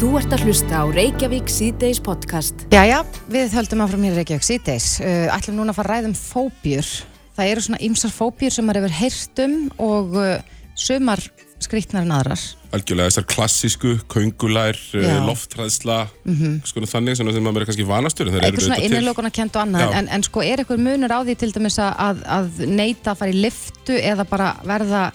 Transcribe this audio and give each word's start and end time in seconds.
Þú 0.00 0.14
ert 0.16 0.32
að 0.32 0.46
hlusta 0.48 0.78
á 0.80 0.84
Reykjavík 0.88 1.50
C-Days 1.52 1.98
podcast. 2.00 2.62
Jæja, 2.72 3.02
við 3.28 3.52
höldum 3.52 3.82
áfram 3.84 4.06
hér 4.06 4.14
í 4.14 4.22
Reykjavík 4.22 4.46
C-Days. 4.46 4.86
Uh, 5.04 5.26
ætlum 5.28 5.58
núna 5.58 5.74
að 5.74 5.76
fara 5.76 5.90
að 5.90 5.98
ræða 5.98 6.08
um 6.08 6.14
fóbjur. 6.16 6.88
Það 7.36 7.50
eru 7.50 7.64
svona 7.66 7.80
ymsar 7.84 8.14
fóbjur 8.16 8.54
sem 8.54 8.64
maður 8.64 8.86
hefur 8.86 8.96
heyrt 8.96 9.42
um 9.44 9.58
og 9.84 10.16
uh, 10.16 10.30
sumar 10.72 11.20
skrítnar 11.60 12.08
en 12.08 12.16
aðrar. 12.16 12.46
Algjörlega 12.72 13.12
þessar 13.12 13.28
klassísku, 13.34 13.92
köngulær, 14.08 14.80
uh, 14.96 15.04
Já. 15.04 15.18
loftræðsla, 15.28 15.98
sko 16.70 16.88
þannig 16.88 17.20
sem 17.20 17.28
maður 17.36 17.66
er 17.66 17.68
kannski 17.74 17.88
vanastur. 17.92 18.30
en 18.30 18.38
þær 18.38 18.40
eru 18.40 18.48
Eitthvað 18.48 18.68
svona 18.70 18.82
innilokuna 18.88 19.36
kent 19.36 19.58
og 19.58 19.66
annað, 19.66 19.84
Já. 19.84 19.98
en, 20.00 20.08
en 20.16 20.24
sko 20.24 20.48
er 20.48 20.64
eitthvað 20.64 20.80
munur 20.86 21.12
á 21.12 21.20
því 21.28 21.36
til 21.44 21.52
dæmis 21.58 21.76
að, 21.76 22.24
að, 22.24 22.64
neita 22.72 23.12
að 23.12 23.20
fara 23.20 23.36
í 23.36 23.42
liftu 23.44 24.00
eða 24.00 24.24
bara 24.32 24.54
verða 24.64 25.10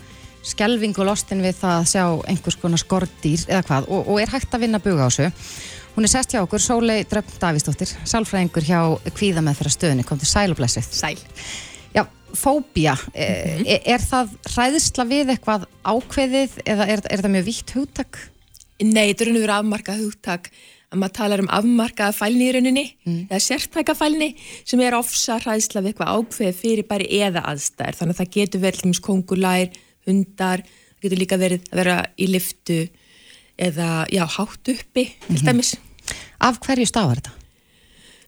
skelvingu 0.46 1.06
lostin 1.08 1.44
við 1.44 1.58
það 1.62 1.80
að 1.80 1.88
sjá 1.92 2.04
einhvers 2.30 2.60
konar 2.62 2.82
skordýr 2.82 3.46
eða 3.48 3.64
hvað 3.68 3.90
og, 3.90 4.12
og 4.14 4.22
er 4.22 4.34
hægt 4.34 4.54
að 4.54 4.66
vinna 4.66 4.82
buga 4.84 5.08
á 5.08 5.10
þessu. 5.10 5.32
Hún 5.96 6.08
er 6.08 6.12
sest 6.12 6.34
hjá 6.36 6.42
okkur, 6.42 6.60
Sólei 6.60 7.06
Dröfn 7.08 7.40
Davísdóttir, 7.40 7.94
sálfræðingur 8.04 8.66
hjá 8.68 8.80
kvíða 9.16 9.44
með 9.46 9.62
þeirra 9.62 9.74
stöðinni, 9.78 10.06
kom 10.08 10.20
til 10.20 10.28
sæl 10.28 10.52
og 10.52 10.60
blessið. 10.60 10.90
Sæl. 10.92 11.16
Já, 11.96 12.04
fóbía, 12.36 12.98
mm 13.16 13.64
er, 13.64 13.82
er 13.96 14.04
það 14.04 14.34
hræðisla 14.52 15.08
við 15.08 15.34
eitthvað 15.36 15.68
ákveðið 15.88 16.58
eða 16.68 16.90
er, 16.92 17.04
er 17.08 17.24
það 17.24 17.36
mjög 17.38 17.48
vítt 17.48 17.76
hugtak? 17.78 18.20
Nei, 18.84 19.08
þetta 19.14 19.24
er 19.24 19.32
og 19.32 19.38
verið 19.40 19.56
afmarkað 19.56 20.02
hugtak 20.04 20.52
að 20.92 21.02
maður 21.02 21.16
talar 21.18 21.44
um 21.44 21.52
afmarkaða 21.54 22.16
fælni 22.16 22.48
í 22.50 22.54
rauninni 22.56 22.86
eða 23.30 23.42
sértæka 23.44 23.96
fælni 23.98 24.34
sem 24.68 24.82
er 24.84 24.98
ofsa 24.98 25.40
hræðsla 25.42 25.84
við 25.84 25.94
eitthvað 25.94 26.14
ákveðið 26.20 26.60
fyrir 26.60 26.88
bæri 26.90 27.08
eða 27.24 27.46
aðstæður. 27.52 28.00
Þannig 28.00 28.16
að 28.16 28.22
það 28.22 28.34
getur 28.36 28.64
verið 28.64 28.84
dæmis 28.84 29.02
kongulær, 29.04 29.80
hundar, 30.10 30.64
það 30.66 31.08
getur 31.08 31.22
líka 31.22 31.42
verið 31.42 31.68
að 31.72 31.82
vera 31.82 31.98
í 32.18 32.30
liftu 32.32 32.80
eða 33.56 33.90
já, 34.12 34.24
hátt 34.38 34.72
uppi 34.76 35.10
til 35.28 35.42
dæmis. 35.44 35.76
Af 36.44 36.60
hverju 36.64 36.88
stafar 36.90 37.22
þetta? 37.22 37.36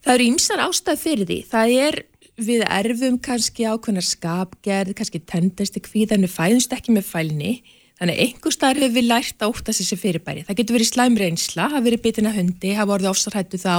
Það 0.06 0.14
eru 0.14 0.28
ýmsar 0.32 0.62
ástæð 0.64 1.02
fyrir 1.02 1.28
því. 1.28 1.40
Það 1.50 1.74
er 1.88 1.98
við 2.38 2.62
erfum 2.70 3.18
kannski 3.24 3.66
ákveðnar 3.66 4.06
skapgerð, 4.06 4.94
kannski 4.98 5.24
tendast 5.26 5.78
í 5.78 5.84
kvíðan 5.84 6.24
við 6.24 6.36
fæðumst 6.36 6.76
ekki 6.78 6.94
með 6.96 7.10
fælni. 7.10 7.58
Þannig 7.98 8.14
að 8.14 8.24
einhver 8.28 8.54
staðar 8.54 8.80
hefur 8.84 8.94
við 8.94 9.08
lært 9.10 9.42
að 9.42 9.52
óttast 9.52 9.82
þessi 9.82 9.98
fyrirbæri. 9.98 10.44
Það 10.46 10.60
getur 10.60 10.78
verið 10.78 10.90
slæm 10.92 11.18
reynsla, 11.18 11.66
hafa 11.72 11.84
verið 11.88 12.04
bitin 12.04 12.30
að 12.30 12.38
hundi, 12.38 12.74
hafa 12.78 12.94
orðið 12.94 13.10
ofsarhættu 13.10 13.60
þá. 13.64 13.76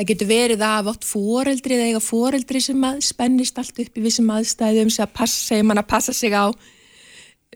Það 0.00 0.08
getur 0.10 0.30
verið 0.30 0.64
að 0.64 0.76
hafa 0.78 0.94
átt 0.94 1.08
foreldri 1.10 1.76
eða 1.76 1.88
eiga 1.90 2.00
foreldri 2.00 2.62
sem 2.64 2.86
spennist 3.04 3.60
allt 3.60 3.82
upp 3.84 4.00
í 4.00 4.04
vissum 4.06 4.32
aðstæðum 4.32 4.92
sem 4.94 5.04
að 5.04 5.12
passa, 5.18 5.42
segja 5.50 5.66
mann 5.68 5.82
að 5.82 5.90
passa 5.92 6.16
sig 6.16 6.32
á 6.32 6.48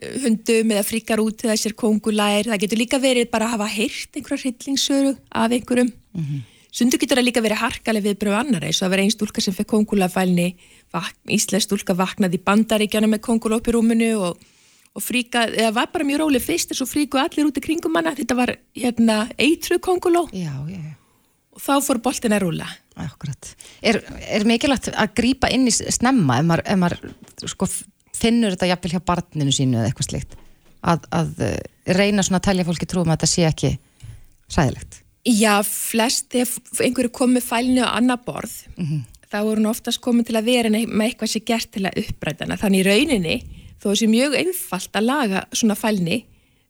hundum 0.01 0.73
eða 0.75 0.83
fríkar 0.83 1.21
út 1.23 1.37
til 1.39 1.51
þessir 1.51 1.75
kongulær. 1.77 2.49
Það 2.49 2.61
getur 2.65 2.81
líka 2.81 2.99
verið 2.99 3.29
bara 3.31 3.47
að 3.47 3.55
hafa 3.55 3.69
heyrt 3.71 4.17
einhverja 4.17 4.43
hryllingsöru 4.43 5.13
af 5.31 5.55
einhverjum. 5.55 5.93
Sundu 6.75 6.97
getur 6.99 7.21
það 7.21 7.27
líka 7.29 7.43
verið 7.43 7.61
harkaleg 7.61 8.03
viðbröð 8.03 8.35
annar 8.35 8.65
eins 8.67 8.81
og 8.81 8.89
að 8.89 8.91
vera 8.91 9.05
einn 9.05 9.13
stúlka 9.13 9.41
sem 9.41 9.55
fekk 9.55 9.69
kongulafælni, 9.71 10.49
íslensk 11.31 11.69
stúlka 11.69 11.95
vaknaði 11.95 12.41
bandaríkjana 12.43 13.07
með 13.07 13.21
kongula 13.23 13.61
upp 13.61 13.69
í 13.71 13.75
rúminu 13.77 14.09
og, 14.19 14.41
og 14.91 15.03
fríka, 15.03 15.45
eða 15.47 15.71
var 15.77 15.87
bara 15.93 16.03
mjög 16.03 16.25
róleg 16.25 16.43
fyrst 16.43 16.73
en 16.73 16.79
svo 16.81 16.89
fríku 16.89 17.21
allir 17.21 17.47
út 17.47 17.55
í 17.55 17.63
kringum 17.63 17.95
hana, 17.95 18.11
þetta 18.17 18.35
var 18.35 18.51
hérna 18.75 19.29
eitru 19.39 19.79
konguló 19.79 20.25
og 21.55 21.63
þá 21.63 21.79
fór 21.79 22.01
boltin 22.03 22.35
að 22.35 22.43
rúla. 22.43 22.67
Akkurat. 22.99 23.55
Er, 23.79 24.01
er 24.27 24.43
mikilvægt 24.47 24.91
að 24.91 25.15
grípa 25.15 25.47
inn 25.51 25.67
í 25.67 25.71
snemma 25.71 26.41
ef 26.41 26.45
maður, 26.47 26.63
ef 26.67 26.79
maður 26.79 27.49
sko, 27.55 27.67
finnur 28.15 28.55
þetta 28.55 28.71
jafnvel 28.73 28.95
hjá 28.95 29.03
barninu 29.11 29.53
sínu 29.53 29.79
eða 29.79 29.89
eitthvað 29.91 30.09
slíkt 30.09 30.37
að, 30.85 31.07
að 31.13 31.41
eh, 31.45 31.57
reyna 31.97 32.23
svona 32.25 32.41
að 32.41 32.47
telja 32.49 32.67
fólki 32.67 32.87
trúum 32.89 33.09
að 33.09 33.19
þetta 33.19 33.31
sé 33.31 33.47
ekki 33.49 33.73
hræðilegt. 34.53 35.01
Já, 35.25 35.53
flest 35.65 36.35
ef 36.37 36.57
einhverju 36.77 37.09
komið 37.15 37.47
fælni 37.47 37.81
á 37.81 37.97
annar 37.97 38.21
borð, 38.25 38.53
þá 39.25 39.39
er 39.39 39.49
hún 39.49 39.71
oftast 39.71 40.01
komin 40.03 40.25
til 40.27 40.37
að 40.37 40.51
vera 40.51 40.69
með 40.69 41.07
eitthvað 41.07 41.31
sem 41.31 41.45
gert 41.47 41.71
til 41.73 41.87
að 41.89 41.97
upprætana. 42.03 42.57
Þannig 42.61 42.83
í 42.83 42.85
rauninni, 42.85 43.37
þó 43.81 43.87
þessi 43.87 44.09
mjög 44.11 44.37
einfalt 44.43 44.99
að 44.99 45.07
laga 45.07 45.41
svona 45.49 45.77
fælni, 45.79 46.19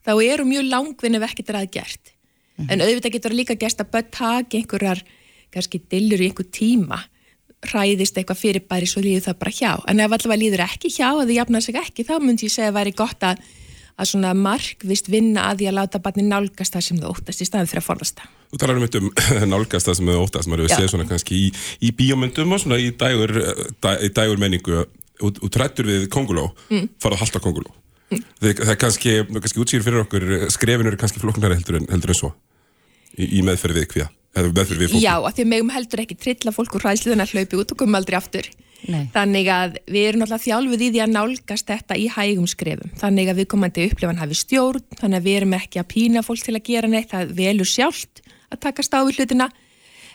þá 0.08 0.14
eru 0.24 0.48
mjög 0.48 0.70
langvinn 0.72 1.20
ef 1.20 1.28
ekkert 1.28 1.52
er 1.52 1.60
að 1.60 1.74
gert. 1.76 2.14
En 2.72 2.80
auðvitað 2.80 3.18
getur 3.18 3.36
líka 3.36 3.58
gerst 3.60 3.84
að 3.84 3.92
börn 3.92 4.08
taki 4.16 4.62
einhverjar, 4.62 5.04
kannski 5.52 5.82
dillur 5.92 6.24
í 6.24 6.30
einhver 6.30 6.48
tíma, 6.48 7.02
hræðist 7.70 8.18
eitthvað 8.20 8.42
fyrirbæri 8.42 8.90
svo 8.90 9.04
líður 9.04 9.28
það 9.28 9.38
bara 9.44 9.54
hjá. 9.56 9.72
En 9.90 10.02
ef 10.04 10.16
allavega 10.18 10.42
líður 10.42 10.66
ekki 10.66 10.92
hjá 10.94 11.08
að 11.12 11.28
þið 11.28 11.38
jafna 11.40 11.62
sig 11.66 11.80
ekki, 11.82 12.08
þá 12.08 12.16
myndi 12.24 12.50
ég 12.50 12.56
segja 12.56 12.72
að 12.72 12.80
væri 12.80 12.96
gott 12.98 13.26
að, 13.28 13.44
að 13.96 14.10
svona 14.12 14.34
markvist 14.38 15.10
vinna 15.12 15.48
að 15.52 15.62
því 15.62 15.70
að 15.70 15.78
láta 15.80 16.02
barni 16.04 16.26
nálgast 16.28 16.76
það 16.76 16.88
sem 16.88 17.00
það 17.04 17.14
óttast 17.14 17.46
í 17.46 17.48
staðin 17.50 17.72
fyrir 17.72 17.84
að 17.84 17.88
forðast 17.90 18.20
það. 18.22 18.36
Þú 18.52 18.62
talar 18.62 18.80
um 18.80 18.86
þetta 18.86 19.02
um 19.02 19.50
nálgast 19.54 19.90
það 19.90 19.98
sem 20.00 20.12
þau 20.12 20.20
óttast, 20.26 20.52
maður 20.52 20.66
hefur 20.66 20.84
séð 20.84 20.92
svona 20.94 21.08
kannski 21.10 21.40
í, 21.40 21.48
í 21.82 21.94
bíómyndum 21.96 22.56
og 22.56 22.62
svona 22.64 22.82
í 22.82 22.92
dægur, 22.96 23.34
dæ, 23.84 23.90
í 24.06 24.12
dægur 24.16 24.42
menningu 24.42 24.84
og, 24.84 25.42
trættur 25.52 25.90
við 25.90 26.10
konguló, 26.14 26.50
mm. 26.70 26.90
farað 27.02 27.20
að 27.20 27.26
halda 27.26 27.44
konguló. 27.44 27.74
Mm. 28.12 28.26
Það, 28.42 28.60
það 28.70 28.78
kannski, 28.84 29.16
kannski 29.34 29.64
útsýr 29.64 29.86
fyrir 29.86 30.04
okkur, 30.04 30.28
skrefin 30.54 30.92
eru 30.92 31.00
kannski 31.02 31.24
flóknari 31.24 31.58
heldur 31.58 31.80
en, 31.80 31.88
heldur 31.90 32.14
en 32.14 32.20
svo 32.20 32.36
í, 33.18 33.40
í 33.40 33.44
meðferð 33.46 33.80
við 33.80 33.88
kvíða, 33.94 34.10
Já, 35.02 35.16
að 35.18 35.34
því 35.38 35.46
að 35.46 35.52
megum 35.54 35.74
heldur 35.74 36.04
ekki 36.04 36.18
trilla 36.20 36.54
fólk 36.56 36.76
úr 36.76 36.86
hræðsluðan 36.86 37.24
að 37.24 37.34
hlaupi 37.36 37.60
út 37.62 37.74
og 37.74 37.82
koma 37.82 38.02
aldrei 38.02 38.18
aftur. 38.20 38.50
Nei. 38.86 39.08
Þannig 39.16 39.50
að 39.50 39.78
við 39.90 40.08
erum 40.10 40.22
náttúrulega 40.22 40.46
þjálfuð 40.46 40.84
í 40.86 40.90
því 40.92 41.02
að 41.02 41.14
nálgast 41.16 41.72
þetta 41.72 41.98
í 41.98 42.06
hægum 42.14 42.50
skrefum. 42.52 42.92
Þannig 43.00 43.32
að 43.32 43.40
við 43.40 43.50
komandi 43.56 43.88
upplifan 43.90 44.22
hafi 44.22 44.38
stjórn, 44.38 44.86
þannig 45.00 45.22
að 45.22 45.28
við 45.30 45.38
erum 45.40 45.58
ekki 45.58 45.82
að 45.82 45.90
pína 45.96 46.26
fólk 46.26 46.46
til 46.46 46.56
að 46.56 46.66
gera 46.68 46.92
neitt, 46.92 47.10
það 47.14 47.34
velur 47.40 47.72
sjálft 47.72 48.22
að 48.54 48.62
taka 48.68 48.86
stáðu 48.86 49.16
hlutina. 49.16 49.50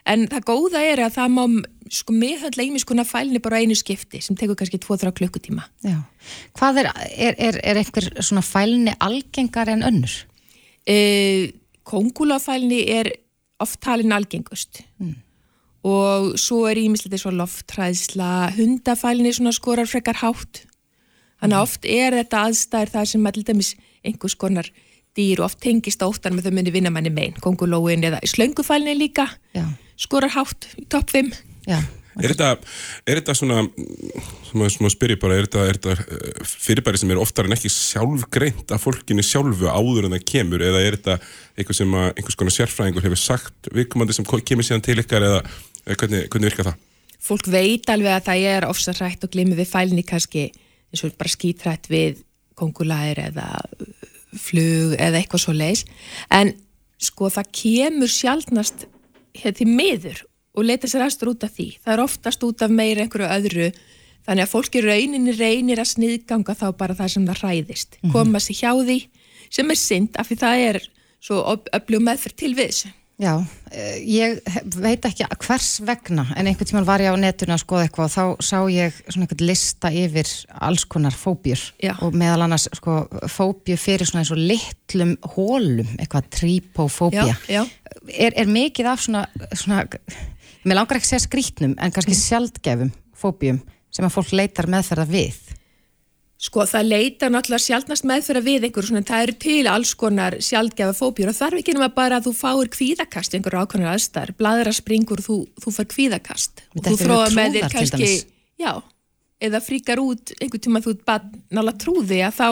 En 0.08 0.28
það 0.30 0.46
góða 0.52 0.84
er 0.86 1.02
að 1.04 1.16
það 1.18 1.34
má 1.34 1.42
sko 1.90 2.14
meðhaldlega 2.14 2.70
ímis 2.70 2.86
konar 2.86 3.08
fælni 3.08 3.40
bara 3.42 3.58
á 3.58 3.62
einu 3.64 3.74
skipti 3.76 4.20
sem 4.22 4.38
tekur 4.38 4.56
kannski 4.56 4.78
2-3 4.80 5.10
klukkutíma. 5.18 5.66
Já. 5.82 5.98
Hvað 6.56 6.84
er, 6.84 6.88
er, 7.10 7.34
er, 7.36 7.58
er 7.66 7.80
einhver 7.82 8.06
svona 8.22 8.44
fælni 8.46 8.94
algengar 9.02 9.68
en 9.72 9.82
önnur? 9.84 10.14
e, 10.86 11.52
kongulafælni 11.84 12.84
er 12.90 13.12
oft 13.60 13.80
talin 13.84 14.12
algengust. 14.12 14.82
Og 15.86 16.34
svo 16.40 16.66
er 16.68 16.76
ímislegt 16.76 17.14
eins 17.16 17.26
og 17.28 17.38
lofthræðsla, 17.38 18.52
hundafælni 18.58 19.32
svona 19.32 19.52
skorar 19.56 19.88
frekar 19.88 20.20
hátt. 20.20 20.66
Þannig 21.40 21.56
að 21.56 21.64
oft 21.64 21.86
er 21.88 22.16
þetta 22.18 22.44
aðstæður 22.48 22.94
það 22.96 23.06
sem 23.12 23.26
að 23.26 23.36
til 23.38 23.44
dæmis 23.48 23.70
einhvers 24.04 24.36
konar 24.36 24.68
dýr 25.16 25.40
og 25.40 25.48
oft 25.48 25.60
tengist 25.64 26.02
óttan 26.04 26.36
með 26.36 26.48
þau 26.48 26.56
muni 26.58 26.74
vinna 26.74 26.92
manni 26.92 27.12
megin, 27.12 27.38
kongulóin 27.42 28.04
eða 28.06 28.20
slöngufælni 28.28 28.94
líka 28.98 29.26
Já. 29.56 29.64
skorar 29.96 30.34
hátt 30.36 30.68
í 30.78 30.84
topp 30.92 31.10
5 31.10 31.32
Já. 31.66 31.80
Er 32.20 32.34
þetta, 32.34 32.50
er 33.08 33.20
þetta 33.20 33.36
svona, 33.38 33.62
sem 34.50 34.64
að, 34.66 34.92
spyrja 34.94 35.20
bara, 35.22 35.38
er 35.38 35.48
þetta, 35.48 35.64
er 35.66 35.80
þetta 35.80 35.94
eh, 36.18 36.52
fyrirbæri 36.66 37.00
sem 37.00 37.14
er 37.14 37.22
oftar 37.22 37.48
en 37.48 37.56
ekki 37.56 37.72
sjálfgreint 37.72 38.74
af 38.74 38.84
fólkinu 38.84 39.24
sjálfu 39.26 39.70
áður 39.70 40.08
en 40.08 40.16
það 40.18 40.28
kemur 40.32 40.66
eða 40.66 40.84
er 40.84 40.98
þetta 40.98 41.18
eitthvað 41.56 41.80
sem 41.80 41.98
að 42.02 42.12
einhvers 42.12 42.38
konar 42.40 42.56
sérfræðingur 42.56 43.08
hefur 43.08 43.22
sagt 43.24 43.72
viðkomandi 43.74 44.16
sem 44.16 44.28
kemur 44.28 44.66
síðan 44.66 44.84
til 44.84 45.00
ykkar 45.02 45.26
eða 45.26 45.42
hvernig, 45.96 46.28
hvernig 46.28 46.50
virkar 46.52 46.72
það? 46.72 46.86
fólk 47.20 47.50
veit 47.52 47.88
alveg 47.92 48.16
að 48.16 48.26
það 48.28 48.46
er 48.54 48.66
ofsarrætt 48.68 49.24
og 49.26 49.32
glimmi 49.34 49.58
við 49.58 49.70
fælni 49.70 50.04
kannski 50.06 50.48
eins 50.90 51.04
og 51.04 51.16
bara 51.20 51.32
skítrætt 51.32 51.90
við 51.92 52.22
kongulæðir 52.58 53.22
eða 53.28 53.48
flug 54.40 54.96
eða 54.96 55.20
eitthvað 55.20 55.44
svo 55.44 55.54
leis 55.56 55.84
en 56.32 56.54
sko 57.00 57.30
það 57.32 57.52
kemur 57.56 58.12
sjálfnast 58.12 58.86
hér 59.40 59.56
til 59.56 59.68
miður 59.68 60.24
og 60.56 60.66
leita 60.66 60.90
sér 60.90 61.06
aðstur 61.06 61.32
út 61.34 61.46
af 61.46 61.54
því 61.56 61.68
það 61.78 61.94
er 61.94 62.04
oftast 62.04 62.46
út 62.46 62.64
af 62.66 62.74
meira 62.74 63.04
einhverju 63.04 63.30
öðru 63.30 63.70
þannig 64.26 64.44
að 64.44 64.52
fólki 64.52 64.84
rauninni 64.84 65.34
reynir 65.36 65.82
að 65.82 65.92
sniðganga 65.94 66.56
þá 66.58 66.66
bara 66.78 66.96
það 66.98 67.12
sem 67.14 67.28
það 67.28 67.42
hræðist 67.44 68.00
koma 68.12 68.42
sér 68.42 68.60
hjá 68.62 68.72
því 68.78 68.98
sem 69.50 69.70
er 69.70 69.80
synd 69.80 70.18
af 70.20 70.30
því 70.30 70.40
það 70.44 70.64
er 70.70 70.80
svo 71.20 71.44
öflug 71.76 72.04
meðferð 72.06 72.40
til 72.42 72.54
við 72.56 72.72
þessu 72.72 72.96
Já, 73.20 73.34
eh, 73.68 73.98
ég 74.00 74.38
veit 74.80 75.04
ekki 75.04 75.26
hvers 75.44 75.82
vegna 75.84 76.22
en 76.32 76.46
einhvern 76.48 76.68
tímann 76.70 76.86
var 76.88 77.02
ég 77.04 77.12
á 77.12 77.20
netinu 77.20 77.52
að 77.52 77.60
skoða 77.60 77.82
eitthvað 77.84 78.06
og 78.06 78.14
þá 78.14 78.24
sá 78.40 78.58
ég 78.72 78.96
svona 79.10 79.26
einhvern 79.26 79.44
lista 79.44 79.90
yfir 79.92 80.30
alls 80.56 80.86
konar 80.88 81.12
fóbjur 81.12 81.60
Já. 81.84 81.92
og 82.00 82.16
meðal 82.16 82.46
annars 82.46 82.64
sko 82.72 83.02
fóbjur 83.28 83.76
fyrir 83.76 84.08
svona 84.08 84.24
eins 84.24 84.32
og 84.32 84.40
litlum 84.40 85.18
hólum, 85.34 85.90
eitthvað 86.00 86.30
trípófóbía. 86.32 87.36
já. 87.44 87.68
Er, 88.08 88.32
er 88.40 88.48
mikið 88.48 88.88
af 88.88 89.04
svona, 89.04 89.26
svona, 89.52 89.84
mér 90.64 90.80
langar 90.80 90.98
ekki 90.98 91.08
að 91.08 91.12
segja 91.14 91.26
skrítnum 91.26 91.76
en 91.78 91.94
kannski 91.94 92.16
sjaldgefum 92.18 92.92
fóbjum 93.16 93.62
sem 93.90 94.06
að 94.06 94.14
fólk 94.14 94.34
leitar 94.36 94.68
meðferða 94.70 95.06
við. 95.10 95.38
Sko 96.40 96.64
það 96.64 96.86
leita 96.88 97.28
náttúrulega 97.28 97.66
sjálfnast 97.66 98.06
meðfyrir 98.08 98.44
við 98.46 98.62
einhverju 98.64 98.88
svona, 98.88 99.04
það 99.04 99.24
eru 99.26 99.34
til 99.44 99.64
alls 99.68 99.90
konar 100.00 100.38
sjálfgefa 100.40 100.94
fóbjur 100.96 101.32
og 101.32 101.36
þarf 101.36 101.60
ekki 101.60 101.74
nema 101.76 101.90
bara 101.92 102.16
að 102.16 102.30
þú 102.30 102.32
fáir 102.38 102.70
kvíðakast 102.72 103.36
einhverju 103.36 103.60
ákvæmur 103.60 103.90
aðstæðar, 103.90 104.32
bladra 104.40 104.72
springur 104.72 105.20
þú, 105.20 105.36
þú 105.60 105.74
fær 105.76 105.90
kvíðakast. 105.92 106.64
Og 106.72 106.86
þú 106.86 106.96
þróa 107.02 107.28
með 107.36 107.58
þér 107.58 107.68
kannski, 107.74 108.10
já, 108.56 108.72
eða 109.50 109.60
fríkar 109.66 110.00
út 110.00 110.32
einhver 110.38 110.64
tíma 110.64 110.80
þú 110.86 110.96
nála 111.52 111.76
trúði 111.76 112.24
að 112.24 112.40
þá 112.40 112.48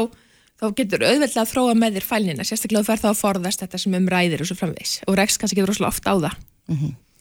þá 0.58 0.69
getur 0.75 1.05
auðveldlega 1.06 1.44
að 1.46 1.52
þróa 1.52 1.75
með 1.78 1.99
þér 1.99 2.06
fælnina, 2.12 2.44
sérstaklega 2.46 2.82
þú 2.82 2.90
fer 2.90 3.02
þá 3.02 3.10
að 3.12 3.20
forðast 3.22 3.62
þetta 3.62 3.81
sem 3.81 3.99
um 3.99 4.08
ræðir 4.10 4.43
og 4.43 4.50
svo 4.50 4.56
framvegs 4.58 4.94
og 5.06 5.16
rekst 5.16 5.40
kannski 5.40 5.60
getur 5.60 5.87
oft 5.87 6.05
á 6.05 6.14
það. 6.19 6.40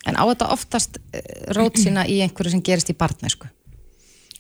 En 0.06 0.20
á 0.20 0.24
þetta 0.30 0.52
oftast 0.54 1.00
uh, 1.00 1.22
rót 1.58 1.80
sína 1.84 2.06
í 2.08 2.20
einhverju 2.26 2.56
sem 2.56 2.64
gerist 2.66 2.92
í 2.94 2.98
barnæsku? 2.98 3.50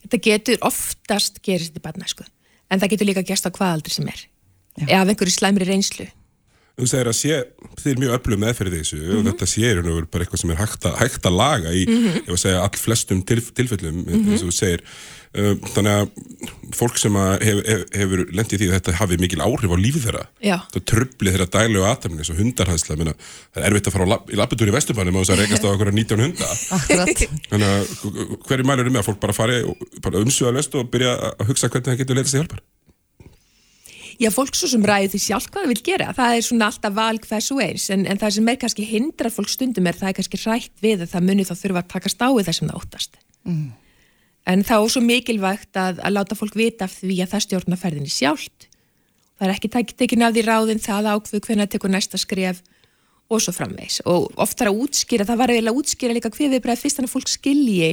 Þetta 0.03 0.21
getur 0.23 0.61
oftast 0.67 1.41
gerist 1.43 1.75
í 1.75 1.83
barnæsku, 1.83 2.23
en 2.71 2.79
það 2.79 2.93
getur 2.93 3.09
líka 3.09 3.25
gerst 3.27 3.47
á 3.47 3.51
hvað 3.51 3.73
aldrei 3.77 3.95
sem 3.95 4.07
er. 4.07 4.21
Eða 4.85 5.01
af 5.01 5.11
einhverju 5.11 5.33
slæmri 5.33 5.67
reynslu. 5.67 6.05
Þú 6.77 6.85
segir 6.91 7.07
að 7.09 7.15
sé, 7.17 7.37
þið 7.81 7.87
er 7.89 8.01
mjög 8.03 8.11
öflug 8.19 8.41
meðferð 8.43 8.73
í 8.77 8.79
þessu 8.83 8.97
og 9.17 9.23
þetta 9.25 9.45
sé 9.49 9.61
er 9.65 9.79
nú 9.81 9.95
bara 10.13 10.25
eitthvað 10.25 10.41
sem 10.43 10.51
er 10.53 10.59
hægt 10.59 10.83
að, 10.85 10.97
hægt 10.99 11.23
að 11.25 11.37
laga 11.39 11.71
í, 11.73 11.85
ef 12.19 12.27
að 12.35 12.41
segja, 12.43 12.59
all 12.61 12.77
flestum 12.77 13.23
tilf, 13.25 13.47
tilfellum, 13.57 14.03
eins 14.05 14.43
og 14.43 14.51
þú 14.51 14.53
segir. 14.53 14.83
Um, 15.37 15.57
þannig 15.73 15.91
að 15.97 16.69
fólk 16.77 17.01
sem 17.01 17.17
að 17.19 17.31
hef, 17.47 17.57
hef, 17.67 17.81
hefur 17.97 18.21
lendið 18.37 18.61
því 18.61 18.69
að 18.69 18.75
þetta 18.77 18.95
hafi 18.99 19.17
mikil 19.21 19.41
áhrif 19.43 19.73
á 19.73 19.77
lífið 19.81 20.05
þeirra, 20.05 20.23
það 20.71 20.85
tröfli 20.93 21.33
þeirra 21.33 21.49
dælu 21.57 21.81
og 21.81 21.89
aðtæmni, 21.89 22.21
eins 22.21 22.31
og 22.33 22.39
hundarhæðsla, 22.43 22.97
minna, 23.01 23.17
það 23.57 23.65
er 23.65 23.67
erfitt 23.73 23.89
að 23.91 23.97
fara 23.97 24.09
lab, 24.13 24.31
í 24.31 24.39
labbitúr 24.39 24.71
í 24.71 24.77
Vesturbænum 24.77 25.17
og 25.19 25.25
þess 25.25 25.35
að 25.35 25.43
rekast 25.43 25.67
á 25.67 25.69
okkur 25.73 25.93
19 25.97 26.25
hunda. 26.27 26.53
Þannig 27.51 27.69
að 27.73 27.93
hverju 28.47 28.69
mælur 28.69 28.85
er 28.87 28.93
með 28.95 29.03
að 29.03 29.09
fólk 29.11 29.21
bara 29.25 29.37
fari 29.37 29.59
og 29.67 29.85
bara 30.05 30.23
umsöða 30.23 30.55
löst 30.57 30.77
og 30.79 30.89
byrja 30.93 31.13
að 31.33 31.45
hugsa 31.51 31.69
hvernig 31.73 31.91
það 31.91 32.01
getur 32.05 32.21
leitast 32.21 32.37
í 32.37 32.41
hjálpar? 32.41 32.65
Já, 34.17 34.31
fólk 34.33 34.55
svo 34.57 34.69
sem 34.71 34.85
ræður 34.85 35.11
því 35.13 35.19
sjálf 35.21 35.49
hvað 35.51 35.65
það 35.65 35.71
vil 35.71 35.83
gera. 35.85 36.13
Það 36.17 36.35
er 36.35 36.45
svona 36.47 36.69
alltaf 36.71 36.93
val 36.97 37.19
hvers 37.21 37.49
og 37.53 37.59
eins, 37.61 37.89
en, 37.93 38.05
en 38.09 38.21
það 38.21 38.31
sem 38.37 38.47
er 38.49 38.61
kannski 38.63 38.85
hindrar 38.89 39.33
fólk 39.33 39.51
stundum 39.53 39.89
er 39.89 39.99
það 39.99 40.09
er 40.09 40.17
kannski 40.17 40.39
rætt 40.41 40.81
við 40.81 41.03
að 41.05 41.11
það 41.11 41.27
muni 41.27 41.45
þá 41.45 41.53
þurfa 41.59 41.83
að 41.83 41.91
takast 41.91 42.23
á 42.25 42.29
við 42.33 42.47
það 42.47 42.57
sem 42.57 42.71
það 42.71 42.79
óttast. 42.81 43.19
En 44.47 44.63
þá 44.63 44.73
er 44.79 44.89
svo 44.89 45.03
mikilvægt 45.05 45.77
að, 45.77 46.01
að 46.01 46.15
láta 46.15 46.39
fólk 46.39 46.57
vita 46.57 46.87
af 46.87 46.97
því 46.97 47.19
að 47.21 47.31
það 47.35 47.45
stjórna 47.45 47.77
ferðinni 47.77 48.09
sjálft. 48.09 48.67
Það 49.37 49.47
er 49.47 49.53
ekki 49.53 49.69
tek, 49.75 49.93
tekin 50.01 50.25
af 50.25 50.33
því 50.33 50.47
ráðin 50.47 50.81
það 50.81 51.11
ákveð 51.13 51.45
hvernig 51.45 51.67
það 51.67 51.73
tekur 51.75 51.93
næsta 51.93 52.17
skref 52.17 52.63
og 53.29 53.43
svo 53.43 53.53
framvegs. 53.53 54.01
Og 54.09 54.31
oft 54.39 54.57
þarf 54.57 54.71
að 54.71 54.81
útskýra, 54.85 55.27
það 55.27 55.41
var 55.43 55.53
eiginlega 55.53 55.75
að 55.75 55.81
útskýra 55.83 56.15
líka 56.15 56.31
hver 56.33 56.53
við 56.55 56.63
bara 56.63 56.79
fyrst 56.79 56.97
þannig 56.97 57.11
að 57.11 57.17
fólk 57.19 57.29
skilji 57.29 57.91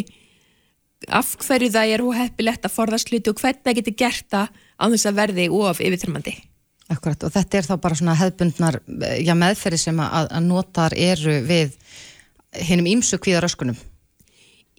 af 1.12 1.34
hverju 1.42 1.68
það 1.74 1.90
er 1.92 2.04
óheppilegt 2.04 2.64
að 2.64 2.72
forðast 2.78 3.10
hluti 3.12 3.32
og 3.32 3.42
hvernig 3.42 3.66
það 3.66 3.76
getur 3.80 3.96
gert 4.00 4.28
það 4.32 4.62
á 4.78 4.84
þess 4.90 5.08
að 5.10 5.18
verði 5.22 5.48
of 5.54 5.80
yfirþyrmandi. 5.80 6.34
Akkurat, 6.92 7.22
og 7.24 7.32
þetta 7.32 7.58
er 7.58 7.66
þá 7.68 7.74
bara 7.80 7.96
svona 7.96 8.18
hefbundnar 8.18 8.76
eh, 8.82 9.20
já, 9.24 9.32
meðferði 9.38 9.80
sem 9.86 10.00
að, 10.04 10.28
að 10.28 10.46
notar 10.50 10.94
eru 10.96 11.38
við 11.46 11.72
hinnum 12.68 12.90
ímsu 12.92 13.18
kvíðaröskunum. 13.22 13.78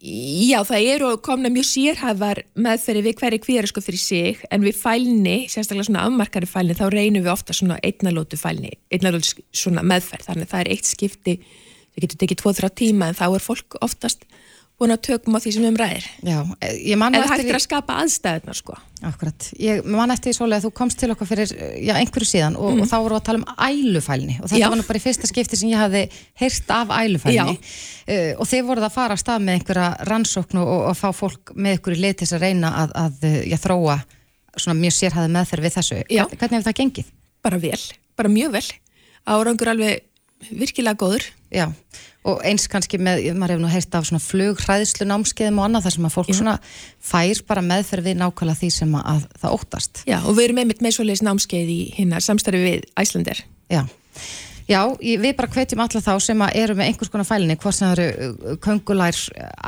Já, 0.06 0.60
það 0.68 0.88
eru 0.92 1.10
komna 1.24 1.50
mjög 1.50 1.66
sérhæfar 1.66 2.44
meðferði 2.62 3.02
við 3.08 3.16
hverju 3.22 3.42
kvíðar 3.42 3.68
sko 3.72 3.82
fyrir 3.82 4.02
sig 4.04 4.42
en 4.54 4.62
við 4.62 4.78
fælni, 4.78 5.36
sérstaklega 5.50 5.88
svona 5.88 6.04
afmarkari 6.06 6.50
fælni, 6.50 6.76
þá 6.78 6.86
reynum 6.94 7.24
við 7.26 7.32
ofta 7.34 7.56
svona 7.58 7.80
einnalótu 7.82 8.38
fælni, 8.38 8.76
einnalótu 8.94 9.42
svona 9.56 9.82
meðferð, 9.88 10.28
þannig 10.28 10.46
að 10.46 10.52
það 10.52 10.62
er 10.62 10.72
eitt 10.76 10.90
skipti, 10.92 11.36
það 11.96 12.06
getur 12.06 12.22
tekið 12.22 12.42
2-3 12.44 12.72
tíma 12.84 13.10
en 13.10 13.18
þá 13.18 13.26
er 13.32 13.46
fólk 13.48 13.80
oftast 13.82 14.28
búin 14.76 14.92
að 14.92 15.02
tökum 15.08 15.36
á 15.36 15.40
því 15.40 15.52
sem 15.56 15.66
um 15.70 15.78
ræðir. 15.80 16.06
Já, 16.26 16.38
eh, 16.60 16.74
ég 16.92 16.98
man 17.00 17.16
En 17.16 17.22
það 17.22 17.30
hægt 17.32 17.40
eftir 17.40 17.54
er 17.54 17.58
að 17.60 17.64
skapa 17.64 17.96
aðstæðunar 18.02 18.58
sko. 18.58 18.76
Akkurat, 19.08 19.48
ég 19.60 19.86
man 19.88 20.12
eftir 20.12 20.32
því 20.32 20.36
svolítið 20.36 20.58
að 20.58 20.66
þú 20.66 20.72
komst 20.76 21.00
til 21.00 21.10
okkar 21.14 21.30
fyrir 21.30 21.54
já, 21.80 21.94
einhverju 21.96 22.28
síðan 22.28 22.58
og, 22.60 22.82
og 22.82 22.90
þá 22.90 22.96
voru 23.06 23.16
að 23.16 23.26
tala 23.28 23.40
um 23.40 23.46
ælufælni 23.56 24.38
og 24.42 24.50
þetta 24.50 24.62
Já. 24.62 24.68
var 24.72 24.80
nú 24.80 24.86
bara 24.88 25.00
í 25.00 25.04
fyrsta 25.04 25.30
skipti 25.30 25.60
sem 25.60 25.70
ég 25.72 25.80
hafði 25.80 26.02
heyrt 26.42 26.74
af 26.76 26.92
ælufælni 26.96 27.56
uh, 27.56 28.32
og 28.40 28.50
þið 28.50 28.66
voruð 28.68 28.88
að 28.88 28.96
fara 28.96 29.16
að 29.16 29.22
stað 29.22 29.46
með 29.46 29.60
einhverja 29.60 29.90
rannsókn 30.10 30.62
og, 30.64 30.74
og 30.90 30.98
fá 31.00 31.08
fólk 31.16 31.54
með 31.56 31.78
einhverju 31.78 32.02
leið 32.02 32.18
til 32.18 32.26
þess 32.26 32.38
að 32.40 32.48
reyna 32.48 32.74
að, 32.82 32.96
að 33.04 33.30
uh, 33.30 33.38
já, 33.52 33.58
þróa 33.68 34.00
svona 34.56 34.80
mjög 34.80 34.98
sérhæði 34.98 35.32
meðferð 35.36 35.68
við 35.68 35.78
þessu. 35.78 36.02
Hvernig 36.10 36.58
hefur 36.58 36.68
það 36.70 36.78
gengið? 36.82 37.14
Bara 37.46 37.62
vel, 37.62 37.82
bara 38.18 38.32
mjög 38.32 38.56
vel. 38.56 38.68
Árangur 39.26 39.72
alveg 39.72 40.52
virkilega 40.56 40.98
góður. 41.00 41.28
Já, 41.54 41.68
og 42.26 42.42
eins 42.46 42.66
kannski 42.72 42.98
með, 43.02 43.28
maður 43.38 43.56
hefur 43.56 43.64
nú 43.66 43.72
heyrt 43.72 43.98
af 43.98 44.08
svona 44.10 44.24
flughræðslu 44.24 45.06
námskeiðum 45.10 45.62
og 45.62 45.68
annað 45.68 45.86
þar 45.86 45.96
sem 45.98 46.08
að 46.08 46.16
fólk 46.16 46.32
svona 46.34 46.56
fær 47.12 47.44
bara 47.52 47.66
meðferð 47.66 48.10
við 48.10 48.18
nákvæmlega 48.22 48.62
því 48.64 48.72
sem 48.74 48.98
að, 48.98 49.06
að 49.12 49.28
það 49.44 49.60
óttast. 49.60 50.02
Já, 50.10 50.18
og 50.24 50.34
við 50.34 50.48
erum 50.48 50.64
einmitt 50.64 50.82
með 50.82 50.98
svoleiðis 50.98 51.24
námskeið 51.28 51.72
í 51.76 51.80
hinnar 52.00 52.26
samstarfi 52.26 52.64
við 52.66 52.90
Æslander. 52.98 53.46
Já, 53.70 53.84
já 54.66 54.80
við 54.98 55.32
bara 55.38 55.52
hvetjum 55.54 55.86
alla 55.86 56.04
þá 56.08 56.12
sem 56.26 56.44
að 56.48 56.60
eru 56.64 56.80
með 56.82 56.90
einhvers 56.90 57.14
konar 57.14 57.30
fælinni, 57.30 57.62
hvort 57.62 57.78
sem 57.78 57.92
það 57.92 58.02
eru 58.08 58.30
uh, 58.34 58.60
köngulær, 58.66 59.24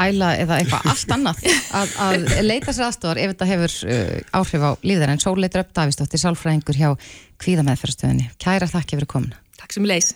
æla 0.07 0.33
eða 0.41 0.61
eitthvað 0.63 0.87
allt 0.95 1.17
annað, 1.17 1.47
að, 1.77 1.97
að 2.07 2.29
leita 2.41 2.73
sér 2.73 2.89
aðstofar 2.89 3.21
ef 3.21 3.35
þetta 3.35 3.51
hefur 3.53 3.81
uh, 3.85 4.37
áhrif 4.41 4.65
á 4.65 4.71
líðar 4.81 5.13
en 5.13 5.21
svo 5.21 5.37
leitur 5.37 5.61
upp 5.61 5.75
Davísdóttir, 5.77 6.25
sálfræðingur 6.25 6.81
hjá 6.81 6.95
kvíðameðferðstöðinni. 7.43 8.31
Kæra 8.41 8.69
þakki 8.71 8.97
fyrir 8.97 9.13
komuna. 9.13 9.43
Takk 9.61 9.77
sem 9.77 9.85
leis. 9.85 10.15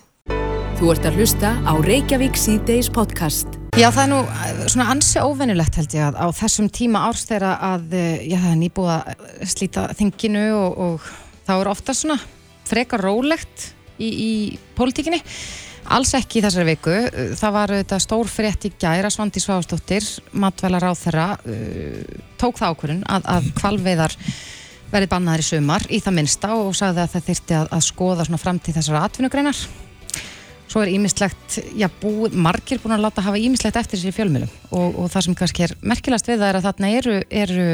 Þú 0.82 0.88
ert 0.90 1.04
að 1.06 1.18
hlusta 1.20 1.50
á 1.62 1.78
Reykjavík 1.78 2.34
C-Days 2.34 2.88
podcast. 2.90 3.52
Já, 3.78 3.86
það 3.94 4.00
er 4.02 4.08
nú 4.10 4.16
uh, 4.18 4.62
svona 4.66 4.86
ansi 4.90 5.20
óvennulegt 5.22 5.76
held 5.78 5.92
ég 5.94 6.08
að 6.08 6.16
á 6.18 6.26
þessum 6.34 6.66
tíma 6.74 7.04
árs 7.06 7.20
þeirra 7.28 7.52
að 7.68 7.92
uh, 7.94 8.24
já, 8.26 8.34
það 8.34 8.48
er 8.48 8.56
nýbúið 8.58 8.90
að 8.96 9.44
slíta 9.52 9.84
þinginu 10.00 10.42
og, 10.56 10.80
og 10.82 11.04
þá 11.46 11.52
er 11.54 11.70
ofta 11.70 11.94
svona 11.94 12.16
frekar 12.66 13.04
rólegt 13.06 13.68
í, 14.02 14.08
í 14.10 14.32
pólitíkinni. 14.74 15.20
Alls 15.94 16.16
ekki 16.18 16.40
í 16.40 16.42
þessari 16.48 16.72
viku. 16.72 16.96
Uh, 17.12 17.30
Það 17.38 17.54
var 17.60 17.74
þetta 17.76 18.00
stór 18.02 18.34
frétt 18.34 18.66
í 18.66 18.72
gæra 18.74 19.14
Svandi 19.14 19.44
Sváðsdóttir, 19.46 20.10
matvælar 20.34 20.88
á 20.90 20.92
þeirra, 20.98 21.28
tók 22.42 22.58
það 22.58 22.74
ákvörun 22.74 23.06
að, 23.06 23.30
að 23.36 23.48
kvalveiðar 23.62 24.18
verið 24.90 25.14
bannaðar 25.14 25.46
í 25.46 25.48
sumar 25.52 25.86
í 25.86 26.02
það 26.02 26.18
minnsta 26.18 26.52
og 26.58 26.74
sagði 26.74 27.06
að 27.06 27.14
það 27.14 27.30
þyrfti 27.30 27.58
að, 27.60 27.72
að 27.78 27.88
skoða 27.92 28.30
framtíð 28.34 28.82
þessara 28.82 29.06
atvinnugreinar. 29.06 29.64
Svo 30.72 30.80
er 30.80 30.88
ímislegt, 30.88 31.58
já, 31.76 31.84
búið, 32.00 32.36
margir 32.40 32.80
búin 32.80 32.94
að 32.96 33.02
láta 33.04 33.24
hafa 33.26 33.40
ímislegt 33.40 33.76
eftir 33.76 34.00
sér 34.00 34.08
í 34.08 34.16
fjölmjölum 34.16 34.52
og, 34.72 35.00
og 35.02 35.10
það 35.12 35.26
sem 35.26 35.34
kannski 35.36 35.66
er 35.66 35.74
merkilegast 35.84 36.30
við 36.30 36.38
það 36.40 36.48
er 36.48 36.58
að 36.58 36.68
þarna 36.68 36.92
eru, 36.96 37.16
eru 37.42 37.66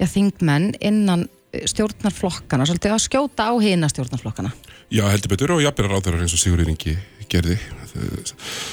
já, 0.00 0.06
þingmenn 0.08 0.70
innan 0.80 1.26
eh, 1.52 1.66
stjórnarflokkana, 1.68 2.64
svolítið 2.70 2.96
að 2.96 3.02
skjóta 3.04 3.50
á 3.50 3.54
hina 3.60 3.90
stjórnarflokkana. 3.92 4.54
Já, 4.88 5.04
heldur 5.10 5.34
betur 5.34 5.52
og 5.58 5.60
jafnir 5.66 5.90
ráðherrar 5.92 6.24
eins 6.24 6.36
og 6.36 6.40
Sigurður 6.40 6.72
Ingi 6.72 6.96
gerði. 7.28 7.58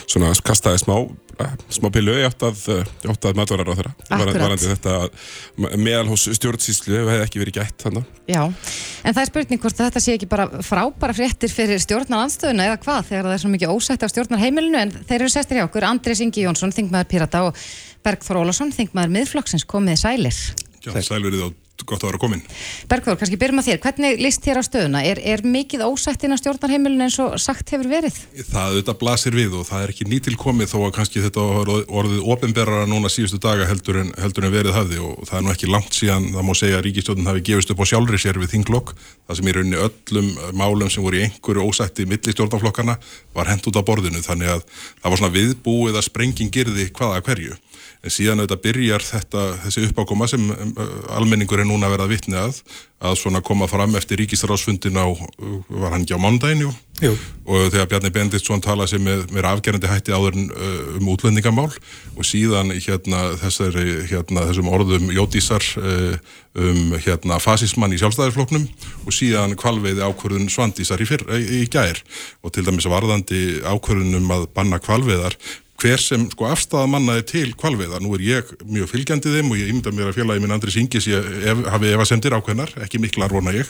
Svona 0.09 0.31
kastaði 0.45 0.81
smá, 0.85 0.95
eh, 1.01 1.30
smá 1.71 1.87
pillu 1.93 2.15
í 2.19 2.25
átt 2.27 2.43
að, 2.47 2.61
í 3.05 3.09
átt 3.11 3.27
að 3.29 3.37
matvarar 3.39 3.69
ráðherra. 3.69 3.93
Akkurat. 4.07 4.39
Varandi 4.41 4.69
þetta 4.71 4.95
að 4.97 5.77
meðalhós 5.81 6.27
stjórnsýslu 6.37 6.99
hefði 6.99 7.25
ekki 7.25 7.41
verið 7.43 7.57
gætt 7.59 7.85
þannig. 7.85 8.09
Já, 8.31 8.41
en 8.47 9.15
það 9.15 9.21
er 9.23 9.31
spurning 9.31 9.63
hvort 9.63 9.81
þetta 9.81 10.03
sé 10.03 10.17
ekki 10.17 10.29
bara 10.31 10.47
frábæra 10.65 11.15
fréttir 11.17 11.53
fyrir 11.53 11.81
stjórnarandstöðuna 11.83 12.69
eða 12.69 12.81
hvað 12.85 13.09
þegar 13.09 13.29
það 13.29 13.37
er 13.37 13.43
svo 13.43 13.53
mikið 13.55 13.75
ósætt 13.75 14.05
á 14.05 14.11
stjórnarheimilinu 14.13 14.81
en 14.81 14.93
þeir 14.99 15.19
eru 15.19 15.31
sestir 15.33 15.59
hjá 15.59 15.65
okkur, 15.67 15.87
Andrés 15.89 16.23
Ingi 16.23 16.45
Jónsson, 16.45 16.75
þingmaður 16.75 17.11
Pirata 17.11 17.45
og 17.49 17.65
Bergþór 18.05 18.41
Ólason, 18.43 18.73
þingmaður 18.75 19.17
miðflokksins, 19.17 19.67
komið 19.69 20.01
sælir. 20.05 20.39
Já, 20.81 20.95
sælverið 20.97 21.49
og 21.49 21.60
gott 21.87 22.03
að 22.03 22.11
vera 22.11 22.21
komin. 22.21 22.41
Bergþór, 22.91 23.17
kannski 23.19 23.37
byrjum 23.41 23.61
að 23.61 23.67
þér, 23.69 23.79
hvernig 23.85 24.21
líst 24.21 24.43
þér 24.45 24.59
á 24.61 24.63
stöðuna? 24.67 25.01
Er, 25.07 25.21
er 25.33 25.43
mikið 25.45 25.83
ósætt 25.87 26.25
inn 26.25 26.35
á 26.35 26.41
stjórnarheimilinu 26.41 27.05
eins 27.07 27.17
og 27.23 27.37
sagt 27.41 27.73
hefur 27.73 27.89
verið? 27.91 28.17
Það 28.51 28.75
auðvitað 28.75 28.99
blasir 29.01 29.37
við 29.37 29.55
og 29.59 29.65
það 29.69 29.85
er 29.85 29.93
ekki 29.93 30.07
nýtilkomið 30.11 30.71
þó 30.71 30.77
að 30.81 30.93
kannski 30.97 31.23
þetta 31.25 31.45
orðið 32.01 32.27
ofinberara 32.35 32.89
núna 32.89 33.11
síðustu 33.11 33.41
daga 33.41 33.67
heldur 33.69 34.01
en, 34.03 34.11
heldur 34.21 34.47
en 34.47 34.55
verið 34.55 34.77
hafði 34.77 35.01
og 35.01 35.25
það 35.29 35.39
er 35.39 35.47
nú 35.47 35.53
ekki 35.55 35.71
langt 35.71 35.97
síðan 35.97 36.29
það 36.35 36.47
má 36.47 36.53
segja 36.61 36.79
að 36.79 36.85
ríkistjórnum 36.87 37.31
hafi 37.31 37.45
gefist 37.49 37.73
upp 37.73 37.83
á 37.83 37.89
sjálfri 37.91 38.21
sér 38.21 38.41
við 38.41 38.53
þinglokk. 38.55 38.93
Það 39.27 39.39
sem 39.39 39.49
í 39.49 39.55
rauninni 39.57 39.81
öllum 39.87 40.31
málum 40.57 40.93
sem 40.93 41.05
voru 41.05 41.21
í 41.21 41.25
einhverju 41.27 41.65
ósætti 41.65 42.07
milli 42.09 42.35
stjórnarflokkana 42.35 42.97
var 43.35 43.51
hent 43.51 43.67
út 43.69 43.79
á 43.79 43.83
borðinu 43.87 44.23
þannig 44.25 44.57
að 44.57 44.65
það 45.01 45.09
var 45.09 45.21
svona 45.21 45.35
viðbúið 45.35 45.99
að 45.99 46.07
sprenging 46.07 46.53
girði 46.53 46.89
hvaða 46.95 47.23
hverju. 47.25 47.57
En 48.01 48.09
síðan 48.09 48.41
auðvitað 48.41 48.61
byrjar 48.63 49.03
þetta, 49.05 49.41
þessi 49.61 49.83
uppákoma 49.85 50.27
sem 50.29 50.47
um, 50.49 50.71
almenningur 51.13 51.60
er 51.61 51.69
núna 51.69 51.89
að 51.89 51.95
verða 51.95 52.11
vitni 52.11 52.39
að, 52.41 52.61
að 53.01 53.17
svona 53.21 53.41
koma 53.45 53.67
fram 53.71 53.95
eftir 53.99 54.21
ríkistarásfundin 54.21 54.99
á, 54.99 55.07
var 55.69 55.95
hann 55.95 56.05
ekki 56.05 56.17
á? 56.17 56.21
Jú. 57.01 57.15
Og 57.49 57.71
þegar 57.73 57.87
Bjarni 57.89 58.11
Benditsson 58.13 58.61
talaði 58.61 58.93
sem 58.93 59.01
með, 59.05 59.23
með 59.33 59.47
afgerandi 59.49 59.89
hætti 59.89 60.13
áður 60.13 60.37
en, 60.37 60.51
uh, 60.53 60.91
um 60.99 61.09
útlendingamál 61.09 61.71
og 61.71 62.27
síðan 62.27 62.69
hérna, 62.75 63.23
þessari, 63.41 63.87
hérna, 64.11 64.45
þessum 64.51 64.69
orðum 64.69 65.09
Jódísar 65.15 65.65
uh, 65.81 66.35
um 66.61 66.93
hérna, 67.01 67.39
fasismann 67.41 67.95
í 67.95 67.99
sjálfstæðarfloknum 68.01 68.67
og 69.07 69.17
síðan 69.17 69.57
kvalveiði 69.57 70.05
ákvörðun 70.05 70.51
Svandísar 70.53 71.01
í, 71.01 71.09
fyrr, 71.09 71.25
í, 71.39 71.63
í 71.63 71.65
gær 71.73 72.03
og 72.45 72.53
til 72.53 72.67
dæmis 72.67 72.89
varðandi 72.91 73.63
ákvörðunum 73.65 74.37
að 74.37 74.47
banna 74.53 74.81
kvalveiðar 74.83 75.39
hver 75.81 76.01
sem 76.01 76.27
sko 76.31 76.47
afstæða 76.51 76.87
mannaði 76.89 77.25
til 77.31 77.53
kvalveiða. 77.57 78.01
Nú 78.03 78.13
er 78.17 78.23
ég 78.25 78.51
mjög 78.69 78.91
fylgjandi 78.91 79.33
þeim 79.33 79.51
og 79.51 79.59
ég 79.59 79.71
ímynda 79.71 79.93
mér 79.95 80.11
að 80.11 80.19
félagi 80.19 80.43
minn 80.43 80.53
Andri 80.53 80.73
Singis 80.73 81.07
ég 81.09 81.29
ef, 81.51 81.63
hafi 81.73 81.93
efasendir 81.95 82.35
ákveðnar, 82.37 82.73
ekki 82.85 83.01
miklar 83.01 83.33
vona 83.33 83.53
ég. 83.55 83.69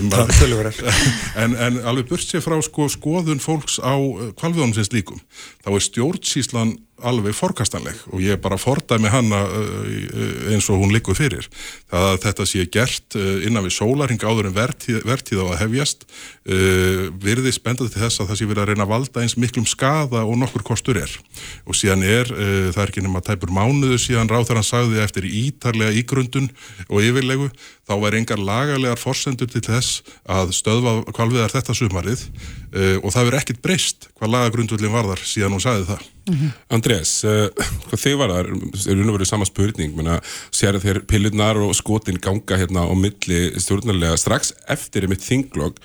Um 0.00 0.10
tölurverðar. 0.10 1.02
en, 1.42 1.54
en 1.54 1.82
alveg 1.86 2.10
burt 2.10 2.26
sér 2.26 2.42
frá 2.44 2.58
sko, 2.64 2.88
skoðun 2.92 3.42
fólks 3.42 3.78
á 3.78 3.94
kvalveiðunum 4.40 4.74
sem 4.76 4.88
slíkum. 4.88 5.22
Þá 5.62 5.70
er 5.76 5.86
stjórnsíslan 5.86 6.74
alveg 7.08 7.34
forkastanleg 7.36 7.98
og 8.12 8.22
ég 8.22 8.40
bara 8.42 8.58
fordæmi 8.60 9.10
hana 9.12 9.42
uh, 9.46 10.52
eins 10.52 10.68
og 10.72 10.80
hún 10.82 10.94
likur 10.94 11.16
fyrir. 11.18 11.48
Það 11.90 12.08
að 12.08 12.20
þetta 12.26 12.46
sé 12.48 12.66
gert 12.72 13.16
uh, 13.18 13.44
innan 13.46 13.66
við 13.66 13.76
sólarhing 13.76 14.22
áður 14.22 14.50
en 14.50 14.56
vertíð, 14.56 15.00
vertíð 15.08 15.42
á 15.42 15.46
að 15.48 15.60
hefjast 15.64 16.06
uh, 16.06 17.04
virði 17.22 17.54
spendað 17.54 17.92
til 17.92 18.04
þess 18.04 18.22
að 18.22 18.32
það 18.32 18.40
sé 18.40 18.48
verið 18.52 18.64
að 18.64 18.72
reyna 18.72 18.86
að 18.86 18.94
valda 18.94 19.24
eins 19.24 19.36
miklum 19.40 19.68
skada 19.68 20.24
og 20.24 20.38
nokkur 20.40 20.66
kostur 20.72 21.00
er. 21.02 21.18
Og 21.66 21.78
síðan 21.78 22.06
er, 22.06 22.32
uh, 22.32 22.70
það 22.72 22.82
er 22.86 22.94
ekki 22.94 23.06
nema 23.06 23.24
tæpur 23.24 23.54
mánuðu 23.54 24.00
síðan 24.00 24.30
ráð 24.32 24.48
þegar 24.48 24.62
hann 24.62 24.70
sagði 24.70 25.04
eftir 25.04 25.28
ítarlega 25.28 25.96
ígrundun 26.02 26.50
og 26.88 26.98
yfirlegu 27.02 27.52
þá 27.88 27.94
er 28.06 28.16
engar 28.20 28.40
lagalegar 28.40 29.00
forsendur 29.00 29.48
til 29.50 29.62
þess 29.64 30.02
að 30.30 30.52
stöðva 30.54 30.92
kvalviðar 31.14 31.54
þetta 31.56 31.74
sumarið 31.74 32.22
uh, 32.28 32.98
og 33.02 33.08
það 33.10 33.26
verður 33.26 33.38
ekkit 33.40 33.62
breyst 33.64 34.06
hvað 34.18 34.34
lagagrundvöldin 34.36 34.94
varðar 34.94 35.24
síðan 35.26 35.56
hún 35.56 35.64
sagði 35.64 35.88
það. 35.90 36.04
Mm 36.22 36.36
-hmm. 36.38 36.52
Andrés, 36.76 37.14
uh, 37.26 37.48
hvað 37.88 38.04
þið 38.04 38.16
var 38.20 38.34
það, 38.36 38.52
er 38.86 39.02
verið 39.16 39.32
sama 39.32 39.48
spurning, 39.48 39.96
menna, 39.98 40.20
sér 40.54 40.78
þeir 40.78 41.02
pillurnar 41.10 41.58
og 41.58 41.74
skotin 41.74 42.22
ganga 42.22 42.60
hérna 42.60 42.86
á 42.86 42.94
milli 42.94 43.42
stjórnarlega 43.58 44.16
strax 44.16 44.54
eftir 44.70 45.02
einmitt 45.02 45.26
þinglokk 45.26 45.82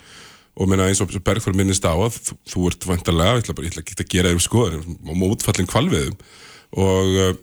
og 0.58 0.70
menna 0.70 0.88
eins 0.90 1.02
og 1.02 1.10
Bergþór 1.10 1.58
minnist 1.58 1.86
á 1.86 1.94
að 1.94 2.18
þú, 2.18 2.38
þú 2.46 2.70
ert 2.70 2.88
vantarlega, 2.90 3.38
ég 3.38 3.44
ætla 3.44 3.58
bara 3.58 3.68
ég 3.68 3.74
ætla 3.74 4.06
að 4.06 4.14
gera 4.14 4.34
þér 4.34 4.82
á 4.86 5.14
mótfallin 5.18 5.70
kvalviðum 5.70 6.18
og 6.78 7.08
uh, 7.18 7.34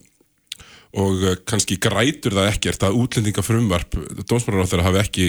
og 1.01 1.25
eh, 1.27 1.37
kannski 1.49 1.79
grætur 1.83 2.37
það 2.37 2.51
ekkert 2.53 2.87
að 2.87 3.01
útlendingafrumvarp 3.03 3.99
dómsmálar 4.29 4.65
á 4.65 4.71
þeirra 4.71 4.87
hafi 4.89 5.03
ekki 5.03 5.27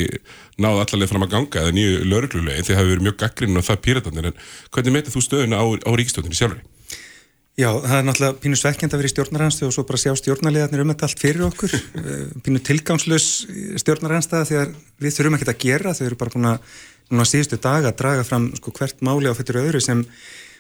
náð 0.62 0.84
allarlega 0.84 1.12
fram 1.13 1.25
að 1.25 1.34
ganga 1.34 1.65
eða 1.65 1.75
nýju 1.75 2.05
lauruglulegin 2.12 2.67
því 2.67 2.72
það 2.72 2.81
hefur 2.81 2.93
verið 2.93 3.07
mjög 3.10 3.19
gaggrinn 3.24 3.60
og 3.60 3.67
það 3.67 3.84
pýratarnir 3.88 4.29
en 4.31 4.39
hvernig 4.69 4.98
metið 4.98 5.17
þú 5.17 5.25
stöðuna 5.25 5.62
á, 5.62 5.65
á 5.65 5.91
ríkstjóðinni 6.00 6.39
sjálfur? 6.39 6.63
Já, 7.55 7.69
það 7.72 7.93
er 7.95 8.03
náttúrulega 8.03 8.39
pínu 8.43 8.57
svekkjand 8.60 8.93
að 8.93 9.00
vera 9.00 9.07
í 9.07 9.12
stjórnarhanstu 9.13 9.63
og 9.63 9.72
svo 9.72 9.84
bara 9.88 10.00
sjá 10.01 10.12
stjórnarlegarnir 10.19 10.81
um 10.84 10.89
þetta 10.91 11.07
allt 11.07 11.22
fyrir 11.24 11.45
okkur. 11.48 11.75
Eh, 12.05 12.25
pínu 12.43 12.60
tilgangslös 12.60 13.27
stjórnarhanstaða 13.79 14.48
því 14.50 14.57
að 14.60 14.74
við 15.01 15.15
þurfum 15.15 15.38
ekki 15.38 15.48
að 15.48 15.62
gera. 15.63 15.93
Þau 15.95 16.03
eru 16.05 16.17
bara 16.19 16.34
búin 16.36 16.50
að 17.24 17.29
síðustu 17.31 17.60
dag 17.63 17.88
að 17.88 17.95
draga 18.01 18.25
fram 18.27 18.50
sko, 18.60 18.74
hvert 18.75 19.00
máli 19.07 19.31
á 19.31 19.38
fyrir 19.38 19.62
öðru 19.62 19.81
sem 19.81 20.03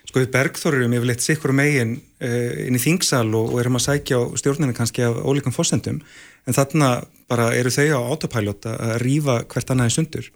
sko 0.05 0.21
við 0.21 0.31
bergþórurum 0.35 0.95
yfirleitt 0.97 1.25
sikkur 1.25 1.53
eigin 1.59 1.97
uh, 1.97 2.67
inn 2.67 2.77
í 2.77 2.81
þingsal 2.81 3.27
og, 3.33 3.53
og 3.53 3.59
erum 3.61 3.79
að 3.79 3.87
sækja 3.89 4.21
á 4.21 4.23
stjórninu 4.39 4.75
kannski 4.77 5.05
af 5.05 5.19
ólíkum 5.25 5.55
fósendum 5.55 6.01
en 6.45 6.57
þarna 6.57 6.89
bara 7.29 7.51
eru 7.57 7.73
þau 7.73 7.87
á 7.97 7.99
autopilot 8.13 8.67
að 8.69 8.97
rýfa 9.01 9.39
hvert 9.49 9.71
annað 9.73 9.91
í 9.91 9.95
sundur. 9.95 10.27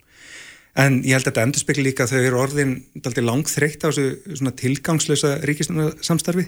En 0.80 1.02
ég 1.04 1.18
held 1.18 1.26
að 1.26 1.32
þetta 1.32 1.44
endur 1.46 1.62
spekli 1.62 1.84
líka 1.86 2.06
að 2.06 2.14
þau 2.14 2.24
eru 2.24 2.40
orðin 2.40 2.74
langt 3.26 3.52
þreytt 3.52 3.84
á 3.86 3.90
þessu 3.90 4.52
tilgangslösa 4.58 5.38
ríkissamstarfi 5.46 6.48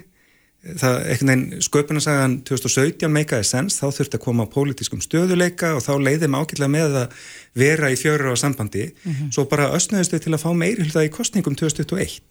það 0.62 0.98
einhvern 1.10 1.32
veginn 1.32 1.64
sköpunarsagan 1.66 2.36
2017 2.46 3.10
meikaði 3.10 3.48
sens, 3.50 3.80
þá 3.82 3.88
þurfti 3.96 4.20
að 4.20 4.24
koma 4.28 4.46
á 4.46 4.54
pólitískum 4.54 5.02
stöðuleika 5.02 5.74
og 5.78 5.82
þá 5.82 5.94
leiðum 6.06 6.38
ákveðlega 6.38 6.74
með 6.76 6.98
að 7.00 7.16
vera 7.58 7.90
í 7.90 7.98
fjöru 7.98 8.34
á 8.34 8.36
sambandi. 8.38 8.92
Mm 8.92 9.12
-hmm. 9.12 9.32
svo 9.34 9.48
bara 9.50 9.72
östnöðustu 9.74 10.20
til 10.22 10.34
að 10.34 10.44
fá 10.46 10.54
meiri 10.54 10.86
hluta 10.86 11.06
í 11.06 11.10
kostningum 11.10 11.58
2021 11.58 12.22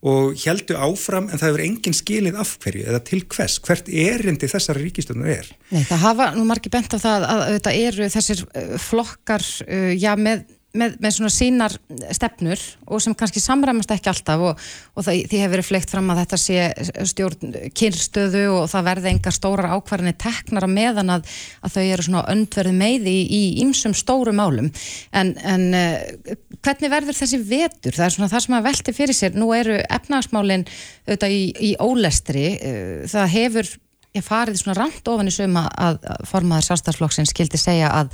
og 0.00 0.36
heldu 0.40 0.76
áfram 0.80 1.28
en 1.28 1.36
það 1.36 1.50
hefur 1.50 1.62
engin 1.64 1.96
skilið 1.96 2.38
af 2.40 2.54
hverju 2.62 2.86
eða 2.88 3.00
til 3.04 3.20
hvers, 3.28 3.58
hvert 3.66 3.90
erindi 3.92 4.48
þessari 4.48 4.86
ríkistöndun 4.86 5.28
er. 5.28 5.50
Nei, 5.68 5.82
það 5.88 6.04
hafa 6.06 6.30
nú 6.38 6.46
margir 6.48 6.72
bent 6.72 6.96
á 6.96 6.98
það 7.02 7.26
að 7.28 7.42
þetta 7.56 7.74
eru 7.82 8.08
þessir 8.14 8.42
uh, 8.46 8.72
flokkar, 8.80 9.44
uh, 9.66 9.92
já, 9.92 10.14
með 10.16 10.46
með, 10.76 10.96
með 11.02 11.14
svona 11.16 11.30
sínar 11.34 11.74
stefnur 12.14 12.60
og 12.86 13.02
sem 13.02 13.14
kannski 13.18 13.42
samræmast 13.42 13.90
ekki 13.94 14.10
alltaf 14.12 14.44
og, 14.50 14.60
og 14.94 15.06
það, 15.06 15.24
því 15.30 15.40
hefur 15.42 15.54
verið 15.54 15.68
fleikt 15.68 15.92
fram 15.92 16.12
að 16.12 16.20
þetta 16.22 16.38
sé 16.40 16.68
stjórn 17.10 17.56
kynstöðu 17.76 18.44
og 18.54 18.70
það 18.70 18.86
verði 18.90 19.12
enga 19.14 19.34
stórar 19.34 19.74
ákvarðinni 19.74 20.14
teknar 20.20 20.68
að 20.68 20.74
meðan 20.76 21.14
að, 21.16 21.28
að 21.64 21.76
þau 21.76 21.82
eru 21.82 22.06
svona 22.06 22.24
öndverði 22.34 22.76
með 22.78 23.10
í 23.10 23.42
ýmsum 23.64 23.96
stóru 23.98 24.34
málum. 24.36 24.70
En, 25.16 25.34
en 25.42 25.68
uh, 25.76 26.34
hvernig 26.62 26.94
verður 26.94 27.18
þessi 27.18 27.42
vetur? 27.42 27.96
Það 27.96 28.06
er 28.06 28.16
svona 28.16 28.32
það 28.32 28.46
sem 28.46 28.58
að 28.60 28.66
velti 28.70 28.96
fyrir 28.96 29.16
sér, 29.16 29.38
nú 29.38 29.50
eru 29.56 29.78
efnagsmálinn 29.82 30.66
auðvitað 31.08 31.36
í, 31.36 31.44
í 31.70 31.76
ólestri, 31.82 32.50
uh, 32.58 32.98
það 33.10 33.32
hefur 33.34 33.76
ég 34.16 34.26
farið 34.26 34.58
svona 34.58 34.74
ramt 34.78 35.06
ofan 35.10 35.30
í 35.30 35.34
suma 35.34 35.68
að 35.78 36.00
formaður 36.26 36.66
sjálfstæðsflokksins 36.66 37.30
skildi 37.30 37.60
segja 37.60 37.92
að 37.94 38.10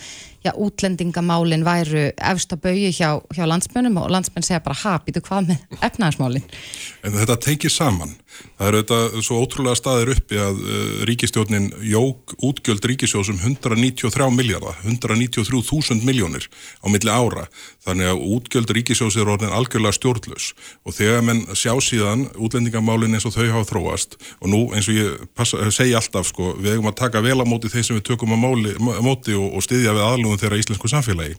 já, 0.47 0.53
útlendingamálin 0.55 1.65
væru 1.67 2.07
efst 2.15 2.55
að 2.55 2.62
bauju 2.69 2.93
hjá, 2.95 3.11
hjá 3.35 3.45
landsmönum 3.50 3.99
og 4.03 4.12
landsmönn 4.15 4.47
segja 4.47 4.62
bara 4.65 4.79
ha, 4.85 4.97
býtu 5.05 5.23
hvað 5.26 5.50
með 5.50 5.83
efnaðarsmálin. 5.88 6.47
En 7.07 7.19
þetta 7.19 7.41
tengir 7.49 7.73
saman. 7.73 8.15
Það 8.57 8.69
eru 8.69 8.81
þetta 8.83 9.23
svo 9.25 9.38
ótrúlega 9.41 9.79
staðir 9.79 10.11
uppi 10.12 10.38
að 10.41 10.59
uh, 10.61 10.76
ríkistjórnin 11.09 11.69
jók 11.88 12.35
útgjöld 12.45 12.85
ríkisjósum 12.88 13.38
193 13.41 14.29
miljardar, 14.33 14.76
193.000 14.85 16.05
miljónir 16.05 16.49
á 16.81 16.87
milli 16.93 17.12
ára. 17.12 17.47
Þannig 17.87 18.12
að 18.12 18.23
útgjöld 18.37 18.73
ríkisjós 18.76 19.17
er 19.17 19.31
orðin 19.33 19.55
algjörlega 19.57 19.97
stjórnlaus 19.97 20.50
og 20.85 20.97
þegar 20.97 21.25
menn 21.26 21.45
sjá 21.57 21.75
síðan 21.85 22.26
útlendingamálin 22.37 23.17
eins 23.17 23.29
og 23.29 23.37
þau 23.37 23.47
hafa 23.59 23.71
þróast 23.71 24.19
og 24.41 24.50
nú 24.53 24.62
eins 24.76 24.88
og 24.91 24.99
ég 24.99 25.26
passa, 25.37 25.61
segi 25.73 25.97
alltaf 25.97 26.29
sko, 26.33 26.55
við 26.61 26.76
hefum 26.76 26.91
að 26.93 26.99
taka 27.03 27.25
vel 27.25 27.38
á 27.41 27.47
móti 27.49 27.73
þeir 27.73 27.88
sem 27.88 28.00
við 28.00 28.07
tökum 28.11 28.37
á 28.37 28.38
móti 28.41 29.37
og, 29.37 29.49
og 29.57 29.65
styðja 29.65 29.97
við 29.97 30.07
aðlugum 30.07 30.36
þróun 30.37 30.43
þeirra 30.43 30.61
íslensku 30.61 30.90
samfélagi. 30.90 31.37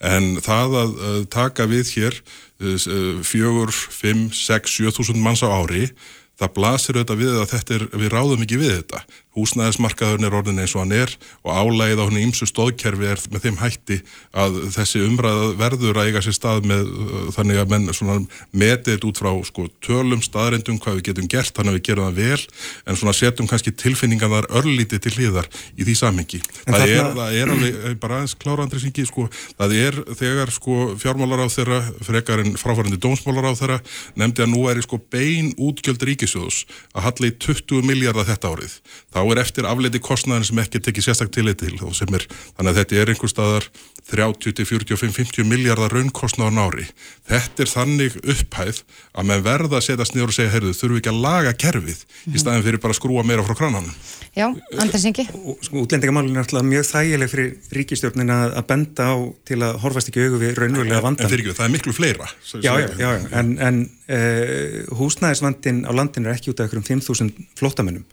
En 0.00 0.38
það 0.42 0.76
að, 0.82 0.94
að 1.08 1.20
taka 1.30 1.66
við 1.68 1.92
hér 1.96 2.14
uh, 2.16 3.20
fjögur, 3.22 3.72
fimm, 3.72 4.30
sex, 4.32 4.76
sjö 4.76 4.92
þúsund 4.92 5.20
manns 5.22 5.44
á 5.44 5.48
ári 5.48 5.92
það 6.38 6.54
blasir 6.54 6.96
auðvitað 6.96 7.18
við 7.18 7.36
að 7.36 7.48
þetta 7.52 7.74
er, 7.74 7.84
við 7.98 8.12
ráðum 8.12 8.42
ekki 8.44 8.60
við 8.60 8.76
þetta 8.76 9.02
húsnæðismarkaðurinn 9.38 10.28
er 10.28 10.38
orðin 10.38 10.62
eins 10.62 10.74
og 10.76 10.84
hann 10.84 10.96
er 10.98 11.14
og 11.46 11.52
álægið 11.54 12.02
á 12.02 12.04
hann 12.04 12.20
ímsu 12.20 12.48
stóðkerfi 12.48 13.08
er 13.12 13.22
með 13.32 13.46
þeim 13.46 13.58
hætti 13.62 14.00
að 14.34 14.58
þessi 14.74 15.02
umræða 15.06 15.48
verður 15.58 16.00
að 16.02 16.10
eiga 16.10 16.22
sér 16.26 16.36
stað 16.36 16.68
með 16.68 16.90
uh, 16.90 17.28
þannig 17.36 17.62
að 17.62 17.72
menn 17.74 18.26
metið 18.52 18.94
þetta 18.94 19.08
út 19.08 19.20
frá 19.20 19.30
sko, 19.46 19.66
tölum, 19.84 20.22
staðrindum, 20.24 20.78
hvað 20.82 20.98
við 20.98 21.06
getum 21.10 21.28
gert 21.30 21.54
þannig 21.56 21.74
að 21.74 21.78
við 21.78 21.86
gerum 21.88 22.08
það 22.08 22.18
vel 22.18 22.42
en 22.88 22.98
svona 22.98 23.14
setjum 23.16 23.48
kannski 23.50 23.74
tilfinningan 23.78 24.32
þar 24.32 24.48
örlítið 24.60 25.02
til 25.04 25.14
hliðar 25.16 25.48
í 25.76 25.86
því 25.86 25.96
samengi. 25.98 26.40
Það, 26.64 26.74
það, 26.74 26.94
er, 26.94 27.10
það 27.18 27.38
er 27.38 27.52
alveg 27.54 27.78
eh, 27.78 27.96
bara 28.02 28.18
aðeins 28.18 28.36
kláraandri 28.42 28.82
syngi 28.82 29.06
sko, 29.08 29.26
það 29.58 29.76
er 29.78 29.98
þegar 30.18 30.52
sko 30.54 30.78
fjármálar 31.00 31.44
á 31.44 31.48
þeirra 31.52 31.80
frekar 32.06 32.44
en 32.44 32.56
fráfærandi 32.60 33.00
dómsmálar 33.02 33.50
á 33.52 33.54
þeirra 33.58 33.78
nefndi 34.18 34.44
að 34.44 34.52
nú 34.54 34.64
er 34.70 34.82
sko 34.84 35.00
bein 35.12 35.52
útgjöld 35.56 36.04
ríkisjóðs 36.08 36.64
að 36.94 37.08
halla 37.08 37.30
í 37.30 37.36
20 37.46 37.86
miljardar 37.88 38.28
þetta 38.28 38.52
árið. 38.54 38.78
Þá 39.14 39.20
er 39.32 39.42
eftir 39.42 39.68
afleiti 39.68 40.00
kostnæðin 40.02 40.46
sem 40.48 40.60
ekki 40.62 40.80
tekið 40.84 41.06
sérstak 41.08 41.32
til 41.34 41.46
eitt 41.50 41.60
til 41.62 41.74
og 41.84 41.94
sem 41.96 42.12
er, 42.16 42.24
þannig 42.56 42.72
að 42.72 42.80
þetta 42.80 42.98
er 43.02 43.12
einhver 43.12 43.32
staðar 43.32 43.68
30 44.08 44.54
til 44.58 44.68
45, 44.68 45.12
50 45.16 45.48
miljardar 45.48 45.92
raunkostnæðan 45.92 46.60
ári. 46.62 46.86
Þetta 47.28 47.64
er 47.64 47.72
þannig 47.72 48.18
upphæð 48.22 48.82
að 49.12 49.28
með 49.30 49.44
verða 49.48 49.80
að 49.80 49.86
setjast 49.88 50.16
niður 50.16 50.32
og 50.32 50.38
segja, 50.38 50.52
heyrðu, 50.54 50.72
þurfum 50.78 50.96
við 50.96 51.02
ekki 51.02 51.12
að 51.12 51.20
laga 51.26 51.52
kerfið 51.64 52.00
mm. 52.06 52.32
í 52.32 52.42
staðin 52.42 52.64
fyrir 52.68 52.82
bara 52.84 52.96
að 52.96 53.00
skrúa 53.00 53.26
meira 53.28 53.44
frá 53.44 53.58
krananum. 53.58 53.98
Já, 54.38 54.46
Anders 54.78 55.04
Ingi. 55.08 55.26
Sko, 55.66 55.82
útlendingamálun 55.82 56.36
er 56.36 56.44
alltaf 56.44 56.66
mjög 56.66 56.88
þægileg 56.88 57.32
fyrir 57.32 57.76
ríkistjórnin 57.76 58.32
að 58.32 58.58
benda 58.68 59.10
á 59.12 59.16
til 59.48 59.60
að 59.66 59.78
horfast 59.82 60.12
ekki 60.12 60.26
augu 60.28 60.40
við 60.44 60.58
raunverulega 60.60 61.04
vandan. 61.04 61.24
En, 61.24 61.28
en 61.28 61.32
fyrir 61.34 61.46
ekki, 61.46 61.58
það 61.58 61.68
er 61.68 61.74
miklu 61.74 61.96
fleira. 61.96 62.28
Já, 62.54 62.72
já, 62.78 62.88
já, 63.00 63.10
en, 63.40 63.56
en 63.58 63.80
uh, 64.08 64.96
húsnæðisvandin 64.98 65.84
á 65.84 65.92
landinu 65.92 66.30
er 66.30 66.36
ekki 66.38 66.52
út 66.52 66.60
af 66.60 66.68
einhverjum 66.68 67.00
5.000 67.00 67.48
flótamennum 67.58 68.04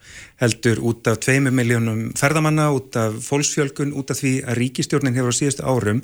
heldur 0.42 0.82
út 0.92 1.08
af 1.12 1.20
2 1.26 1.52
miljónum 1.52 2.10
ferðamanna, 2.20 2.70
út 2.76 2.98
af 3.00 3.20
fólksfjölgun, 3.26 3.96
út 3.96 4.12
af 4.12 4.22
því 4.22 4.34
að 4.46 4.60
ríkistjórnin 4.62 5.16
hefur 5.18 5.36
á 5.36 5.40
síðustu 5.40 5.66
árum 5.68 6.04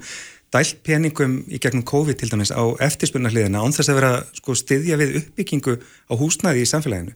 dælt 0.52 0.82
peningum 0.84 1.38
í 1.48 1.60
gegnum 1.64 1.84
COVID 1.88 2.18
til 2.20 2.28
dæmis 2.32 2.52
á 2.52 2.60
eftirspurnarliðina 2.84 3.62
án 3.64 3.72
þess 3.72 3.92
að 3.92 3.98
vera 4.02 4.12
sko, 4.36 4.56
styðja 4.60 4.98
við 5.00 5.14
uppbyggingu 5.22 5.78
á 5.80 6.14
húsnæði 6.20 6.66
í 6.66 6.68
samfélaginu. 6.68 7.14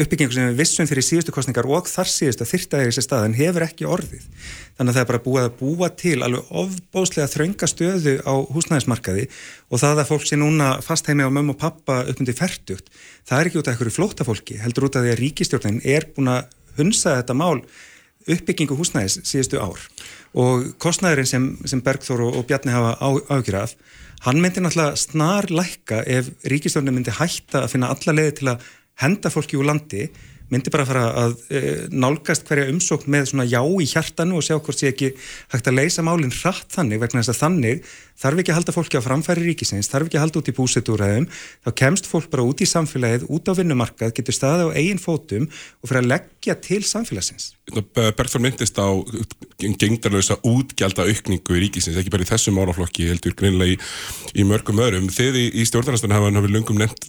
Uppbyggingu 0.00 0.32
sem 0.32 0.48
við 0.48 0.62
vissum 0.62 0.88
fyrir 0.88 1.04
síðustu 1.04 1.34
kostningar 1.36 1.68
og 1.68 1.90
þar 1.92 2.08
síðustu 2.08 2.46
að 2.46 2.52
þyrta 2.54 2.78
þegar 2.80 2.92
þessi 2.92 3.04
staðan 3.04 3.36
hefur 3.36 3.66
ekki 3.66 3.88
orðið. 3.88 4.24
Þannig 4.78 4.94
að 4.94 4.96
það 4.96 5.02
er 5.02 5.10
bara 5.10 5.22
búið 5.26 5.44
að 5.44 5.58
búa 5.60 5.90
til 6.00 6.16
alveg 6.24 6.54
ofbóslega 6.62 7.28
þraunga 7.34 7.68
stöðu 7.68 8.16
á 8.24 8.34
húsnæðismarkaði 8.48 9.26
og 9.68 9.84
það 9.84 10.00
að 10.00 10.10
fólk 10.14 10.24
sé 10.30 10.40
núna 10.40 10.70
fast 10.86 11.10
heimi 11.10 11.28
á 11.28 11.28
mömmu 11.28 11.52
og 11.52 11.60
pappa 11.60 12.00
uppmundi 12.08 12.32
færtugt, 12.32 12.88
það 13.28 13.42
er 13.42 13.50
ekki 13.50 13.60
út 13.60 13.68
af 13.68 13.76
einhverju 13.76 13.96
flótafólki, 13.98 14.56
heldur 14.62 14.88
út 14.88 14.96
af 14.96 15.04
því 15.04 15.12
að 15.12 15.20
ríkistjórnin 15.20 15.82
er 15.84 16.08
búin 16.16 16.32
að 16.32 16.48
hunsa 16.80 17.18
þetta 17.20 17.36
mál 17.36 17.60
uppbyggingu 18.28 18.76
húsnæðis 18.78 19.20
síðustu 19.24 19.60
ár. 19.62 19.80
Og 20.36 20.72
kostnæðurinn 20.82 21.28
sem, 21.28 21.46
sem 21.68 21.82
Bergþór 21.84 22.26
og, 22.26 22.40
og 22.40 22.48
Bjarni 22.48 22.74
hafa 22.74 22.96
ágjurað 23.30 23.76
hann 24.26 24.40
myndi 24.42 24.60
náttúrulega 24.60 24.98
snar 25.00 25.48
lækka 25.48 26.02
ef 26.04 26.28
ríkistjórnum 26.52 26.98
myndi 26.98 27.14
hætta 27.16 27.64
að 27.64 27.72
finna 27.72 27.88
alla 27.92 28.16
leiði 28.16 28.34
til 28.40 28.50
að 28.52 28.66
henda 29.00 29.32
fólki 29.32 29.56
úr 29.56 29.68
landi 29.70 30.10
myndi 30.50 30.72
bara 30.74 30.86
fara 30.88 31.04
að 31.22 31.36
e, 31.48 31.60
nálgast 31.94 32.44
hverja 32.48 32.68
umsókn 32.72 33.10
með 33.14 33.30
svona 33.30 33.46
já 33.48 33.60
í 33.62 33.86
hjartanu 33.86 34.40
og 34.40 34.44
sjá 34.44 34.56
hvort 34.58 34.80
sé 34.80 34.90
ekki 34.90 35.12
hægt 35.54 35.70
að 35.70 35.78
leysa 35.78 36.04
málinn 36.04 36.34
hratt 36.34 36.74
þannig 36.74 37.00
vegna 37.00 37.22
þess 37.22 37.32
að 37.36 37.42
þannig 37.44 37.92
þarf 38.20 38.42
ekki 38.42 38.52
að 38.52 38.58
halda 38.58 38.74
fólki 38.74 39.00
á 39.00 39.02
framfæri 39.04 39.44
ríkisins, 39.46 39.88
þarf 39.90 40.08
ekki 40.08 40.18
að 40.18 40.24
halda 40.26 40.40
út 40.40 40.50
í 40.50 40.54
búsetúræðum, 40.56 41.26
þá 41.64 41.70
kemst 41.80 42.08
fólk 42.10 42.28
bara 42.32 42.44
út 42.44 42.60
í 42.60 42.68
samfélagið, 42.68 43.24
út 43.32 43.48
á 43.48 43.52
vinnumarkað, 43.56 44.12
getur 44.16 44.36
staðið 44.36 44.72
á 44.72 44.76
eigin 44.76 45.00
fótum 45.00 45.46
og 45.48 45.88
fyrir 45.88 46.02
að 46.02 46.10
leggja 46.12 46.56
til 46.60 46.80
samfélagsins. 46.84 47.50
Bergþór 47.96 48.44
myndist 48.44 48.76
á 48.76 48.88
gengdarlösa 49.60 50.36
útgjálta 50.46 51.06
aukningu 51.08 51.56
í 51.56 51.64
ríkisins, 51.64 51.96
ekki 52.00 52.12
bara 52.12 52.26
í 52.26 52.30
þessum 52.30 52.58
málaflokki, 52.58 53.08
heldur 53.08 53.36
greinlega 53.38 53.76
í, 53.76 53.78
í 54.36 54.46
mörgum 54.48 54.82
öðrum. 54.82 55.08
Þið 55.14 55.40
í, 55.46 55.64
stjórnarnastunum 55.68 56.16
hafa 56.18 56.32
hafið 56.34 56.56
lungum 56.56 56.80
nefnt 56.80 57.08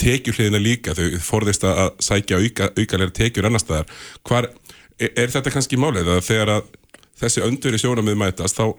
tekjuhliðina 0.00 0.60
líka, 0.60 0.96
þau 0.98 1.20
forðist 1.24 1.64
að 1.68 1.94
sækja 2.04 2.42
auka, 2.42 2.72
aukalega 2.74 3.16
tekjur 3.20 3.48
annar 3.48 3.62
staðar. 3.62 3.94
Hvar, 4.26 4.50
er, 4.98 5.14
er 5.14 5.32
þetta 5.36 5.54
kannski 5.54 5.78
málið 5.80 6.10
að 6.16 6.26
þegar 6.26 6.54
að 6.58 6.74
þessi 7.22 7.44
öndur 7.46 7.76
í 7.76 7.80
sjónamið 7.80 8.18
mætast, 8.18 8.58
þá 8.58 8.74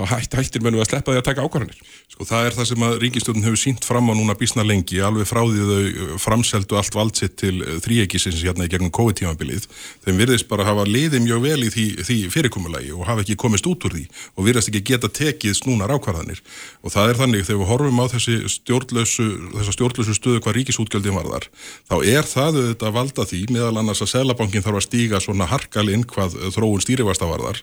þá 0.00 0.14
hætt, 0.14 0.36
hættir 0.38 0.64
mönnu 0.64 0.80
að 0.80 0.88
sleppa 0.90 1.12
því 1.12 1.20
að 1.20 1.26
taka 1.28 1.44
ákvarðanir. 1.44 1.80
Sko 2.10 2.26
það 2.28 2.46
er 2.46 2.56
það 2.56 2.68
sem 2.70 2.84
að 2.86 2.96
ríkistjóðin 3.04 3.46
hefur 3.46 3.60
sínt 3.60 3.86
fram 3.86 4.08
á 4.08 4.14
núna 4.16 4.36
bísna 4.38 4.64
lengi, 4.66 5.00
alveg 5.04 5.28
frá 5.28 5.40
því 5.44 5.66
þau 5.68 6.06
uh, 6.06 6.14
framseldu 6.20 6.78
allt 6.80 6.96
valdsitt 6.96 7.36
til 7.40 7.52
uh, 7.60 7.76
þrýekisins 7.84 8.40
hérna 8.44 8.66
í 8.66 8.72
gegnum 8.72 8.92
COVID-tímabilið. 8.96 9.68
Þeim 10.06 10.20
virðist 10.22 10.48
bara 10.50 10.66
hafa 10.68 10.86
liðið 10.88 11.24
mjög 11.26 11.44
vel 11.44 11.66
í 11.66 11.70
því, 11.74 11.86
því 12.08 12.18
fyrirkomulagi 12.34 12.94
og 12.96 13.06
hafa 13.08 13.24
ekki 13.24 13.38
komist 13.40 13.68
út 13.68 13.86
úr 13.88 13.96
því 13.98 14.06
og 14.36 14.48
virðast 14.48 14.72
ekki 14.72 14.82
geta 14.92 15.10
tekið 15.20 15.56
snúnar 15.60 15.92
ákvarðanir. 15.94 16.40
Og 16.80 16.94
það 16.94 17.12
er 17.12 17.20
þannig 17.20 17.46
þegar 17.48 17.60
við 17.62 17.70
horfum 17.70 18.02
á 18.02 18.06
þessi 18.14 18.36
stjórnlösu, 18.56 19.28
þessa 19.58 19.76
stjórnlösu 19.76 20.16
stöðu 20.16 20.42
hvað 20.44 20.56
ríkisútgjöldin 20.60 21.18
varðar, 21.18 21.48
þá 21.90 21.96
er 22.00 22.28
það 22.28 22.60
auðvitað 22.60 22.96
valda 22.96 23.26
því 23.30 23.42
meðal 23.54 23.74
annars 23.82 24.02
að 24.04 24.12
Selabankin 24.14 24.64
þarf 24.64 24.80
að 24.80 24.86
stíga 24.86 25.20
svona 25.22 25.48
harkalinn 25.50 26.06
hvað 26.08 26.36
þróun 26.54 26.84
stýrifasta 26.84 27.28
varðar 27.28 27.60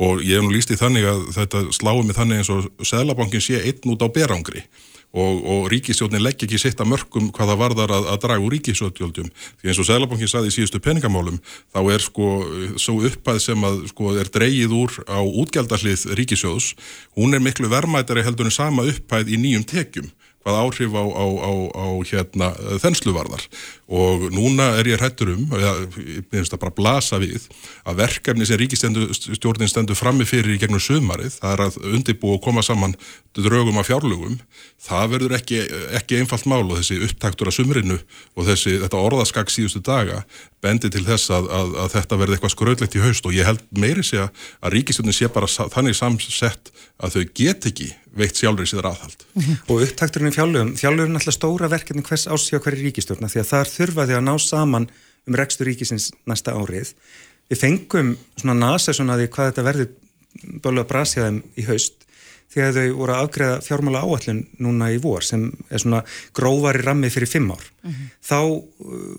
og 0.00 0.22
ég 0.24 0.38
hef 0.38 0.46
nú 0.46 0.54
líst 0.54 0.72
í 0.72 0.78
þannig 0.78 1.06
að 1.10 1.22
þetta 1.36 1.62
sláum 1.80 2.06
við 2.06 2.20
þannig 2.20 2.40
eins 2.40 2.52
og 2.54 2.86
Sæðlabankin 2.86 3.44
sé 3.44 3.60
einn 3.64 3.92
út 3.92 4.04
á 4.04 4.08
berangri. 4.12 4.64
Og, 5.10 5.40
og 5.42 5.64
ríkisjónin 5.72 6.22
legg 6.22 6.38
ekki 6.38 6.58
sitt 6.60 6.78
að 6.78 6.92
mörgum 6.92 7.32
hvaða 7.34 7.56
varðar 7.58 7.90
að, 7.96 8.04
að 8.12 8.18
draga 8.22 8.44
úr 8.46 8.52
ríkisjóðjöldum 8.54 9.32
því 9.58 9.72
eins 9.72 9.80
og 9.82 9.88
Sæðlabankin 9.88 10.30
saði 10.30 10.52
í 10.52 10.54
síðustu 10.54 10.78
peningamálum 10.84 11.40
þá 11.74 11.80
er 11.96 12.04
sko 12.04 12.28
svo 12.78 12.94
uppæð 13.08 13.40
sem 13.42 13.66
að 13.66 13.80
sko 13.90 14.12
er 14.22 14.30
dreyið 14.30 14.76
úr 14.78 14.94
á 15.10 15.18
útgjaldallið 15.18 16.06
ríkisjóðs 16.14 16.68
hún 17.18 17.34
er 17.34 17.42
miklu 17.42 17.66
verðmætari 17.72 18.22
heldur 18.22 18.46
en 18.46 18.54
sama 18.54 18.86
uppæð 18.86 19.34
í 19.34 19.40
nýjum 19.42 19.66
tekjum 19.66 20.12
hvað 20.40 20.58
áhrif 20.62 20.94
á, 20.96 21.04
á, 21.04 21.26
á, 21.44 21.52
á 21.76 21.86
hérna, 22.08 22.48
þensluvarðar. 22.80 23.44
Og 23.90 24.28
núna 24.32 24.70
er 24.78 24.88
ég 24.88 25.00
hrættur 25.02 25.34
um, 25.34 25.44
ég 25.58 26.24
finnst 26.30 26.54
að 26.54 26.62
bara 26.62 26.76
blasa 26.76 27.18
við, 27.20 27.44
að 27.84 28.00
verkefni 28.00 28.48
sem 28.48 28.60
ríkistjórnin 28.60 29.70
stendur 29.70 29.98
frammi 29.98 30.24
fyrir 30.28 30.54
í 30.54 30.60
gegnum 30.62 30.82
sömarið, 30.82 31.36
það 31.42 31.56
er 31.56 31.64
að 31.66 31.80
undibú 31.90 32.34
og 32.36 32.44
koma 32.44 32.64
saman 32.64 32.96
draugum 33.36 33.78
af 33.80 33.90
fjárlugum 33.90 34.38
það 34.80 35.10
verður 35.14 35.36
ekki, 35.36 35.58
ekki 35.98 36.20
einfalt 36.20 36.46
mál 36.48 36.62
og 36.64 36.78
þessi 36.78 37.00
upptaktur 37.04 37.50
af 37.50 37.56
sumrinu 37.56 37.98
og 38.34 38.46
þessi, 38.48 38.78
þetta 38.84 39.02
orðaskag 39.04 39.52
síðustu 39.52 39.82
daga 39.84 40.22
bendi 40.64 40.90
til 40.92 41.04
þess 41.06 41.32
að, 41.34 41.48
að, 41.52 41.74
að 41.84 41.94
þetta 41.96 42.20
verði 42.20 42.36
eitthvað 42.36 42.54
skröðlegt 42.54 42.96
í 42.96 43.02
haust. 43.04 43.26
Og 43.28 43.36
ég 43.36 43.48
held 43.48 43.62
meiri 43.76 44.04
sé 44.06 44.22
að 44.24 44.74
ríkistjórnin 44.76 45.16
sé 45.16 45.28
bara 45.32 45.48
þannig 45.48 45.98
samsett 45.98 46.72
að 47.00 47.16
þau 47.16 47.24
get 47.42 47.68
ekki 47.70 47.90
veikt 48.16 48.40
sjálfur 48.40 48.66
í 48.66 48.70
síðar 48.70 48.90
aðhald. 48.90 49.24
-hmm. 49.34 49.56
Og 49.70 49.84
upptakturinn 49.86 50.32
í 50.32 50.34
fjálugum, 50.34 50.74
fjálugum 50.76 51.14
er 51.14 51.20
alltaf 51.20 51.36
stóra 51.36 51.70
verkefni 51.70 52.02
hvers 52.02 52.26
ásíða 52.26 52.62
hverju 52.64 52.84
ríkistjórna 52.84 53.30
því 53.30 53.40
að 53.40 53.50
þar 53.52 53.72
þurfa 53.76 54.06
þau 54.06 54.16
að 54.16 54.26
ná 54.26 54.34
saman 54.38 54.90
um 55.26 55.34
rekstur 55.38 55.66
ríkisins 55.66 56.10
næsta 56.26 56.54
árið. 56.56 56.94
Við 57.50 57.58
fengum 57.58 58.16
svona 58.36 58.54
nasa 58.54 58.92
svona 58.92 59.18
því 59.18 59.28
hvað 59.34 59.50
þetta 59.50 59.66
verður 59.66 59.88
bálega 60.62 60.90
brasjaðum 60.90 61.42
í 61.58 61.66
haust 61.66 62.06
þegar 62.50 62.72
þau 62.74 62.96
voru 62.98 63.14
að 63.14 63.24
afgreða 63.24 63.58
fjármála 63.62 64.00
áallun 64.02 64.40
núna 64.58 64.88
í 64.90 64.98
vor 65.02 65.22
sem 65.22 65.44
er 65.70 65.82
svona 65.82 66.00
grófari 66.36 66.82
rammi 66.82 67.10
fyrir 67.12 67.30
fimm 67.30 67.52
ár. 67.54 67.62
Mm 67.82 67.90
-hmm. 67.90 68.08
Þá 68.26 68.40
uh, 68.42 68.64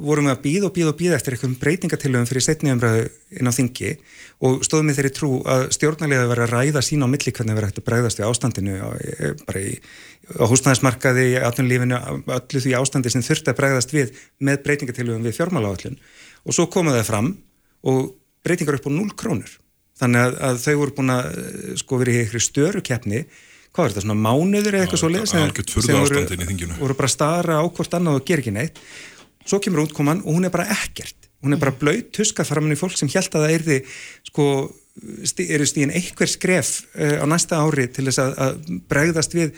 vorum 0.04 0.28
við 0.28 0.34
að 0.36 0.42
býða 0.46 0.68
og 0.68 0.74
býða 0.76 0.92
og 0.92 1.00
býða 1.00 1.16
eftir 1.16 1.34
einhverjum 1.34 1.60
breytingatilöfum 1.62 2.28
fyrir 2.28 2.46
setniumræðu 2.48 3.06
inn 3.40 3.48
á 3.48 3.58
þingi 3.58 3.92
og 4.42 4.64
stóðum 4.66 4.90
við 4.90 4.98
þeirri 5.00 5.14
trú 5.16 5.32
að 5.46 5.68
stjórnarlega 5.78 6.28
verið 6.28 6.44
að 6.44 6.54
ræða 6.56 6.82
sína 6.82 7.06
á 7.08 7.14
milli 7.14 7.32
hvernig 7.32 7.56
verið 7.56 7.70
hægt 7.70 7.82
að 7.82 7.88
bregðast 7.88 8.20
við 8.20 8.28
ástandinu 8.28 8.74
á, 8.82 8.90
bara 9.48 9.60
í, 9.62 9.72
á 10.42 10.44
húsnæðismarkaði, 10.50 11.26
í 11.32 11.40
atvinnulífinu, 11.40 12.00
öllu 12.26 12.60
því 12.66 12.74
ástandi 12.76 13.10
sem 13.14 13.24
þurfti 13.24 13.54
að 13.54 13.60
bregðast 13.62 13.94
við 13.94 14.16
með 14.40 14.64
breytingatilöfum 14.66 15.24
við 15.24 15.38
fjármála 15.38 15.72
áallun 15.72 16.00
og 16.44 16.58
svo 16.58 16.66
komuð 16.74 16.98
það 17.00 17.12
fram 17.12 17.36
og 17.86 18.16
breytingar 18.44 18.80
upp 18.80 18.90
á 18.90 18.92
0 18.92 19.14
krónur 19.16 19.62
þannig 20.02 20.26
að, 20.26 20.36
að 20.50 20.60
þau 20.66 20.76
voru 20.82 20.98
búin 20.98 21.14
að 21.16 21.32
eh, 21.32 21.72
sko 21.82 22.02
verið 22.02 22.18
í 22.18 22.26
einhverju 22.26 22.46
störu 22.48 22.84
keppni 22.86 23.24
hvað 23.72 23.86
er 23.86 23.94
þetta, 23.94 24.04
svona 24.04 24.20
mánuður 24.20 24.76
eða 24.76 24.86
eitthvað 24.86 25.02
svo 25.02 25.10
leið 25.12 25.26
sem, 25.32 25.56
sem 25.72 26.00
voru, 26.02 26.70
voru 26.82 26.98
bara 27.00 27.12
stara 27.12 27.62
á 27.62 27.64
hvort 27.64 27.96
annað 27.96 28.20
og 28.20 28.26
ger 28.28 28.42
ekki 28.44 28.52
neitt. 28.56 28.82
Svo 29.48 29.62
kemur 29.64 29.86
útkoman 29.86 30.24
og 30.26 30.36
hún 30.36 30.48
er 30.48 30.54
bara 30.54 30.68
ekkert. 30.76 31.30
Hún 31.42 31.56
er 31.56 31.62
bara 31.62 31.74
blöyt 31.74 32.12
tuska 32.14 32.44
framann 32.46 32.76
í 32.76 32.80
fólk 32.80 32.98
sem 33.00 33.10
held 33.10 33.32
að 33.32 33.46
það 33.46 33.56
erði 33.56 33.78
sko 34.28 34.48
eru 35.40 35.66
stíðin 35.66 35.94
einhver 35.96 36.30
skref 36.30 36.74
uh, 37.00 37.24
á 37.24 37.26
næsta 37.32 37.62
ári 37.64 37.88
til 37.96 38.06
þess 38.10 38.22
að, 38.22 38.34
að 38.44 38.82
bregðast 38.92 39.38
við 39.38 39.54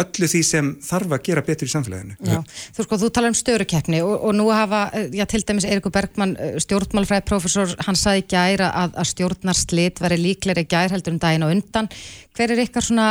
öllu 0.00 0.28
því 0.30 0.40
sem 0.46 0.68
þarf 0.80 1.12
að 1.12 1.24
gera 1.26 1.42
betur 1.44 1.68
í 1.68 1.72
samfélaginu. 1.72 2.14
Já, 2.24 2.38
þú 2.76 2.86
sko, 2.86 2.98
þú 3.02 3.10
tala 3.12 3.28
um 3.28 3.36
störukeppni 3.36 4.00
og, 4.06 4.14
og 4.28 4.34
nú 4.38 4.46
hafa, 4.48 4.86
eh, 4.96 5.10
já, 5.12 5.26
til 5.28 5.42
dæmis 5.44 5.66
Eirikur 5.68 5.92
Bergman, 5.92 6.32
eh, 6.40 6.56
stjórnmálfræði 6.64 7.26
profesor, 7.28 7.74
hann 7.84 7.98
saði 7.98 8.24
gæra 8.32 8.70
að, 8.72 8.96
að 9.02 9.10
stjórnarslit 9.12 10.00
veri 10.00 10.20
líkleri 10.22 10.64
gær 10.64 10.94
heldur 10.94 11.16
um 11.16 11.20
daginn 11.20 11.44
og 11.44 11.52
undan. 11.52 11.90
Hver 12.32 12.54
er 12.54 12.62
ykkar 12.64 12.88
svona, 12.88 13.08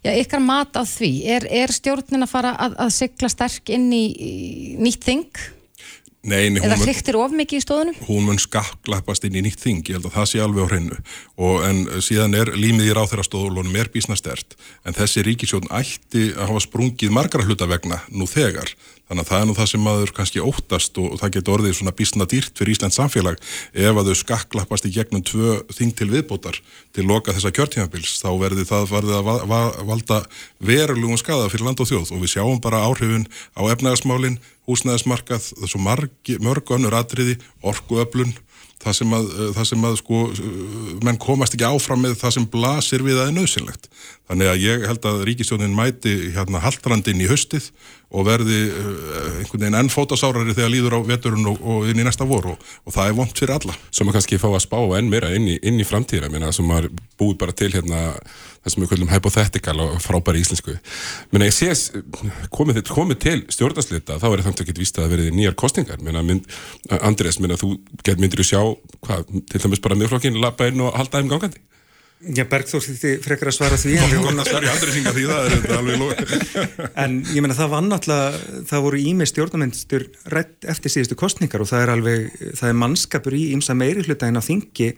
já, 0.00 0.14
ykkar 0.14 0.40
mat 0.44 0.80
á 0.80 0.82
því? 0.88 1.12
Er, 1.36 1.48
er 1.52 1.76
stjórnin 1.76 2.24
að 2.24 2.32
fara 2.32 2.54
að, 2.56 2.78
að 2.86 2.94
sigla 3.02 3.32
sterk 3.32 3.74
inn 3.76 3.90
í 3.92 4.04
nýtt 4.80 5.04
þing? 5.04 5.44
Nei, 6.24 6.48
nei, 6.48 6.62
Eða 6.64 6.78
hlýttir 6.80 7.18
of 7.20 7.34
mikið 7.36 7.60
í 7.60 7.62
stóðunum? 7.64 7.96
Hún 8.06 8.24
mun 8.24 8.40
skaklappast 8.40 9.26
inn 9.28 9.36
í 9.36 9.42
nýtt 9.44 9.60
þing, 9.60 9.82
ég 9.84 9.98
held 9.98 10.08
að 10.08 10.14
það 10.16 10.28
sé 10.30 10.40
alveg 10.40 10.64
á 10.64 10.70
hreinu 10.70 11.00
og 11.44 11.66
en 11.68 11.82
síðan 12.06 12.36
er 12.38 12.52
límið 12.56 12.88
í 12.88 12.94
ráþeirastóðulunum 12.96 13.76
er 13.76 13.90
bísna 13.92 14.16
stert 14.16 14.56
en 14.88 14.96
þessi 14.96 15.24
ríkisjóðun 15.26 15.74
ætti 15.76 16.30
að 16.32 16.48
hafa 16.48 16.64
sprungið 16.64 17.12
margra 17.12 17.44
hluta 17.44 17.68
vegna 17.68 18.00
nú 18.08 18.28
þegar 18.30 18.72
þannig 19.08 19.24
að 19.24 19.30
það 19.30 19.40
er 19.40 19.48
nú 19.48 19.56
það 19.58 19.68
sem 19.70 19.84
maður 19.84 20.12
kannski 20.16 20.42
óttast 20.44 21.00
og, 21.00 21.10
og 21.12 21.20
það 21.20 21.34
getur 21.36 21.54
orðið 21.58 21.76
svona 21.78 21.94
bísna 21.98 22.28
dýrt 22.30 22.56
fyrir 22.58 22.74
Íslands 22.74 22.98
samfélag 23.00 23.40
ef 23.72 24.00
að 24.00 24.10
þau 24.10 24.18
skaklappast 24.22 24.88
í 24.88 24.94
gegnum 24.94 25.24
tvö 25.26 25.58
þing 25.76 25.92
til 25.98 26.08
viðbótar 26.12 26.60
til 26.96 27.06
loka 27.08 27.34
þessa 27.36 27.52
kjörtímabils 27.54 28.16
þá 28.22 28.30
verði 28.40 28.64
það 28.68 28.88
varðið 28.94 29.18
að 29.18 29.28
va 29.28 29.36
va 29.50 29.60
valda 29.92 30.22
verulegum 30.64 31.20
skada 31.20 31.50
fyrir 31.52 31.68
land 31.68 31.84
og 31.84 31.90
þjóð 31.90 32.14
og 32.16 32.24
við 32.24 32.34
sjáum 32.36 32.62
bara 32.64 32.84
áhrifun 32.88 33.28
á 33.54 33.62
efnagasmálinn 33.68 34.40
húsnæðismarkað, 34.64 35.50
þessu 35.60 35.80
mörg 35.84 36.70
önnur 36.72 36.96
atriði, 36.96 37.36
orkuöflun 37.60 38.32
það 38.84 38.96
sem 38.98 39.14
að, 39.16 39.28
það 39.56 39.68
sem 39.70 39.86
að 39.88 39.96
sko, 40.00 40.20
menn 41.06 41.20
komast 41.20 41.56
ekki 41.56 41.66
áfram 41.68 42.02
með 42.04 42.18
það 42.20 42.36
sem 42.36 42.48
blasir 42.52 43.04
við 43.04 43.20
að 43.20 43.30
er 43.30 43.36
nöðsynlegt. 43.38 43.88
Þannig 44.24 44.48
að 44.48 44.62
ég 44.62 44.86
held 44.88 45.06
að 45.10 45.22
ríkistjónin 45.28 45.74
mæti 45.76 46.14
hérna 46.32 46.62
haldrandin 46.64 47.20
í 47.20 47.28
höstið 47.28 47.66
og 48.14 48.24
verði 48.24 48.60
uh, 48.70 48.86
einhvern 49.42 49.60
veginn 49.60 49.76
ennfótasárari 49.82 50.54
þegar 50.54 50.72
líður 50.72 50.96
á 50.96 51.00
veturinn 51.10 51.48
og, 51.50 51.58
og 51.60 51.90
inn 51.90 52.00
í 52.00 52.06
næsta 52.06 52.24
voru 52.28 52.54
og, 52.54 52.64
og 52.86 52.94
það 52.94 53.10
er 53.10 53.18
vondt 53.18 53.42
fyrir 53.42 53.54
alla. 53.58 53.74
Sem 53.92 54.08
að 54.08 54.16
kannski 54.16 54.38
fá 54.40 54.46
að 54.48 54.62
spá 54.64 54.78
enn 54.96 55.10
meira 55.12 55.32
inn 55.36 55.50
í, 55.50 55.58
inn 55.60 55.82
í 55.82 55.86
framtíra, 55.88 56.30
minna, 56.32 56.52
sem 56.56 56.72
að 56.72 56.88
búið 57.20 57.36
bara 57.42 57.56
til 57.58 57.72
hérna 57.74 58.00
það 58.64 58.72
sem 58.72 58.84
við 58.84 58.92
kallum 58.94 59.12
hypothetical 59.12 59.76
og 59.84 59.98
frábæri 60.00 60.40
íslensku. 60.40 60.78
Menna 61.34 61.50
ég 61.50 61.56
sé 61.58 62.00
komið, 62.54 62.80
komið 62.88 63.20
til 63.26 63.36
stjórnarslita 63.52 64.16
þá 64.22 64.26
er 64.30 64.38
það 64.38 64.46
þannig 64.48 64.64
að 64.64 64.70
geta 64.70 64.84
vist 64.86 64.96
að 64.96 65.04
það 65.04 65.14
verði 65.18 65.36
nýjar 65.36 65.58
kostningar. 65.60 66.00
Menna, 66.06 66.24
mynd, 66.24 66.48
Andrés, 67.02 67.42
menna, 67.44 67.60
þú 67.60 67.74
get 68.06 68.22
myndir 68.22 68.40
að 68.40 68.50
sjá 68.54 68.62
hvað, 69.04 69.28
til 69.52 69.64
dæmis 69.66 69.84
bara 69.84 70.00
miðflokkin 70.00 70.40
lappa 70.40 70.70
inn 70.70 70.80
og 70.80 70.96
halda 70.96 71.20
þeim 71.20 71.32
gangandi? 71.34 71.60
Já, 72.24 72.44
Bergþór 72.48 72.80
þýtti 72.80 73.10
frekar 73.24 73.50
að 73.50 73.56
svara 73.58 73.76
því 73.76 73.96
en 74.00 74.12
ég 74.14 74.22
menna 74.24 74.44
það. 74.46 74.64
var 77.74 77.84
náttúrulega 77.84 78.62
það 78.70 78.84
voru 78.86 79.00
ími 79.10 79.26
stjórnarmyndstur 79.28 80.06
rétt 80.32 80.68
eftir 80.72 80.94
síðustu 80.94 81.18
kostningar 81.20 81.64
og 81.64 81.68
það 81.68 81.84
er 81.84 81.92
alveg 81.98 82.32
það 82.56 82.70
er 82.70 82.80
mannskapur 82.80 83.36
í 83.36 83.44
ímsa 83.56 83.76
meiri 83.76 84.06
hluta 84.06 84.30
en 84.30 84.40
á 84.40 84.42
þingi 84.46 84.94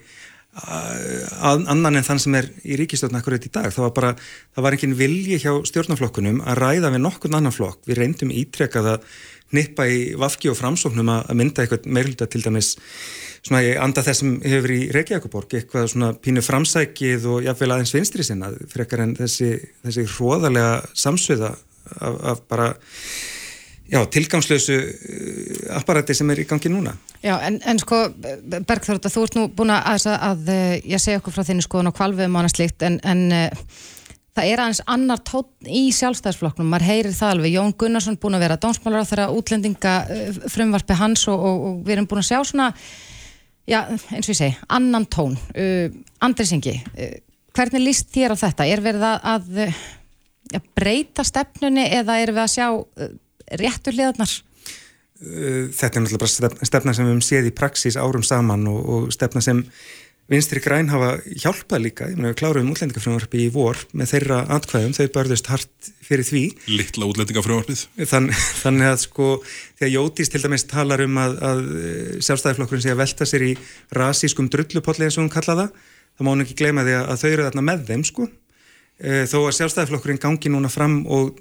annan 0.56 1.98
en 1.98 2.06
þann 2.06 2.20
sem 2.22 2.36
er 2.38 2.46
í 2.64 2.78
ríkistjórn 2.80 3.18
akkurat 3.18 3.44
í 3.44 3.52
dag, 3.52 3.68
það 3.74 3.84
var 3.88 3.94
bara 3.96 4.12
það 4.16 4.64
var 4.64 4.76
engin 4.76 4.96
vilji 4.96 5.40
hjá 5.42 5.52
stjórnarflokkunum 5.68 6.40
að 6.46 6.60
ræða 6.62 6.92
við 6.94 7.02
nokkurn 7.04 7.36
annan 7.36 7.54
flokk, 7.54 7.82
við 7.84 8.00
reyndum 8.00 8.32
ítrekað 8.32 8.94
að 8.94 9.10
nippa 9.56 9.86
í 9.86 10.14
vafki 10.18 10.50
og 10.50 10.56
framsóknum 10.58 11.12
að 11.12 11.34
mynda 11.38 11.62
eitthvað 11.62 11.90
meirluta 11.92 12.26
til 12.30 12.42
dæmis 12.46 12.72
svona 13.46 13.62
í 13.62 13.72
anda 13.78 14.02
þessum 14.06 14.36
hefur 14.42 14.74
í 14.74 14.80
Reykjavíkuborg 14.94 15.56
eitthvað 15.60 15.88
svona 15.92 16.10
pínu 16.18 16.42
framsækið 16.44 17.30
og 17.30 17.46
jáfnveil 17.46 17.72
aðeins 17.76 17.94
vinstri 17.94 18.26
sinna 18.26 18.50
frekar 18.72 19.04
en 19.04 19.14
þessi, 19.18 19.54
þessi 19.86 20.06
hróðalega 20.16 20.76
samsöða 20.98 21.54
af, 21.54 22.20
af 22.32 22.44
bara 22.50 22.72
já, 23.86 24.00
tilgangslösu 24.10 24.78
apparati 25.78 26.14
sem 26.16 26.30
er 26.34 26.42
í 26.42 26.46
gangi 26.48 26.72
núna. 26.72 26.96
Já, 27.22 27.36
en, 27.46 27.60
en 27.66 27.78
sko, 27.82 28.06
Bergþór, 28.56 29.00
þú 29.02 29.26
ert 29.26 29.38
nú 29.38 29.46
búin 29.54 29.74
að, 29.74 29.92
að, 29.94 30.08
að 30.30 30.50
ég 30.82 31.02
segja 31.02 31.22
okkur 31.22 31.36
frá 31.36 31.46
þinni 31.46 31.64
skoðun 31.66 31.92
á 31.94 31.98
kvalviðum 31.98 32.34
og 32.34 32.42
annað 32.42 32.56
slíkt, 32.56 32.82
en, 32.86 32.98
en 33.06 33.22
það 34.36 34.50
er 34.50 34.62
aðeins 34.62 34.82
annar 34.90 35.22
tótt 35.26 35.70
í 35.70 35.86
sjálfstæðsflokknum, 35.96 36.68
maður 36.70 36.90
heyrir 36.90 37.16
það 37.16 37.36
alveg, 37.36 37.56
Jón 37.56 37.76
Gunnarsson 37.78 38.18
búin 38.20 38.38
að 38.38 38.46
vera 38.46 38.60
dómsmálar 38.60 39.06
á 39.06 39.10
þeirra 39.10 39.28
útlendinga 39.38 39.94
frumvarpi 40.52 40.98
hans 40.98 41.26
og, 41.30 41.38
og, 41.38 41.66
og 41.70 41.78
við 41.86 41.96
erum 41.96 42.10
búin 42.10 42.24
að 42.24 42.30
sjá 42.32 42.42
svona, 42.50 42.72
já, 43.68 43.80
eins 43.90 44.26
og 44.26 44.32
ég 44.32 44.38
segi, 44.38 44.56
annan 44.72 45.06
tón. 45.10 45.36
Uh, 45.56 45.90
Andris 46.24 46.54
Ingi, 46.56 46.78
uh, 46.94 47.14
hvernig 47.56 47.84
líst 47.84 48.10
þér 48.14 48.34
á 48.34 48.42
þetta? 48.46 48.66
Er 48.70 48.82
verið 48.84 49.06
að, 49.08 49.30
að 49.34 49.62
ja, 50.54 50.62
breyta 50.78 51.26
stefnunni 51.26 51.88
eða 51.98 52.20
er 52.22 52.34
við 52.34 52.44
að 52.44 52.52
sjá 52.54 52.68
uh, 52.72 53.14
réttur 53.60 53.96
liðarnar? 53.96 54.36
Þetta 55.16 55.96
er 55.96 56.02
náttúrulega 56.04 56.20
bara 56.20 56.66
stefna 56.68 56.92
sem 56.92 57.06
við 57.06 57.14
hefum 57.14 57.22
séð 57.24 57.46
í 57.48 57.52
praxís 57.56 57.96
árum 57.96 58.24
saman 58.26 58.66
og, 58.68 58.80
og 58.84 59.04
stefna 59.14 59.40
sem 59.40 59.62
vinstri 60.30 60.60
græn 60.62 60.88
hafa 60.90 61.12
hjálpað 61.38 61.82
líka, 61.84 62.06
ég 62.10 62.18
meina 62.18 62.32
við 62.32 62.38
kláruðum 62.40 62.72
útlendingafröðumvarfi 62.72 63.42
í 63.44 63.50
vor 63.54 63.78
með 63.94 64.12
þeirra 64.12 64.38
atkvæðum, 64.56 64.94
þau 64.96 65.12
börðust 65.14 65.50
hart 65.52 65.90
fyrir 66.06 66.26
því. 66.26 66.42
Littla 66.72 67.06
útlendingafröðumvarfið. 67.12 67.84
Þann, 68.10 68.26
þannig 68.64 68.90
að 68.90 68.96
sko, 69.04 69.28
þegar 69.78 69.92
Jótís 69.92 70.32
til 70.32 70.42
dæmis 70.42 70.66
talar 70.66 71.04
um 71.04 71.20
að, 71.22 71.36
að 71.50 71.62
eh, 71.78 72.08
sjálfstæðiflokkurinn 72.26 72.86
sé 72.86 72.94
að 72.94 73.02
velta 73.04 73.28
sér 73.30 73.46
í 73.46 73.52
rasískum 73.94 74.50
drullupolli 74.50 75.06
eins 75.06 75.18
og 75.20 75.26
hún 75.26 75.34
kallaða, 75.34 75.68
þá 76.18 76.26
má 76.26 76.32
hún 76.32 76.46
ekki 76.46 76.58
gleyma 76.58 76.86
því 76.86 76.96
að 77.04 77.22
þau 77.22 77.28
eru 77.30 77.46
þarna 77.46 77.66
með 77.70 77.84
þeim 77.92 78.06
sko. 78.10 78.26
Eh, 78.96 79.24
þó 79.30 79.36
að 79.44 79.56
sjálfstæðiflokkurinn 79.60 80.22
gangi 80.22 80.50
núna 80.50 80.72
fram 80.72 81.04
og 81.06 81.38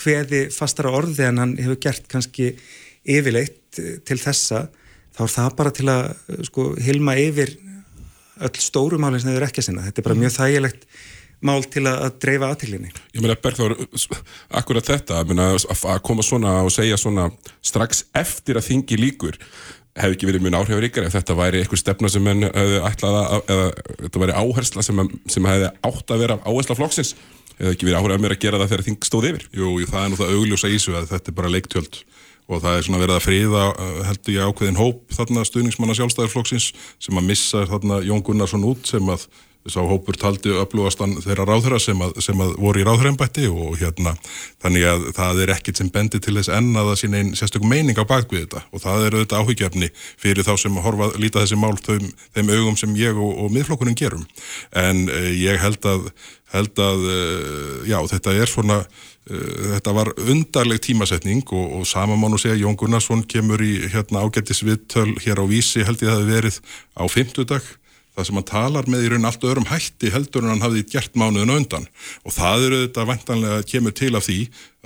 hveði 0.00 0.48
eh, 0.48 0.54
fastara 0.54 0.90
orði 0.96 1.28
en 1.28 1.38
hann 1.42 1.54
hefur 1.60 1.78
gert 1.86 2.10
kannski 2.10 2.56
yfirleitt 3.04 3.78
til 4.06 4.16
þessa, 4.18 4.64
þá 5.14 5.22
er 5.26 5.32
það 5.34 5.56
bara 5.58 5.72
til 5.74 5.86
að 5.92 6.04
sko, 6.48 6.66
hilma 6.80 7.14
yfir 7.20 7.52
öll 8.40 8.62
stóru 8.62 8.98
málinn 9.00 9.22
sem 9.22 9.30
þau 9.30 9.38
eru 9.38 9.48
ekki 9.48 9.62
að 9.62 9.68
sinna. 9.68 9.84
Þetta 9.88 10.02
er 10.02 10.08
bara 10.08 10.20
mjög 10.22 10.34
þægilegt 10.38 10.88
mál 11.44 11.60
til 11.68 11.84
að, 11.84 12.00
að 12.06 12.18
dreifa 12.24 12.50
aðtilinni. 12.50 12.90
Ég 13.14 13.22
meina 13.24 13.36
Bergþór, 13.44 13.76
akkurat 14.60 14.88
þetta 14.88 15.22
meina, 15.28 15.50
að 15.54 16.02
koma 16.06 16.24
svona 16.24 16.56
og 16.64 16.72
segja 16.72 16.98
svona 17.00 17.28
strax 17.64 18.06
eftir 18.16 18.60
að 18.60 18.68
þingi 18.70 19.00
líkur 19.00 19.38
hefði 19.94 20.16
ekki 20.16 20.26
verið 20.26 20.42
mjög 20.42 20.56
áhrifaríkar 20.58 21.06
ef 21.06 21.14
þetta 21.14 21.36
væri 21.38 21.60
eitthvað 21.62 21.80
stefna 21.84 22.10
sem 22.10 22.26
henn 22.26 22.48
hefði 22.48 22.80
ætlað 22.88 23.18
að, 23.20 23.34
eða 23.54 23.66
þetta 24.00 24.22
væri 24.24 24.36
áhersla 24.40 24.82
sem, 24.82 25.02
sem 25.30 25.46
hefði 25.46 25.70
átt 25.86 26.10
að 26.10 26.24
vera 26.24 26.38
áhersla 26.42 26.78
flokksins 26.80 27.12
hefði 27.60 27.74
ekki 27.76 27.86
verið 27.86 28.00
áhrifað 28.00 28.24
mér 28.24 28.34
að 28.34 28.42
gera 28.42 28.58
það 28.58 28.72
þegar 28.72 28.84
þing 28.88 29.06
stóð 29.06 29.28
yfir. 29.28 29.44
Jú, 29.54 29.68
það 29.86 30.00
er 30.00 30.10
nú 30.10 30.18
það 30.18 30.32
augljósa 30.34 30.70
ísu 30.74 30.96
að 30.98 31.10
þetta 31.12 31.30
er 31.30 31.36
bara 31.38 31.52
leiktjöld 31.54 32.00
og 32.50 32.60
það 32.60 32.76
er 32.76 32.86
svona 32.86 33.00
verið 33.00 33.16
að 33.16 33.24
friða 33.24 33.64
uh, 33.72 33.96
heldur 34.10 34.36
ég 34.36 34.50
ákveðin 34.52 34.80
hóp 34.80 35.16
þarna 35.16 35.46
stuðningsmanna 35.48 35.96
sjálfstæðarflokksins 35.98 36.70
sem 37.02 37.18
að 37.20 37.28
missa 37.30 37.64
þarna 37.70 38.02
Jón 38.04 38.24
Gunnarsson 38.26 38.66
út 38.68 38.88
sem 38.90 39.12
að 39.12 39.28
að 39.64 39.88
hópur 39.88 40.16
taldi 40.20 40.52
öflugastan 40.60 41.14
þeirra 41.24 41.46
ráðherra 41.48 41.78
sem 41.80 42.00
sem 42.20 42.40
að 42.44 42.52
voru 42.60 42.82
í 42.82 42.84
ráðherrembætti 42.84 43.46
og 43.48 43.78
hérna 43.80 44.12
þannig 44.62 44.84
að 44.90 45.06
það 45.16 45.40
er 45.44 45.52
ekkit 45.54 45.80
sem 45.80 45.90
bendi 45.94 46.20
til 46.20 46.36
þess 46.36 46.52
enn 46.52 46.76
að 46.76 46.90
það 46.90 47.00
sín 47.00 47.16
einn 47.16 47.32
sérstökum 47.38 47.72
meining 47.72 47.96
á 47.96 48.04
bakvið 48.04 48.44
þetta. 48.44 48.64
Og 48.72 48.84
það 48.84 49.06
er 49.06 49.16
auðvitað 49.16 49.40
áhyggjafni 49.40 49.90
fyrir 49.96 50.44
þá 50.44 50.54
sem 50.60 50.80
horfa 50.84 51.10
líta 51.16 51.40
þessi 51.40 51.60
mál 51.60 51.74
þeim, 51.80 52.12
þeim 52.36 52.52
augum 52.58 52.78
sem 52.80 52.96
ég 53.00 53.16
og, 53.16 53.32
og 53.40 53.54
miðflokkurinn 53.56 53.96
gerum. 53.98 54.26
En 54.76 55.06
eh, 55.08 55.32
ég 55.40 55.60
held 55.64 55.88
að, 55.88 56.10
held 56.54 56.84
að 56.84 57.08
eh, 57.14 57.74
já 57.90 57.98
þetta 58.14 58.38
er 58.38 58.50
svona 58.50 58.84
Eh, 59.24 59.68
þetta 59.72 59.92
var 59.96 60.10
undarleg 60.20 60.82
tímasetning 60.84 61.46
og, 61.48 61.78
og 61.78 61.86
sama 61.88 62.16
mánu 62.20 62.36
segja 62.36 62.58
Jón 62.60 62.76
Gunnarsson 62.76 63.22
kemur 63.24 63.62
í 63.64 63.86
hérna 63.88 64.20
ágættisviðtöl 64.20 65.14
hér 65.24 65.40
á 65.40 65.44
Vísi 65.48 65.80
held 65.80 66.02
ég 66.04 66.10
að 66.10 66.18
það 66.18 66.20
hefði 66.20 66.34
verið 66.34 66.58
á 66.92 67.04
fymtudag 67.08 67.70
það 68.14 68.26
sem 68.28 68.36
hann 68.36 68.46
talar 68.50 68.90
með 68.92 69.06
í 69.06 69.08
raun 69.14 69.24
allt 69.24 69.46
öðrum 69.48 69.70
hætti 69.70 70.12
heldur 70.12 70.44
en 70.44 70.52
hann 70.52 70.66
hafði 70.66 70.84
gert 70.92 71.16
mánuðin 71.16 71.54
undan. 71.56 71.88
Og 72.28 72.36
það 72.36 72.66
eru 72.66 72.82
þetta 72.84 73.06
vantanlega 73.08 73.64
kemur 73.72 73.96
til 73.96 74.12
af 74.12 74.28
því 74.28 74.38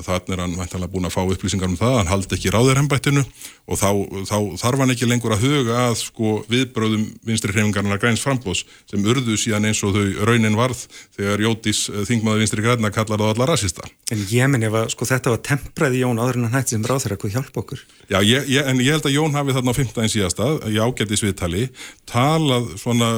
þannig 0.04 0.34
er 0.34 0.42
hann 0.42 0.56
vantanlega 0.58 0.92
búin 0.92 1.08
að 1.08 1.14
fá 1.14 1.22
upplýsingar 1.24 1.70
um 1.70 1.76
það, 1.78 1.94
hann 1.98 2.10
haldi 2.12 2.36
ekki 2.36 2.52
ráðirhembættinu 2.54 3.24
og 3.68 3.78
þá, 3.80 3.90
þá 4.28 4.36
þarf 4.62 4.82
hann 4.82 4.92
ekki 4.94 5.08
lengur 5.08 5.34
að 5.34 5.44
huga 5.44 5.78
að 5.88 5.96
sko 6.00 6.34
viðbröðum 6.48 7.04
vinstri 7.28 7.52
hreifingarnar 7.54 8.00
græns 8.00 8.22
frambóðs 8.24 8.64
sem 8.88 9.04
urðu 9.04 9.36
síðan 9.40 9.68
eins 9.68 9.82
og 9.84 9.96
þau 9.96 10.28
raunin 10.28 10.56
varð 10.58 10.84
þegar 11.16 11.44
Jótís 11.44 11.84
eh, 11.92 12.04
þingmaður 12.08 12.44
vinstri 12.44 12.64
græna 12.64 12.92
kallar 12.94 13.20
það 13.20 13.32
allar 13.34 13.52
rasista. 13.52 13.88
En 14.14 14.24
ég 14.30 14.48
menn 14.52 14.66
ef 14.68 14.78
að 14.78 14.88
sko 14.94 15.08
þetta 15.08 15.34
var 15.34 15.42
tempraði 15.50 16.02
Jón 16.04 16.22
áður 16.22 16.40
en 16.40 16.48
hann 16.48 16.58
hætti 16.58 16.76
sem 16.76 16.86
ráð 16.88 17.04
þeirra, 17.04 17.20
hvað 17.22 17.36
hjálp 17.36 17.60
okkur? 17.62 17.84
Já, 18.08 18.18
ég, 18.24 18.48
ég, 18.48 18.62
en 18.64 18.82
ég 18.84 18.96
held 18.96 19.08
að 19.10 19.16
Jón 19.18 19.36
hafi 19.36 19.56
þarna 19.56 19.74
á 19.74 19.78
15. 19.80 20.12
síðasta, 20.14 20.50
í 20.70 20.80
ágættis 20.80 21.24
viðtali, 21.26 21.68
talað 22.08 22.70
svona 22.80 23.10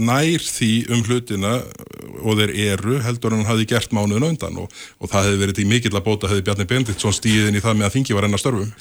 nær 0.00 0.42
því 0.42 0.72
um 0.90 1.04
hlutina 1.06 1.54
og 2.22 2.38
þeir 2.40 2.52
eru 2.72 2.98
heldur 3.02 3.34
en 3.34 3.42
hann 3.42 3.50
hafi 3.52 3.68
gert 3.70 3.94
mánuðin 3.94 4.40
það 6.22 6.34
hefði 6.36 6.46
Bjarni 6.48 6.68
Bendiktsson 6.72 7.16
stíðin 7.16 7.56
í 7.58 7.62
það 7.64 7.78
með 7.80 7.88
að 7.88 7.96
þingi 7.96 8.18
var 8.18 8.28
enna 8.28 8.40
störfum. 8.40 8.74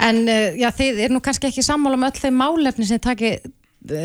En 0.00 0.20
uh, 0.28 0.50
já, 0.56 0.68
þið 0.80 1.00
er 1.06 1.10
nú 1.14 1.20
kannski 1.24 1.50
ekki 1.50 1.66
sammála 1.66 1.98
með 1.98 2.12
öll 2.14 2.22
þeim 2.26 2.38
málefni 2.40 2.86
sem 2.86 2.98
þið 2.98 3.06
taki 3.08 3.32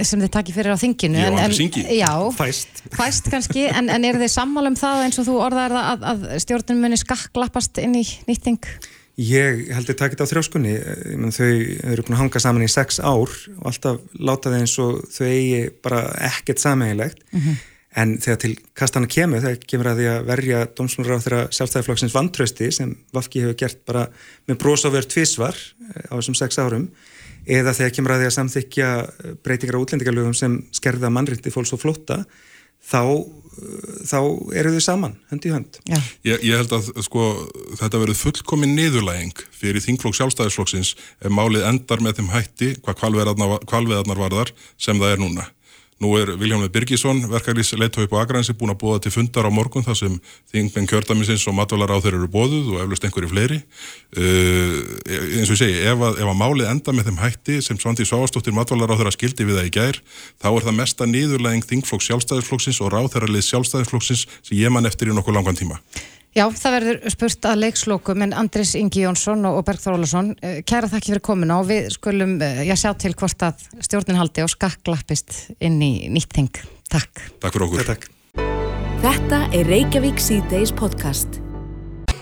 sem 0.08 0.22
þið 0.24 0.32
takki 0.32 0.54
fyrir 0.56 0.72
á 0.72 0.80
þinginu 0.80 1.20
Já, 1.20 1.28
en, 1.28 1.38
en, 1.44 1.54
syngi. 1.54 1.82
já, 1.98 2.12
Fæst. 2.32 2.84
fæst 2.96 3.26
kannski 3.32 3.66
en, 3.68 3.90
en 3.92 4.06
eru 4.08 4.22
þið 4.22 4.32
sammála 4.32 4.72
um 4.72 4.78
það 4.80 5.02
eins 5.04 5.20
og 5.20 5.28
þú 5.28 5.36
orðar 5.44 5.76
það 5.76 5.90
að, 5.90 6.06
að 6.12 6.44
stjórnum 6.46 6.80
muni 6.86 7.00
skakklappast 7.02 7.82
inn 7.84 7.98
í 8.00 8.06
nýtting? 8.30 8.62
Ég 9.20 9.66
held 9.76 9.92
að 9.92 10.00
taka 10.00 10.16
þetta 10.16 10.28
á 10.28 10.32
þrjóskunni 10.32 10.74
menn, 11.20 11.36
þau 11.36 11.52
eru 11.92 12.04
búin 12.08 12.16
að 12.18 12.22
hanga 12.24 12.42
saman 12.44 12.66
í 12.66 12.72
sex 12.72 13.00
ár 13.04 13.32
og 13.32 13.68
alltaf 13.70 14.00
láta 14.20 14.52
þau 14.52 14.58
eins 14.62 14.76
og 14.84 15.04
þau 15.12 15.28
eigi 15.28 15.62
bara 15.84 16.02
ekkert 16.32 16.64
sameiginlegt 16.64 17.22
mm 17.32 17.40
-hmm. 17.42 17.62
En 17.96 18.16
þegar 18.20 18.40
til 18.44 18.54
kastana 18.78 19.10
kemur 19.12 19.44
þegar 19.44 19.68
kemur 19.72 19.90
að 19.92 20.00
því 20.02 20.08
að 20.12 20.26
verja 20.30 20.64
dómsmjörður 20.78 21.16
á 21.16 21.24
þeirra 21.26 21.44
sjálfstæðiflokksins 21.58 22.16
vantrösti 22.16 22.72
sem 22.76 22.96
Vafki 23.16 23.46
hefur 23.46 23.60
gert 23.62 23.86
bara 23.88 24.08
með 24.50 24.60
brósáver 24.64 25.08
tvísvar 25.08 25.56
á 26.12 26.14
þessum 26.18 26.38
sex 26.38 26.60
árum 26.60 26.90
eða 27.46 27.76
þegar 27.78 27.96
kemur 27.96 28.16
að 28.16 28.24
því 28.24 28.28
að 28.28 28.36
samþykja 28.40 28.90
breytingar 29.46 29.80
á 29.80 29.84
útlendingarlögum 29.84 30.36
sem 30.36 30.60
skerða 30.76 31.14
mannrindi 31.14 31.54
fólks 31.54 31.76
og 31.78 31.84
flótta 31.84 32.24
þá, 32.86 33.02
þá 34.06 34.20
eru 34.58 34.74
þau 34.76 34.84
saman 34.84 35.16
hönd 35.32 35.48
í 35.48 35.54
hönd. 35.54 35.80
Ég, 36.26 36.44
ég 36.46 36.60
held 36.60 36.74
að 36.76 36.92
sko, 37.06 37.28
þetta 37.80 38.02
verður 38.02 38.22
fullkomin 38.22 38.76
niðurlæging 38.78 39.46
fyrir 39.56 39.84
þingflokk 39.84 40.18
sjálfstæðisflokksins 40.20 40.96
ef 41.22 41.34
málið 41.34 41.68
endar 41.70 42.04
með 42.04 42.20
þeim 42.20 42.34
hætti 42.34 42.74
hvað 42.86 43.00
kvalveðarnar 43.70 44.26
varðar 44.26 44.54
sem 44.78 45.00
það 45.02 45.16
er 45.16 45.24
núna. 45.24 45.48
Nú 46.04 46.10
er 46.20 46.34
Viljámið 46.36 46.74
Birgisson, 46.74 47.22
verkarlýs 47.32 47.70
leittói 47.80 48.10
på 48.12 48.18
Akrahansi, 48.20 48.52
búin 48.60 48.74
að 48.74 48.82
búa 48.82 48.98
til 49.00 49.14
fundar 49.16 49.48
á 49.48 49.52
morgun 49.54 49.86
þar 49.86 49.96
sem 49.96 50.18
þingmenn 50.52 50.90
kjördaminsins 50.92 51.46
og 51.48 51.56
matvalar 51.56 51.94
á 51.96 52.04
þeir 52.04 52.18
eru 52.18 52.28
bóðuð 52.34 52.74
og 52.74 52.82
eflust 52.84 53.08
einhverju 53.08 53.30
fleiri. 53.32 53.62
Uh, 54.12 54.76
eins 55.40 55.48
og 55.48 55.56
ég 55.56 55.62
segi, 55.62 55.78
ef 55.88 56.04
að, 56.04 56.20
ef 56.20 56.32
að 56.34 56.42
málið 56.42 56.72
enda 56.74 56.96
með 56.98 57.08
þeim 57.08 57.22
hætti 57.24 57.56
sem 57.64 57.80
Svandi 57.80 58.04
Svástóttir 58.10 58.58
matvalar 58.58 58.92
á 58.92 59.00
þeirra 59.00 59.16
skildi 59.16 59.48
við 59.48 59.62
það 59.62 59.70
í 59.70 59.74
gær, 59.78 60.02
þá 60.44 60.50
er 60.52 60.68
það 60.68 60.78
mesta 60.82 61.08
nýðurlæging 61.14 61.70
þingflokks 61.72 62.12
sjálfstæðisflokksins 62.12 62.82
og 62.84 62.92
ráþærarlið 62.92 63.48
sjálfstæðisflokksins 63.48 64.28
sem 64.42 64.60
ég 64.60 64.76
man 64.76 64.92
eftir 64.92 65.14
í 65.14 65.16
nokkuð 65.16 65.40
langan 65.40 65.64
tíma. 65.64 65.80
Já, 66.36 66.50
það 66.52 66.74
verður 66.76 66.98
spurt 67.14 67.46
að 67.48 67.62
leikslokum 67.62 68.24
en 68.26 68.34
Andris 68.36 68.74
Ingi 68.76 69.06
Jónsson 69.06 69.48
og 69.48 69.62
Bergþór 69.64 69.96
Ólason 69.96 70.34
kæra 70.68 70.90
þakki 70.92 71.14
fyrir 71.14 71.24
komuna 71.24 71.62
og 71.62 71.70
við 71.70 71.88
skulum 71.96 72.34
já, 72.44 72.74
sjá 72.76 72.90
til 73.00 73.14
hvort 73.16 73.46
að 73.48 73.64
stjórnin 73.88 74.20
haldi 74.20 74.44
og 74.44 74.52
skakklappist 74.52 75.56
inn 75.64 75.80
í 75.80 76.10
nýtt 76.12 76.36
þing. 76.36 76.60
Takk. 76.92 77.24
Takk 77.40 77.56
fyrir 77.56 77.68
okkur. 77.70 77.88
Takk. 77.88 78.12
Þetta 79.06 79.42
er 79.56 79.72
Reykjavík 79.72 80.20
C-Days 80.20 80.76
podcast. 80.76 81.40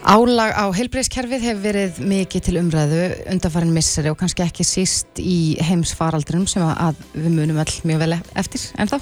Álag 0.05 0.53
á 0.61 0.69
heilbreyðskerfið 0.77 1.49
hefur 1.49 1.65
verið 1.65 2.01
mikið 2.05 2.49
til 2.51 2.59
umræðu 2.61 3.03
undanfarin 3.33 3.73
missari 3.73 4.13
og 4.13 4.21
kannski 4.21 4.45
ekki 4.45 4.67
síst 4.67 5.17
í 5.17 5.55
heimsfaraldrinum 5.57 6.45
sem 6.45 6.61
að 6.61 7.01
við 7.15 7.31
munum 7.33 7.65
all 7.65 7.79
mjög 7.81 8.05
vel 8.05 8.19
eftir 8.37 8.69
en 8.77 8.93
þá. 8.93 8.99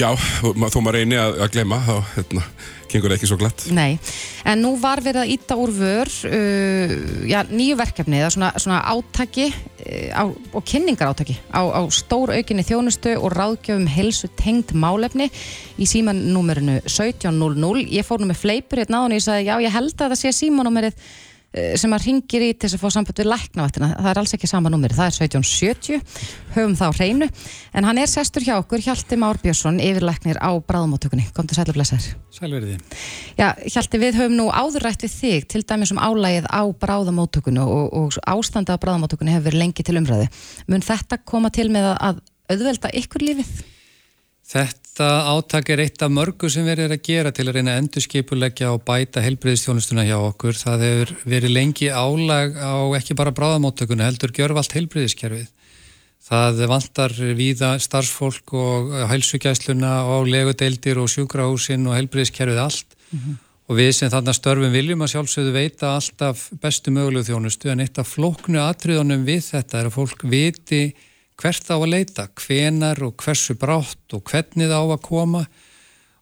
Já, 0.00 0.14
þó 0.40 0.80
maður 0.80 0.96
reyni 0.96 1.16
að, 1.20 1.34
að 1.44 1.50
glema 1.52 1.78
þá 1.84 1.94
hérna, 2.14 2.42
kengur 2.90 3.12
ekki 3.14 3.28
svo 3.28 3.36
glatt. 3.40 3.66
Nei, 3.74 3.98
en 4.48 4.62
nú 4.64 4.72
var 4.80 5.02
verið 5.04 5.24
að 5.24 5.32
íta 5.34 5.56
úr 5.60 5.72
vör 5.76 6.10
uh, 6.30 6.94
já, 7.28 7.40
nýju 7.50 7.76
verkefni 7.80 8.20
eða 8.22 8.30
svona, 8.32 8.50
svona 8.62 8.80
átaki 8.94 9.50
uh, 9.50 10.08
á, 10.16 10.24
og 10.24 10.64
kynningar 10.64 11.12
átaki 11.12 11.36
á, 11.52 11.60
á 11.60 11.82
stór 11.92 12.32
aukinni 12.32 12.64
þjónustu 12.64 13.12
og 13.18 13.34
ráðgjöfum 13.36 13.88
helsu 13.92 14.30
tengd 14.40 14.72
málefni 14.72 15.28
í 15.76 15.88
símanúmerinu 15.90 16.80
1700 16.86 17.84
ég 17.92 18.06
fór 18.06 18.22
nú 18.22 18.30
með 18.30 18.40
fleipur 18.46 18.80
hérna 18.80 19.04
á 19.04 19.06
og 19.06 19.18
ég 19.18 19.26
sagði 19.26 19.50
já 19.50 19.56
ég 19.66 19.76
held 19.76 19.96
að 19.98 20.14
það 20.14 20.22
sé 20.22 20.36
símanúmerið 20.40 21.10
sem 21.50 21.90
að 21.90 22.04
ringir 22.06 22.44
í 22.46 22.50
til 22.54 22.68
þess 22.68 22.76
að 22.76 22.82
fá 22.84 22.94
samband 22.94 23.20
við 23.20 23.26
læknavættina, 23.26 23.88
það 23.96 24.10
er 24.12 24.18
alls 24.20 24.34
ekki 24.36 24.50
sama 24.50 24.70
númeri, 24.70 24.94
það 24.94 25.08
er 25.08 25.16
1770, 25.26 26.20
höfum 26.54 26.76
þá 26.78 26.84
hreinu, 26.94 27.26
en 27.74 27.88
hann 27.88 27.98
er 27.98 28.10
sestur 28.10 28.46
hjá 28.46 28.52
okkur, 28.60 28.82
Hjalti 28.84 29.18
Már 29.18 29.40
Björnsson, 29.42 29.80
yfirlæknir 29.82 30.38
á 30.38 30.50
bráðumóttökunni, 30.62 31.26
kom 31.34 31.48
til 31.50 31.58
sælu 31.58 31.74
blessaður. 31.74 32.14
Hjalti, 33.34 34.02
við 34.02 34.20
höfum 34.20 34.38
nú 34.38 34.46
áðurrætt 34.54 35.02
við 35.08 35.16
þig, 35.16 35.48
til 35.50 35.64
dæmis 35.66 35.90
um 35.90 35.98
álægið 35.98 36.46
á 36.46 36.62
bráðumóttökunni 36.70 37.66
og, 37.66 37.90
og 37.98 38.20
ástandi 38.30 38.70
á 38.70 38.78
bráðumóttökunni 38.78 39.34
hefur 39.34 39.50
verið 39.50 39.64
lengi 39.64 39.86
til 39.86 39.98
umræði. 39.98 40.30
Mun 40.70 40.86
þetta 40.86 41.18
koma 41.26 41.50
til 41.50 41.66
með 41.74 41.90
að 41.96 42.22
auðvelda 42.50 42.94
ykkur 43.02 43.26
lífið? 43.26 43.52
Þetta 44.50 44.89
átak 45.02 45.70
er 45.72 45.80
eitt 45.84 46.02
af 46.04 46.12
mörgu 46.12 46.48
sem 46.52 46.66
verið 46.68 46.94
að 46.94 47.02
gera 47.06 47.32
til 47.32 47.46
að 47.48 47.56
reyna 47.56 47.72
að 47.74 47.80
endurskipulegja 47.82 48.72
og 48.74 48.82
bæta 48.86 49.22
helbriðistjónustuna 49.24 50.04
hjá 50.08 50.16
okkur. 50.18 50.56
Það 50.58 50.84
hefur 50.86 51.12
verið 51.32 51.54
lengi 51.56 51.88
álag 51.88 52.56
á 52.60 52.74
ekki 52.98 53.16
bara 53.18 53.34
bráðamóttökunni, 53.36 54.06
heldur 54.06 54.34
gjörvalt 54.36 54.76
helbriðiskerfið. 54.76 55.48
Það 56.30 56.64
vantar 56.70 57.14
víða 57.34 57.74
starfsfólk 57.82 58.54
og 58.54 58.96
hælsugæsluna 59.10 59.94
og 60.14 60.28
legudeildir 60.30 61.00
og 61.00 61.08
sjúkrahúsin 61.10 61.88
og 61.88 61.96
helbriðiskerfið 61.96 62.60
allt. 62.60 62.96
Mm 63.10 63.18
-hmm. 63.18 63.38
Og 63.70 63.76
við 63.76 63.92
sem 63.92 64.10
þarna 64.10 64.32
störfum 64.34 64.72
viljum 64.72 65.02
að 65.02 65.12
sjálfsögðu 65.12 65.52
veita 65.52 65.94
alltaf 65.94 66.50
bestu 66.60 66.90
mögulegu 66.90 67.28
þjónustu 67.28 67.70
en 67.70 67.80
eitt 67.80 67.98
af 67.98 68.08
flóknu 68.08 68.58
atriðunum 68.58 69.24
við 69.24 69.42
þetta 69.52 69.78
er 69.78 69.86
að 69.86 69.94
fólk 69.94 70.24
viti 70.24 70.94
hvert 71.40 71.72
á 71.72 71.76
að 71.76 71.90
leita, 71.94 72.28
hvenar 72.36 73.00
og 73.06 73.16
hversu 73.20 73.56
brátt 73.58 74.16
og 74.16 74.24
hvernig 74.28 74.68
það 74.70 74.80
á 74.80 74.88
að 74.94 75.02
koma 75.06 75.44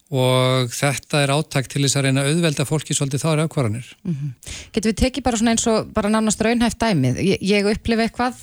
og 0.09 0.71
þetta 0.73 1.21
er 1.21 1.31
áttak 1.35 1.67
til 1.69 1.83
þess 1.83 1.99
að 1.99 2.07
reyna 2.07 2.23
að 2.23 2.31
auðvelda 2.33 2.65
fólki 2.65 2.95
svolítið 2.97 3.21
þári 3.21 3.43
ákvarðanir. 3.45 3.89
Mm 4.01 4.15
-hmm. 4.15 4.29
Getur 4.73 4.89
við 4.89 4.97
tekið 5.03 5.23
bara 5.23 5.37
svona 5.37 5.51
eins 5.53 5.67
og 5.69 5.91
bara 5.93 6.09
nánast 6.09 6.41
raunhæft 6.41 6.79
dæmið? 6.81 7.19
Ég, 7.21 7.37
ég 7.41 7.69
upplifi 7.69 8.01
eitthvað, 8.01 8.35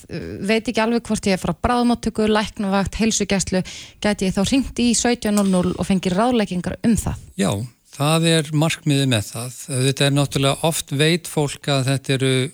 veit 0.47 0.69
ekki 0.69 0.81
alveg 0.81 1.03
hvort 1.03 1.27
ég 1.27 1.35
er 1.35 1.43
frá 1.43 1.55
bráðmáttöku, 1.59 2.29
læknavakt, 2.31 2.95
heilsugæslu, 2.95 3.63
geti 4.01 4.27
ég 4.27 4.35
þá 4.35 4.43
ringt 4.47 4.79
í 4.79 4.95
17.00 4.95 5.75
og 5.75 5.87
fengið 5.87 6.15
ráðleggingar 6.15 6.79
um 6.85 6.95
það? 6.95 7.17
Já, 7.35 7.51
það 7.99 8.27
er 8.27 8.51
markmiðið 8.53 9.09
með 9.11 9.25
það. 9.33 9.51
Þetta 9.67 10.07
er 10.07 10.13
náttúrulega 10.15 10.63
oft 10.63 10.93
veit 10.93 11.27
fólk 11.27 11.67
að 11.67 11.85
þetta 11.91 12.13
eru 12.15 12.51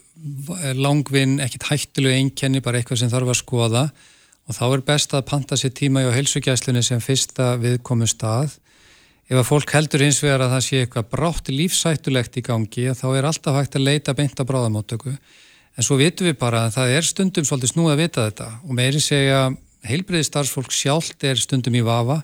langvinn, 0.78 1.40
ekkit 1.42 1.68
hættulegu 1.68 2.16
einkenni, 2.16 2.62
bara 2.64 2.78
eitthvað 2.78 3.02
sem 3.02 3.10
þarf 3.10 3.28
að 3.28 3.40
skoða 3.42 3.90
og 4.48 4.56
þá 4.56 4.64
er 4.66 4.84
best 4.86 5.14
að 5.14 5.26
panta 5.30 5.58
sér 5.58 5.72
tíma 5.76 6.02
í 6.02 6.10
heilsugjæslunni 6.14 6.82
sem 6.84 7.00
fyrsta 7.02 7.54
viðkomu 7.62 8.08
stað. 8.10 8.58
Ef 9.30 9.38
að 9.38 9.48
fólk 9.48 9.72
heldur 9.72 10.02
hins 10.02 10.20
vegar 10.22 10.44
að 10.44 10.56
það 10.56 10.64
sé 10.66 10.80
eitthvað 10.82 11.10
brátt 11.14 11.50
lífsættulegt 11.52 12.36
í 12.36 12.44
gangi 12.44 12.88
þá 12.98 13.06
er 13.12 13.28
alltaf 13.28 13.56
hægt 13.56 13.78
að 13.78 13.86
leita 13.86 14.16
beint 14.18 14.42
á 14.42 14.44
bráðamáttöku. 14.44 15.14
En 15.72 15.86
svo 15.86 15.96
vitum 15.96 16.28
við 16.28 16.36
bara 16.40 16.66
að 16.66 16.74
það 16.76 16.96
er 16.98 17.08
stundum 17.08 17.46
svolítið 17.48 17.72
snúið 17.72 17.94
að 17.94 18.02
vita 18.02 18.26
þetta 18.26 18.48
og 18.66 18.76
meiri 18.76 19.00
segja 19.00 19.40
heilbriði 19.88 20.28
starfsfólk 20.28 20.74
sjálft 20.74 21.24
er 21.24 21.40
stundum 21.40 21.78
í 21.78 21.84
vafa. 21.86 22.20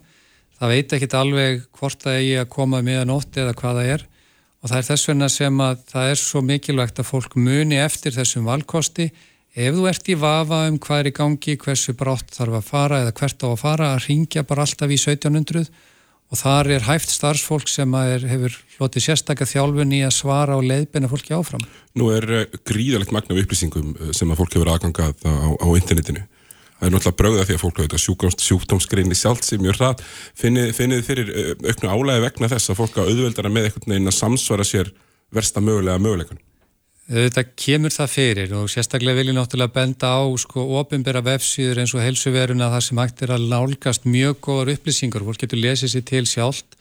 Það 0.59 0.75
veit 0.75 0.95
ekki 0.97 1.09
alveg 1.17 1.65
hvort 1.79 2.03
það 2.03 2.19
eigi 2.19 2.37
að 2.43 2.53
koma 2.53 2.83
meðan 2.83 3.15
um 3.15 3.23
ótti 3.23 3.45
eða 3.45 3.57
hvað 3.57 3.81
það 3.81 3.93
er 3.95 4.07
og 4.59 4.71
það 4.71 4.79
er 4.81 4.87
þess 4.89 5.09
vegna 5.09 5.29
sem 5.31 5.61
að 5.63 5.83
það 5.93 6.13
er 6.13 6.21
svo 6.21 6.41
mikilvægt 6.43 7.01
að 7.01 7.11
fólk 7.13 7.37
muni 7.39 7.79
eftir 7.79 8.15
þessum 8.17 8.49
valkosti 8.49 9.07
ef 9.59 9.75
þú 9.75 9.87
ert 9.91 10.09
í 10.09 10.17
vafa 10.19 10.63
um 10.71 10.79
hvað 10.83 11.03
er 11.03 11.11
í 11.11 11.15
gangi, 11.17 11.59
hversu 11.59 11.95
brátt 11.99 12.35
þarf 12.37 12.61
að 12.61 12.67
fara 12.69 13.03
eða 13.03 13.15
hvert 13.19 13.43
á 13.43 13.49
að 13.49 13.61
fara 13.63 13.93
að 13.95 14.05
ringja 14.07 14.45
bara 14.47 14.67
alltaf 14.67 14.93
í 14.93 14.99
1700 15.01 15.67
og 16.29 16.37
þar 16.37 16.71
er 16.77 16.87
hæft 16.87 17.11
starfsfólk 17.11 17.71
sem 17.73 17.95
er, 17.97 18.25
hefur 18.29 18.57
lotið 18.79 19.07
sérstaklega 19.07 19.49
þjálfun 19.49 19.95
í 19.97 20.03
að 20.07 20.17
svara 20.19 20.59
og 20.59 20.67
leiðbina 20.69 21.09
fólki 21.11 21.35
áfram. 21.35 21.65
Nú 21.99 22.11
er 22.15 22.27
eh, 22.29 22.59
gríðalegt 22.69 23.15
magna 23.17 23.35
af 23.35 23.43
upplýsingum 23.43 23.95
eh, 23.97 24.11
sem 24.17 24.31
að 24.31 24.43
fólk 24.43 24.59
hefur 24.59 24.73
aðgangað 24.75 25.25
á, 25.25 25.33
á 25.57 25.69
internetinu. 25.73 26.27
Það 26.79 26.87
er 26.87 26.95
náttúrulega 26.95 27.19
bröða 27.19 27.47
því 27.49 27.57
að 27.57 27.63
fólk 27.65 27.81
hefur 27.83 28.03
sjúkdóms, 28.05 28.37
sjúkdómsgreini 28.45 29.17
sjálf 29.19 29.41
sem 29.43 29.63
mjög 29.65 29.81
hratt. 29.81 30.05
Finnið 30.39 30.75
þið 30.77 31.07
fyrir 31.09 31.33
eh, 31.33 31.55
auknu 31.65 31.95
álægi 31.97 32.27
vegna 32.29 32.53
þess 32.53 32.75
að 32.75 32.83
fólk 32.83 33.01
að 33.01 33.15
auðveldara 33.15 33.55
með 33.55 33.71
einhvern 33.71 33.97
veginn 33.97 34.13
að 34.13 34.21
samsvara 34.21 34.69
sér 34.69 34.93
versta 35.35 35.65
mögulega 35.65 36.05
möguleikunum? 36.05 36.45
Þetta 37.09 37.43
kemur 37.57 37.93
það 37.95 38.11
fyrir 38.13 38.51
og 38.53 38.67
sérstaklega 38.69 39.17
vil 39.17 39.31
ég 39.31 39.37
náttúrulega 39.39 39.73
benda 39.73 40.11
á 40.13 40.29
sko 40.37 40.61
ofinbæra 40.77 41.23
vefsýður 41.25 41.81
eins 41.81 41.95
og 41.97 42.03
helsuveruna 42.05 42.69
þar 42.75 42.85
sem 42.85 42.99
hægt 43.01 43.23
er 43.25 43.31
að 43.33 43.47
nálgast 43.49 44.05
mjög 44.05 44.43
góðar 44.45 44.75
upplýsingar, 44.75 45.25
fólk 45.25 45.41
getur 45.41 45.63
lesið 45.63 45.95
sér 45.95 46.05
til 46.11 46.27
sjálft. 46.29 46.77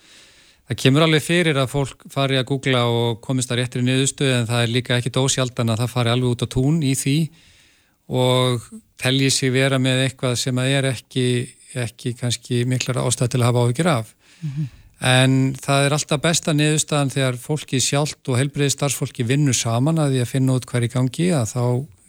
Það 0.67 0.79
kemur 0.81 1.05
alveg 1.05 1.23
fyrir 1.23 1.59
að 1.61 1.71
fólk 1.71 2.03
fari 2.11 2.35
að 2.35 2.49
googla 2.49 2.81
og 2.91 3.21
komist 3.23 3.53
að 3.55 3.61
réttir 3.61 3.85
í 3.85 3.87
niðurstöðu 3.87 4.33
en 4.41 4.49
það 4.49 4.65
er 4.65 4.73
líka 4.73 4.97
ekki 4.97 5.13
dósjaldan 5.15 5.71
að 5.71 5.85
það 5.85 5.93
fari 5.93 6.11
alveg 6.11 6.33
út 6.33 6.43
á 6.43 6.47
tún 6.57 6.81
í 6.83 6.91
því 6.99 7.17
og 8.19 8.65
telji 8.99 9.29
sér 9.31 9.53
vera 9.55 9.79
með 9.79 10.09
eitthvað 10.09 10.35
sem 10.43 10.59
að 10.59 10.73
er 10.73 10.89
ekki, 10.91 11.27
ekki 11.87 12.17
kannski 12.19 12.65
miklar 12.67 12.99
ástæð 13.05 13.31
til 13.31 13.41
að 13.45 13.47
hafa 13.47 13.63
áhugir 13.63 13.91
af. 13.93 14.11
Mm 14.41 14.51
-hmm 14.51 14.76
en 15.03 15.53
það 15.61 15.85
er 15.85 15.95
alltaf 15.97 16.23
besta 16.23 16.55
niðurstaðan 16.55 17.13
þegar 17.13 17.37
fólki 17.41 17.81
sjálft 17.83 18.31
og 18.31 18.39
helbriði 18.39 18.73
starfsfólki 18.73 19.27
vinnu 19.27 19.53
saman 19.53 20.01
að 20.01 20.15
því 20.15 20.23
að 20.23 20.31
finna 20.31 20.57
út 20.57 20.65
hver 20.69 20.87
í 20.87 20.91
gangi 20.93 21.29
að 21.37 21.53
þá 21.53 21.63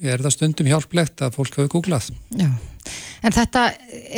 er 0.08 0.24
það 0.24 0.34
stundum 0.36 0.70
hjálplegt 0.70 1.22
að 1.26 1.34
fólk 1.34 1.58
hafi 1.58 1.72
googlað. 1.72 2.08
Já, 2.38 2.48
en 3.26 3.34
þetta 3.34 3.64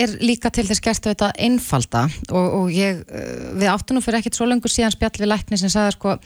er 0.05 0.15
líka 0.21 0.53
til 0.55 0.67
þess 0.69 0.85
gerstu 0.85 1.11
þetta 1.11 1.33
einfalda 1.41 2.05
og, 2.29 2.47
og 2.61 2.73
ég, 2.75 3.01
eh, 3.09 3.51
við 3.57 3.73
áttunum 3.73 4.05
fyrir 4.05 4.21
ekkit 4.21 4.39
svo 4.39 4.49
lengur 4.51 4.73
síðan 4.73 4.95
spjall 4.95 5.17
við 5.19 5.33
lækni 5.33 5.59
sem 5.59 5.73
sagði 5.73 5.97
sko 5.97 6.19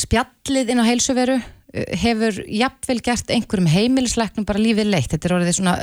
spjallið 0.00 0.72
inn 0.72 0.82
á 0.82 0.88
heilsuveru 0.88 1.38
hefur 1.70 2.40
jafnvel 2.50 2.98
gert 3.04 3.30
einhverjum 3.30 3.68
heimilisleiknum 3.70 4.46
bara 4.48 4.62
lífið 4.62 4.90
leitt? 4.90 5.12
Þetta 5.12 5.28
er 5.28 5.36
orðið 5.36 5.56
svona 5.58 5.76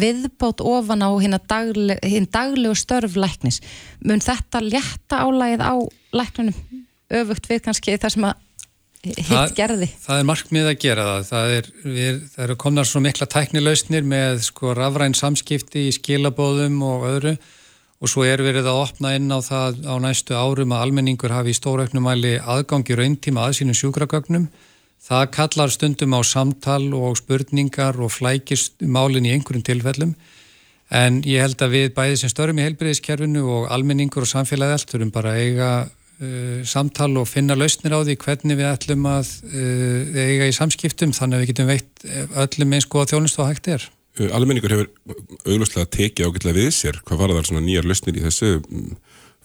viðbót 0.00 0.62
ofan 0.64 1.04
á 1.04 1.10
hinn 1.20 1.36
dagleg, 1.50 2.00
daglegu 2.32 2.78
störfleiknis 2.78 3.60
mun 4.04 4.24
þetta 4.24 4.62
létta 4.64 5.20
álægið 5.26 5.66
á 5.68 5.74
leiknunum 6.16 6.84
öfugt 7.14 7.50
við 7.50 7.62
kannski 7.66 7.98
það 8.00 8.16
sem 8.16 8.28
að 8.30 8.40
hitt 9.04 9.28
það, 9.28 9.50
gerði? 9.58 9.88
það 10.00 10.20
er 10.20 10.28
markmið 10.30 10.68
að 10.70 10.78
gera 10.84 11.04
það. 11.08 11.26
Það, 11.28 11.50
er, 11.58 11.68
við, 11.84 12.22
það 12.32 12.46
eru 12.46 12.56
komnar 12.64 12.88
svo 12.88 13.02
mikla 13.04 13.28
tæknilausnir 13.34 14.08
með 14.08 14.40
sko 14.48 14.72
rafræn 14.78 15.16
samskipti 15.18 15.88
í 15.90 15.94
skilabóðum 15.94 16.80
og 16.86 17.08
öðru. 17.10 17.34
Og 18.02 18.10
svo 18.10 18.24
er 18.26 18.42
verið 18.44 18.66
að 18.68 18.80
opna 18.82 19.14
inn 19.16 19.30
á 19.32 19.40
það 19.44 19.84
á 19.88 19.94
næstu 20.02 20.36
árum 20.36 20.72
að 20.76 20.86
almenningur 20.86 21.32
hafi 21.32 21.54
í 21.54 21.56
stórauknumæli 21.56 22.36
aðgangi 22.40 22.96
rauntíma 22.98 23.46
að 23.46 23.60
sínum 23.60 23.78
sjúkragögnum 23.78 24.48
Það 25.04 25.24
kallar 25.36 25.72
stundum 25.72 26.14
á 26.16 26.20
samtal 26.24 26.86
og 26.96 27.18
spurningar 27.20 27.98
og 28.00 28.12
flækist 28.14 28.80
málinn 28.80 29.26
í 29.28 29.34
einhverjum 29.34 29.64
tilfellum 29.66 30.14
en 30.94 31.20
ég 31.26 31.42
held 31.44 31.60
að 31.64 31.74
við 31.74 31.90
bæðið 31.96 32.20
sem 32.20 32.32
störum 32.32 32.60
í 32.60 32.64
heilbreyðiskerfinu 32.64 33.42
og 33.56 33.68
almenningur 33.74 34.24
og 34.24 34.30
samfélagi 34.30 34.76
allt 34.76 34.92
þurfum 34.92 35.12
bara 35.12 35.34
eiga 35.40 35.70
uh, 35.84 36.62
samtal 36.68 37.10
og 37.20 37.28
finna 37.28 37.56
lausnir 37.58 37.96
á 37.96 38.00
því 38.00 38.16
hvernig 38.24 38.60
við 38.60 38.70
ætlum 38.70 39.08
að 39.10 39.34
uh, 39.50 40.22
eiga 40.24 40.48
í 40.48 40.56
samskiptum 40.56 41.12
þannig 41.16 41.36
að 41.36 41.44
við 41.44 41.52
getum 41.52 41.70
veitt 41.72 42.08
öllum 42.44 42.76
eins 42.76 42.88
góða 42.88 43.12
þjónust 43.14 43.40
og 43.40 43.50
hægt 43.50 43.70
er. 43.74 43.88
Almenningur 44.30 44.70
hefur 44.70 44.90
auglustlega 45.42 45.90
tekið 45.90 46.28
ágætlega 46.28 46.60
við 46.60 46.68
sér. 46.76 47.00
Hvað 47.02 47.20
var 47.20 47.32
það 47.34 47.48
svona 47.48 47.64
nýjar 47.64 47.88
lausnir 47.88 48.20
í 48.20 48.22
þessu? 48.22 48.50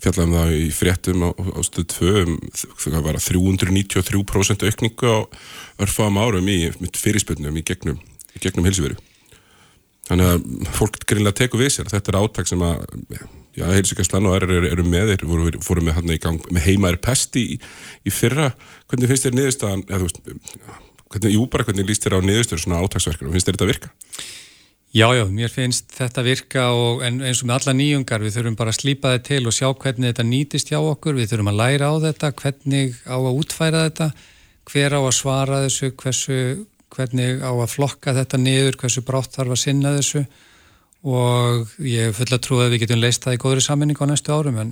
Fjallaðum 0.03 0.35
það 0.37 0.53
í 0.55 0.69
fréttum 0.75 1.25
á, 1.27 1.29
á 1.35 1.59
stöð 1.67 1.87
2 1.95 2.13
um, 2.23 2.37
það 2.79 3.03
var 3.05 3.19
að 3.19 3.27
393% 3.27 4.65
aukningu 4.69 5.11
á 5.11 5.19
örfaðum 5.85 6.21
árum 6.23 6.49
í 6.51 6.57
fyrirspöldnum 6.97 7.59
í 7.59 7.65
gegnum, 7.67 7.99
gegnum 8.39 8.67
hilsuveru 8.69 8.99
þannig 10.09 10.31
að 10.31 10.73
fólk 10.73 10.97
greinlega 11.05 11.37
teku 11.43 11.59
við 11.59 11.75
sér, 11.75 11.89
þetta 11.91 12.13
er 12.13 12.19
áttak 12.23 12.49
sem 12.49 12.61
að 12.65 12.81
já, 13.59 13.65
heilsugastlan 13.69 14.25
og 14.25 14.35
aðrar 14.35 14.55
eru, 14.57 14.69
eru 14.73 14.85
með 14.87 15.13
þeir 15.13 15.25
voru, 15.29 15.51
voru 15.67 15.85
með, 15.85 16.15
gang, 16.23 16.45
með 16.49 16.65
heimaður 16.65 17.01
pesti 17.05 17.45
í, 17.55 17.57
í 18.07 18.13
fyrra, 18.13 18.49
hvernig 18.89 19.11
finnst 19.11 19.27
þér 19.27 19.37
niðurstaðan, 19.37 19.85
eða 19.89 19.99
þú 20.01 20.07
veist 20.07 20.21
hvernig, 21.09 21.33
jú 21.35 21.45
bara 21.51 21.65
hvernig 21.67 21.89
líst 21.89 22.05
þér 22.05 22.19
á 22.21 22.25
niðurstöður 22.25 22.63
svona 22.63 22.81
áttaksverkar 22.85 23.29
og 23.29 23.35
finnst 23.35 23.49
þér 23.49 23.57
þetta 23.57 23.69
virka? 23.69 23.91
Já, 24.89 25.05
já, 25.13 25.21
mér 25.29 25.51
finnst 25.53 25.91
þetta 25.93 26.23
virka 26.25 26.63
og 26.73 27.03
eins 27.05 27.43
og 27.43 27.45
með 27.45 27.59
alla 27.59 27.73
nýjungar 27.77 28.23
við 28.25 28.39
þurfum 28.39 28.55
bara 28.57 28.71
að 28.73 28.79
slípa 28.79 29.11
þetta 29.13 29.27
til 29.27 29.45
og 29.45 29.53
sjá 29.53 29.67
hvernig 29.69 30.09
þetta 30.09 30.23
nýtist 30.25 30.71
hjá 30.71 30.79
okkur, 30.79 31.13
við 31.13 31.27
þurfum 31.29 31.49
að 31.51 31.59
læra 31.59 31.89
á 31.93 31.95
þetta, 32.07 32.29
hvernig 32.39 32.95
á 33.05 33.17
að 33.19 33.35
útfæra 33.37 33.83
þetta, 33.85 34.07
hver 34.71 34.95
á 34.97 35.01
að 35.03 35.13
svara 35.19 35.59
þessu, 35.67 35.89
hversu, 35.93 36.37
hvernig 36.95 37.43
á 37.45 37.51
að 37.53 37.69
flokka 37.69 38.15
þetta 38.17 38.39
niður, 38.41 38.79
hversu 38.81 39.03
brátt 39.05 39.37
þarf 39.37 39.53
að 39.53 39.59
sinna 39.61 39.91
þessu. 39.99 40.23
Og 41.05 41.75
ég 41.85 42.15
full 42.17 42.33
að 42.33 42.41
trúa 42.47 42.65
að 42.65 42.73
við 42.73 42.81
getum 42.87 43.03
leist 43.03 43.27
það 43.27 43.37
í 43.37 43.41
góðri 43.43 43.65
sammenning 43.67 44.01
á 44.01 44.09
næstu 44.09 44.33
árum 44.33 44.57
en, 44.63 44.71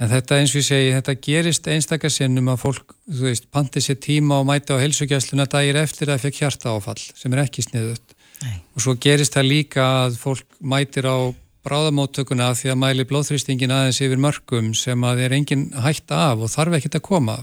en 0.00 0.10
þetta 0.14 0.38
eins 0.40 0.54
og 0.54 0.62
ég 0.62 0.66
segi, 0.70 0.94
þetta 0.96 1.16
gerist 1.26 1.68
einstakar 1.68 2.14
sinnum 2.14 2.48
að 2.54 2.64
fólk, 2.64 2.96
þú 3.04 3.28
veist, 3.28 3.50
panti 3.52 3.84
sér 3.84 4.00
tíma 4.00 4.40
og 4.40 4.48
mæta 4.48 4.80
á 4.80 4.82
helsugjastluna 4.82 5.44
dagir 5.44 5.78
eftir 5.84 6.08
að 6.08 6.16
það 6.16 6.24
fekk 6.24 6.40
hjarta 6.40 6.72
áfall 6.72 7.04
sem 7.04 7.36
er 7.36 7.44
ekki 7.44 7.66
sniðut 7.68 8.16
Nei. 8.40 8.56
og 8.74 8.84
svo 8.84 8.96
gerist 8.96 9.36
það 9.36 9.50
líka 9.50 9.86
að 10.06 10.18
fólk 10.20 10.46
mætir 10.60 11.08
á 11.08 11.18
bráðamóttökuna 11.66 12.54
því 12.56 12.72
að 12.72 12.80
mæli 12.80 13.06
blóðþrýstingin 13.08 13.74
aðeins 13.76 14.00
yfir 14.00 14.20
mörgum 14.22 14.72
sem 14.76 15.04
að 15.04 15.26
er 15.26 15.36
engin 15.36 15.68
hægt 15.76 16.12
af 16.16 16.40
og 16.40 16.52
þarf 16.52 16.78
ekkert 16.78 16.96
að 17.00 17.06
koma 17.10 17.36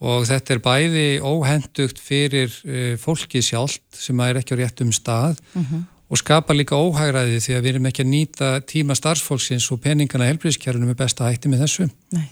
og 0.00 0.24
þetta 0.24 0.54
er 0.54 0.62
bæði 0.64 1.06
óhendugt 1.20 2.00
fyrir 2.00 2.52
uh, 2.64 2.94
fólki 3.00 3.44
sjálft 3.44 3.84
sem 3.92 4.20
er 4.24 4.40
ekki 4.40 4.56
á 4.56 4.60
réttum 4.62 4.94
stað 4.96 5.42
og 6.10 6.18
skapa 6.18 6.56
líka 6.56 6.78
óhægraði 6.78 7.38
því 7.38 7.54
að 7.54 7.62
við 7.62 7.72
erum 7.74 7.86
ekki 7.90 8.02
að 8.02 8.10
nýta 8.10 8.48
tíma 8.66 8.96
starfsfólksins 8.98 9.68
og 9.70 9.82
peningana 9.84 10.26
helbriðskjærunum 10.30 10.90
með 10.90 10.98
besta 11.04 11.28
hætti 11.28 11.52
með 11.52 11.62
þessu. 11.66 11.86
Nei. 12.16 12.26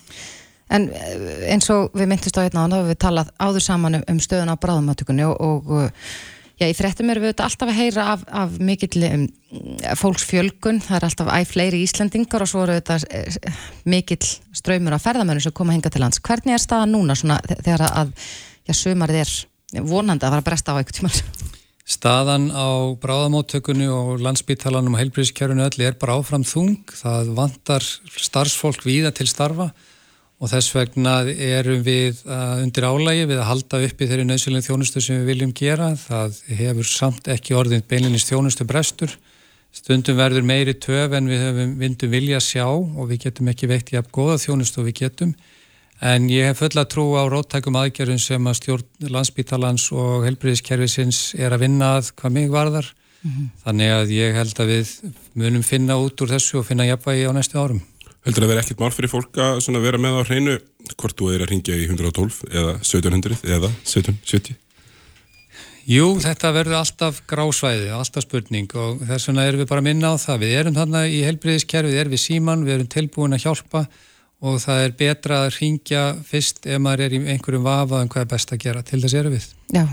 En 0.75 0.89
eh, 0.93 1.53
eins 1.55 1.71
og 1.73 1.95
við 1.97 2.11
myndist 2.11 2.37
á 2.37 2.45
hérna 2.45 2.67
ána, 2.67 2.83
við 2.89 2.99
talað 3.01 3.31
áður 3.41 3.65
saman 3.65 4.01
um, 4.03 4.19
stöðun 4.21 4.53
á 4.53 4.57
bráðumatökunni 4.61 5.25
og, 5.29 5.39
og 5.39 5.71
uh, 5.79 6.11
já, 6.59 6.67
í 6.69 6.75
fréttum 6.77 7.11
erum 7.13 7.25
við 7.25 7.33
auðvitað 7.33 7.49
alltaf 7.49 7.73
að 7.73 7.79
heyra 7.79 8.07
af, 8.15 8.25
af 8.43 8.57
mikill 8.71 9.05
um, 9.09 9.27
fólksfjölgun, 10.01 10.81
það 10.85 10.97
er 10.99 11.07
alltaf 11.09 11.31
æg 11.35 11.51
fleiri 11.53 11.83
Íslendingar 11.87 12.45
og 12.45 12.51
svo 12.51 12.65
eru 12.67 12.79
þetta 12.79 12.99
uh, 13.07 13.61
mikill 13.89 14.27
ströymur 14.59 14.97
af 14.99 15.05
ferðamönnum 15.07 15.45
sem 15.47 15.55
koma 15.57 15.77
hinga 15.77 15.93
til 15.95 16.03
lands. 16.05 16.23
Hvernig 16.25 16.57
er 16.57 16.63
staðan 16.65 16.95
núna 16.97 17.17
svona, 17.19 17.39
þe- 17.47 17.61
þegar 17.63 17.87
að, 17.89 18.13
já, 18.69 18.75
sumarið 18.77 19.23
er 19.25 19.87
vonandi 19.87 20.27
að 20.27 20.35
fara 20.35 20.43
að 20.45 20.49
bresta 20.51 20.75
á 20.75 20.79
eitthvað 20.81 21.01
tíma? 21.03 21.55
Staðan 21.89 22.51
á 22.53 22.69
bráðamóttökunni 23.01 23.87
og 23.89 24.19
landsbítalanum 24.21 24.93
og 24.93 25.01
heilbríðskjærunni 25.01 25.65
öll 25.65 25.85
er 25.87 25.95
bara 25.97 26.19
áfram 26.21 26.45
þung. 26.45 26.75
Það 26.93 27.31
vantar 27.39 27.87
starfsfólk 28.13 28.85
víða 28.85 29.15
til 29.17 29.25
starfa 29.31 29.71
og 30.39 30.51
þess 30.53 30.75
vegna 30.75 31.15
erum 31.27 31.81
við 31.83 32.21
uh, 32.29 32.61
undir 32.63 32.87
álægi 32.87 33.27
við 33.27 33.41
að 33.41 33.49
halda 33.49 33.81
uppi 33.89 34.07
þeirri 34.07 34.27
nöðsynlega 34.29 34.69
þjónustu 34.69 35.03
sem 35.03 35.19
við 35.19 35.33
viljum 35.33 35.55
gera. 35.57 35.91
Það 35.99 36.39
hefur 36.61 36.91
samt 36.91 37.31
ekki 37.35 37.57
orðin 37.59 37.83
beilinist 37.91 38.31
þjónustu 38.31 38.67
brestur. 38.69 39.17
Stundum 39.75 40.17
verður 40.19 40.47
meiri 40.47 40.77
töf 40.79 41.13
en 41.15 41.29
við 41.29 41.43
höfum 41.43 41.75
vindum 41.81 42.13
vilja 42.15 42.39
sjá 42.41 42.67
og 42.71 43.11
við 43.11 43.27
getum 43.27 43.51
ekki 43.51 43.69
veitt 43.71 43.91
jafn 43.93 44.15
góða 44.15 44.39
þjónustu 44.45 44.81
og 44.83 44.89
við 44.89 45.01
getum. 45.03 45.35
En 45.99 46.31
ég 46.31 46.47
hef 46.47 46.63
fulla 46.63 46.87
trú 46.87 47.11
á 47.19 47.27
róttækum 47.27 47.77
aðgerðum 47.81 48.21
sem 48.23 48.47
að 48.47 48.61
stjórn 48.61 49.11
landsbítalans 49.11 49.89
og 49.91 50.23
helbriðiskerfisins 50.29 51.35
er 51.35 51.51
að 51.57 51.67
vinna 51.67 51.97
að 51.99 52.13
hvað 52.15 52.37
mig 52.37 52.51
varðar. 52.55 52.93
Þannig 53.65 53.93
að 53.93 54.13
ég 54.15 54.37
held 54.39 54.61
að 54.63 54.71
við 54.71 54.91
munum 55.35 55.65
finna 55.67 55.99
út 55.99 56.21
úr 56.23 56.31
þessu 56.31 56.61
og 56.61 56.69
finna 56.69 56.87
jafnvægi 56.87 57.27
á 57.27 57.33
næstu 57.35 57.59
árum. 57.59 57.83
Heldur 58.29 58.45
að 58.45 58.51
vera 58.53 58.61
ekkert 58.61 58.81
mál 58.83 58.93
fyrir 58.93 59.09
fólk 59.09 59.39
að 59.41 59.77
vera 59.81 59.97
með 59.97 60.19
á 60.21 60.29
hreinu 60.29 60.55
hvort 61.01 61.17
þú 61.17 61.31
er 61.33 61.45
að 61.47 61.53
ringja 61.55 61.77
í 61.81 61.87
112 61.89 62.43
eða 62.53 62.75
1700 62.83 63.39
eða 63.49 63.71
1770? 63.89 64.59
Jú, 65.89 66.11
þetta 66.21 66.51
verður 66.53 66.77
alltaf 66.83 67.23
grásvæði, 67.25 67.87
alltaf 67.97 68.27
spurning 68.27 68.69
og 68.77 68.99
þess 69.09 69.31
vegna 69.31 69.47
erum 69.49 69.63
við 69.63 69.71
bara 69.71 69.81
að 69.81 69.87
minna 69.87 70.11
á 70.13 70.21
það. 70.21 70.43
Við 70.43 70.57
erum 70.59 70.75
þarna 70.77 71.01
í 71.09 71.23
helbriðiskerfið, 71.25 71.97
erum 72.03 72.13
við 72.13 72.21
síman, 72.27 72.65
við 72.67 72.75
erum 72.75 72.91
tilbúin 72.93 73.37
að 73.39 73.47
hjálpa 73.47 73.83
og 74.45 74.59
það 74.61 74.83
er 74.83 74.93
betra 74.99 75.39
að 75.47 75.57
ringja 75.57 76.03
fyrst 76.29 76.69
ef 76.69 76.83
maður 76.85 77.07
er 77.07 77.17
í 77.17 77.23
einhverjum 77.33 77.65
vafa 77.65 78.03
um 78.05 78.11
hvað 78.13 78.27
er 78.27 78.33
best 78.35 78.53
að 78.53 78.61
gera. 78.67 78.85
Til 78.85 79.01
þess 79.07 79.17
erum 79.23 79.39
við. 79.39 79.47
Já, 79.73 79.87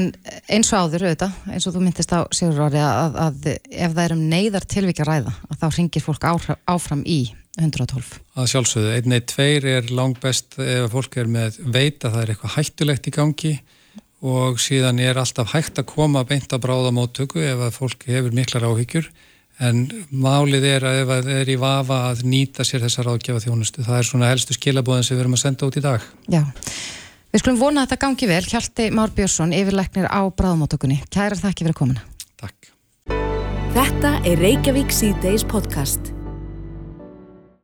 en 0.00 0.08
eins 0.48 0.72
og 0.72 0.86
áður 0.86 1.04
auðvitað, 1.10 1.36
eins 1.52 1.68
og 1.68 1.76
þú 1.76 1.84
myndist 1.84 2.16
á 2.16 2.24
Sigur 2.32 2.56
Rári 2.56 2.80
að, 2.80 3.20
að 3.26 3.52
ef 3.52 3.92
það 3.92 4.02
er 4.06 4.16
um 4.16 4.24
neyðar 4.32 4.68
tilvíkja 4.72 5.10
ræða, 5.10 5.36
að 5.50 5.60
þá 5.60 5.68
ringir 5.76 6.06
fólk 6.08 6.26
áfram 6.64 7.04
í 7.04 7.20
112. 7.58 8.20
Að 8.38 8.48
sjálfsögðu, 8.52 8.92
einn 8.94 9.16
eitt 9.16 9.28
tveir 9.32 9.66
er 9.66 9.90
langt 9.90 10.20
best 10.22 10.58
ef 10.62 10.92
fólk 10.92 11.18
er 11.18 11.30
með 11.30 11.58
veit 11.64 12.04
að 12.04 12.14
það 12.14 12.22
er 12.22 12.32
eitthvað 12.34 12.56
hættulegt 12.56 13.10
í 13.10 13.14
gangi 13.16 13.54
og 14.20 14.60
síðan 14.60 15.00
er 15.02 15.18
alltaf 15.18 15.54
hægt 15.54 15.80
að 15.80 15.88
koma 15.90 16.22
beint 16.28 16.52
að 16.52 16.62
bráða 16.66 16.92
móttöku 16.94 17.42
ef 17.42 17.64
að 17.66 17.76
fólk 17.76 18.06
hefur 18.06 18.36
miklar 18.36 18.68
áhyggjur 18.68 19.10
en 19.60 19.82
málið 20.10 20.66
er 20.70 20.86
að 20.88 21.00
ef 21.02 21.10
það 21.10 21.30
er 21.34 21.52
í 21.52 21.58
vafa 21.60 21.98
að 22.10 22.22
nýta 22.28 22.64
sér 22.66 22.84
þessar 22.86 23.10
ágjafa 23.12 23.42
þjónustu. 23.44 23.84
Það 23.84 23.98
er 23.98 24.08
svona 24.08 24.30
helstu 24.30 24.56
skilabóðin 24.56 25.06
sem 25.06 25.16
við 25.16 25.24
erum 25.24 25.36
að 25.36 25.42
senda 25.44 25.68
út 25.68 25.76
í 25.76 25.84
dag. 25.84 26.06
Já, 26.32 26.42
við 27.32 27.42
skulum 27.42 27.60
vona 27.60 27.82
að 27.82 27.90
þetta 27.90 28.04
gangi 28.06 28.30
vel. 28.30 28.44
Hjalti 28.52 28.86
Már 28.96 29.12
Björnsson, 29.16 29.52
yfirleiknir 29.56 30.08
á 30.08 30.20
bráðumóttökunni. 30.28 31.02
Kærar 31.12 31.40
þakki 31.42 31.68
fyrir 31.68 31.80
komuna. 31.82 32.06
Takk. 32.40 32.72
Þetta 33.76 34.16
er 34.24 34.40
Reykjavík 34.40 34.96
C-Days 34.96 35.44
podcast. 35.48 36.14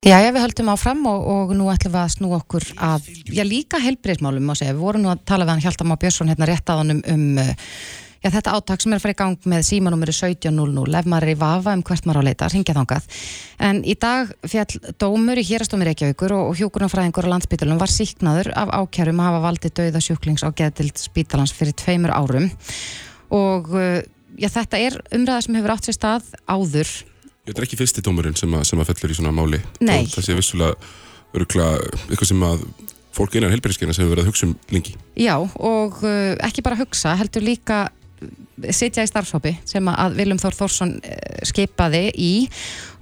Já, 0.04 0.18
já, 0.20 0.28
við 0.28 0.42
höldum 0.44 0.68
áfram 0.74 1.06
og, 1.08 1.22
og 1.32 1.52
nú 1.56 1.70
ætlum 1.72 1.94
við 1.94 2.02
að 2.02 2.10
snú 2.14 2.32
okkur 2.36 2.66
að, 2.76 3.06
já, 3.32 3.42
líka 3.48 3.80
heilbriðsmálum 3.80 4.44
má 4.44 4.52
segja. 4.58 4.74
Við 4.76 4.82
vorum 4.84 5.06
nú 5.06 5.12
að 5.12 5.22
tala 5.26 5.46
við 5.46 5.54
hann 5.54 5.62
Hjalta 5.64 5.86
Már 5.88 6.00
Björnsson 6.02 6.30
hérna 6.30 6.48
rétt 6.50 6.70
að 6.70 6.82
hann 6.82 6.94
um, 6.94 7.00
um 7.14 7.40
uh, 7.40 7.54
já, 8.26 8.30
þetta 8.34 8.54
átak 8.58 8.82
sem 8.82 8.92
er 8.92 9.00
að 9.00 9.04
fara 9.06 9.14
í 9.14 9.18
gang 9.18 9.48
með 9.52 9.64
símanúmeri 9.70 10.14
1700 10.14 11.00
ef 11.00 11.08
maður 11.10 11.26
er 11.26 11.32
í 11.32 11.38
vafa 11.40 11.74
um 11.76 11.84
hvert 11.88 12.08
maður 12.08 12.20
á 12.22 12.26
leita, 12.28 12.50
ringja 12.52 12.76
þangað. 12.76 13.08
En 13.68 13.82
í 13.82 13.96
dag 14.06 14.32
fjall 14.44 14.92
dómur 15.00 15.40
í 15.40 15.46
hérastómi 15.48 15.88
Reykjavíkur 15.88 16.36
og, 16.36 16.52
og 16.52 16.60
hjúkurnafræðingur 16.60 17.30
á 17.30 17.32
landsbítalum 17.34 17.80
var 17.80 17.92
síknaður 17.92 18.52
af 18.58 18.72
ákjærum 18.82 19.22
að 19.22 19.30
hafa 19.30 19.42
valdið 19.48 19.76
dauða 19.80 20.04
sjúklings 20.04 20.46
á 20.46 20.50
geðdild 20.56 21.02
spítalans 21.02 21.54
fyrir 21.56 21.76
tveimur 21.78 22.14
árum 22.14 22.50
og 23.34 23.74
uh, 23.74 24.00
já, 24.38 24.48
þetta 24.52 24.80
er 24.86 25.00
umræða 25.14 25.46
sem 25.46 25.58
hefur 25.58 25.76
átt 25.76 25.88
sér 25.88 25.98
stað 25.98 26.32
áður 26.46 26.90
Þetta 27.46 27.60
er 27.62 27.66
ekki 27.68 27.78
fyrsti 27.78 28.02
dómurinn 28.04 28.36
sem 28.38 28.52
að, 28.58 28.64
sem 28.66 28.80
að 28.82 28.88
fellur 28.92 29.12
í 29.14 29.18
svona 29.20 29.34
máli. 29.34 29.60
Nei. 29.80 30.00
Og 30.02 30.14
Það 30.16 30.26
sé 30.26 30.34
vissulega 30.38 30.74
örgla 31.36 31.68
eitthvað 32.08 32.30
sem 32.32 32.42
að 32.46 32.64
fólk 33.16 33.36
einan 33.38 33.52
helbæriskeinas 33.54 33.96
hefur 34.00 34.12
verið 34.12 34.26
að 34.26 34.32
hugsa 34.32 34.48
um 34.48 34.56
lengi. 34.74 34.96
Já, 35.16 35.36
og 35.40 36.02
uh, 36.04 36.34
ekki 36.44 36.64
bara 36.66 36.76
hugsa, 36.80 37.14
heldur 37.16 37.44
líka 37.46 37.78
uh, 37.88 38.72
sitja 38.76 39.04
í 39.06 39.08
starfshópi 39.08 39.54
sem 39.68 39.88
að 39.92 40.18
Viljum 40.18 40.40
Þór 40.42 40.58
Þórsson 40.58 40.92
uh, 40.98 41.38
skipaði 41.48 42.02
í 42.12 42.32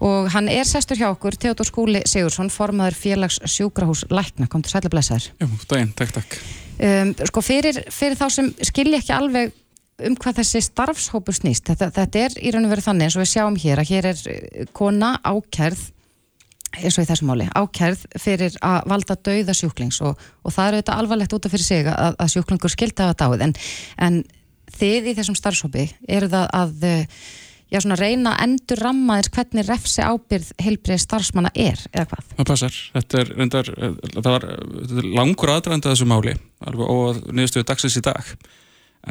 og 0.04 0.28
hann 0.34 0.50
er 0.52 0.68
sestur 0.68 1.00
hjá 1.00 1.08
okkur 1.08 1.34
Theodor 1.40 1.66
Skúli 1.66 2.04
Sigursson, 2.10 2.52
formaður 2.52 2.98
félags 3.00 3.40
sjúkrahús 3.48 4.04
Lækna, 4.12 4.46
kom 4.52 4.62
til 4.62 4.74
sætla 4.76 4.92
blessaður 4.92 5.30
Já, 5.40 5.48
daginn, 5.72 5.92
takk, 5.98 6.14
takk. 6.20 6.38
um, 6.78 7.14
Sko 7.32 7.42
fyrir, 7.46 7.82
fyrir 7.94 8.18
þá 8.20 8.26
sem 8.36 8.54
skilja 8.70 9.00
ekki 9.02 9.14
alveg 9.18 9.54
um 10.02 10.16
hvað 10.18 10.40
þessi 10.40 10.62
starfshópur 10.66 11.36
snýst 11.36 11.68
þetta, 11.70 11.90
þetta 11.94 12.22
er 12.26 12.38
í 12.42 12.52
raun 12.54 12.66
og 12.66 12.74
veru 12.74 12.84
þannig 12.84 13.08
eins 13.08 13.18
og 13.18 13.22
við 13.22 13.32
sjáum 13.34 13.58
hér 13.62 13.82
að 13.82 13.92
hér 13.92 14.08
er 14.10 14.22
uh, 14.32 14.64
kona 14.74 15.14
ákærð 15.22 15.84
eins 16.74 16.98
og 16.98 17.04
í 17.04 17.06
þessu 17.06 17.28
máli, 17.28 17.46
ákærð 17.54 18.00
fyrir 18.18 18.56
að 18.66 18.88
valda 18.90 19.14
dauða 19.28 19.54
sjúklings 19.54 20.00
og, 20.02 20.18
og 20.42 20.54
það 20.54 20.66
er 20.66 20.76
auðvitað 20.78 21.02
alvarlegt 21.04 21.36
út 21.36 21.46
af 21.46 21.54
fyrir 21.54 21.68
sig 21.68 21.86
að, 21.86 22.18
að 22.18 22.32
sjúklingur 22.34 22.74
skildi 22.74 23.06
að 23.06 23.16
dáið 23.22 23.46
en, 23.46 23.56
en 24.02 24.20
þið 24.74 25.10
í 25.12 25.16
þessum 25.20 25.38
starfshópi 25.38 25.86
eru 26.10 26.30
það 26.32 26.48
að 26.58 26.88
uh, 26.90 27.26
já, 27.74 27.80
svona 27.82 27.98
reyna 27.98 28.34
að 28.34 28.44
endur 28.46 28.82
rammaðir 28.84 29.30
hvernig 29.34 29.68
refsi 29.68 30.04
ábyrð 30.04 30.50
heilbrið 30.62 31.00
starfsmanna 31.02 31.52
er 31.54 31.80
eða 31.92 32.06
hvað? 32.10 32.26
Það 32.34 32.50
passar. 32.50 32.80
Þetta 32.96 33.20
er, 33.20 33.32
reyndar, 33.38 33.70
eh, 33.76 33.96
það 34.16 34.30
var 34.30 34.46
þetta 34.50 35.06
langur 35.20 35.54
aðdraðandi 35.54 35.90
að 35.90 35.96
þessu 35.96 36.10
máli 36.10 36.36
alveg, 36.64 36.92
og 36.94 37.22
niðurstöðu 37.30 37.68
dagsins 37.70 37.98
í 37.98 38.04
dag. 38.04 38.34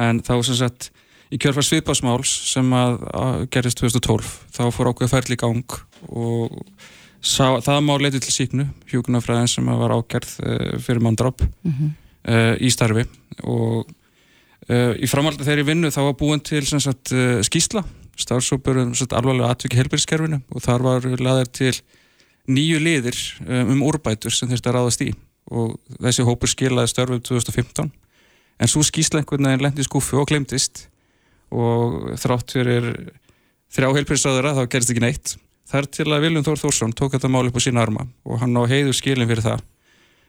En 0.00 0.20
þá 0.24 0.34
sem 0.46 0.58
sagt 0.58 0.90
í 1.34 1.38
kjörfar 1.40 1.66
svipasmáls 1.66 2.30
sem 2.50 2.68
að, 2.76 3.00
að 3.14 3.40
gerist 3.54 3.80
2012, 3.80 4.30
þá 4.54 4.62
fór 4.74 4.92
ákveð 4.92 5.12
ferli 5.14 5.36
í 5.36 5.40
gang 5.40 5.76
og 6.10 6.54
sá, 7.24 7.58
það 7.64 7.82
má 7.86 7.94
leiti 8.02 8.22
til 8.22 8.34
síknu, 8.34 8.68
hjúkunarfræðin 8.90 9.50
sem 9.50 9.68
var 9.82 9.94
ágerð 9.96 10.38
uh, 10.44 10.72
fyrir 10.82 11.04
manndráp 11.04 11.44
Mm 11.64 11.92
uh, 12.24 12.54
í 12.56 12.70
starfi. 12.72 13.02
Og 13.44 13.84
uh, 13.84 14.92
í 14.96 15.08
framaldi 15.10 15.44
þegar 15.44 15.64
ég 15.64 15.68
vinnu 15.68 15.90
þá 15.92 16.00
var 16.06 16.16
búin 16.20 16.40
til 16.40 16.64
sem 16.66 16.80
sagt, 16.80 17.12
skýsla 17.44 17.84
starfsópur 18.16 18.78
um 18.78 18.92
alvarlega 18.94 19.50
atviki 19.50 19.76
helbæriskerfinu 19.80 20.38
og 20.54 20.62
þar 20.62 20.84
var 20.86 21.08
laðar 21.18 21.50
til 21.50 21.74
nýju 22.46 22.78
liðir 22.78 23.18
um, 23.42 23.74
um 23.74 23.82
úrbætur 23.88 24.32
sem 24.32 24.48
þurfti 24.48 24.70
að 24.70 24.76
ráðast 24.78 25.04
í. 25.04 25.10
Og 25.50 25.74
þessi 26.00 26.24
hópur 26.24 26.48
skilaði 26.48 26.92
störfum 26.92 27.20
2015 27.20 27.90
en 28.58 28.70
svo 28.70 28.84
veginn 28.84 29.62
lendi 29.62 29.86
skúfu 29.86 30.20
og 30.20 30.28
glemtist 30.30 30.86
og 31.54 32.14
þrátt 32.20 32.54
fyrir 32.56 32.88
þrjá 33.74 33.90
helbærisraðara 33.98 34.54
þá 34.58 34.64
gerist 34.70 34.92
ekki 34.94 35.04
neitt. 35.04 35.36
Þar 35.70 35.86
til 35.90 36.08
að 36.12 36.26
Viljum 36.26 36.44
Þór 36.46 36.60
Þórsson 36.60 36.92
tók 36.94 37.14
þetta 37.16 37.30
mál 37.32 37.46
upp 37.48 37.56
á 37.56 37.62
sína 37.64 37.82
arma 37.82 38.06
og 38.24 38.42
hann 38.42 38.54
á 38.54 38.62
heiðu 38.68 38.92
skilin 38.94 39.28
fyrir 39.30 39.44
það 39.44 39.62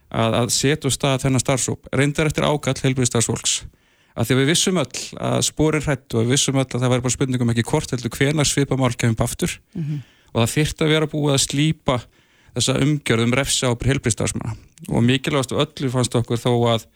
að, 0.10 0.38
að 0.42 0.52
setja 0.56 0.92
stað 0.94 1.26
þennan 1.26 1.44
starfsóp 1.44 1.90
reyndar 1.94 2.30
eftir 2.30 2.48
ákall 2.48 2.78
helbriðstarfsfólks 2.82 3.64
að 4.16 4.28
því 4.28 4.36
að 4.36 4.42
við 4.42 4.52
vissum 4.54 4.80
öll 4.80 5.00
að 5.28 5.40
spórin 5.50 5.84
hrætt 5.84 6.16
og 6.16 6.24
við 6.24 6.36
vissum 6.36 6.60
öll 6.60 6.66
að 6.66 6.84
það 6.84 6.92
væri 6.94 7.06
bara 7.06 7.16
spurningum 7.16 7.52
ekki 7.52 7.66
hvort 7.68 7.92
heldur 7.92 8.14
hvenar 8.16 8.48
svipamál 8.48 8.94
kemur 8.96 9.18
upp 9.18 9.24
aftur. 9.26 9.56
Og 10.32 10.38
það 10.40 10.54
þyrfti 10.54 10.86
að 10.86 10.94
vera 10.94 11.10
búið 11.12 11.34
að 11.36 11.44
slípa 11.44 11.98
þessa 12.56 12.78
umgjörðum 12.86 13.36
refsa 13.36 13.72
ábyrð 13.72 13.92
helbriðstarfsmanna 13.92 14.56
og 14.88 15.04
mikilvægast 15.04 15.52
öllu 15.52 15.92
fannst 15.92 16.16
okkur 16.16 16.40
þó 16.40 16.52
að 16.72 16.88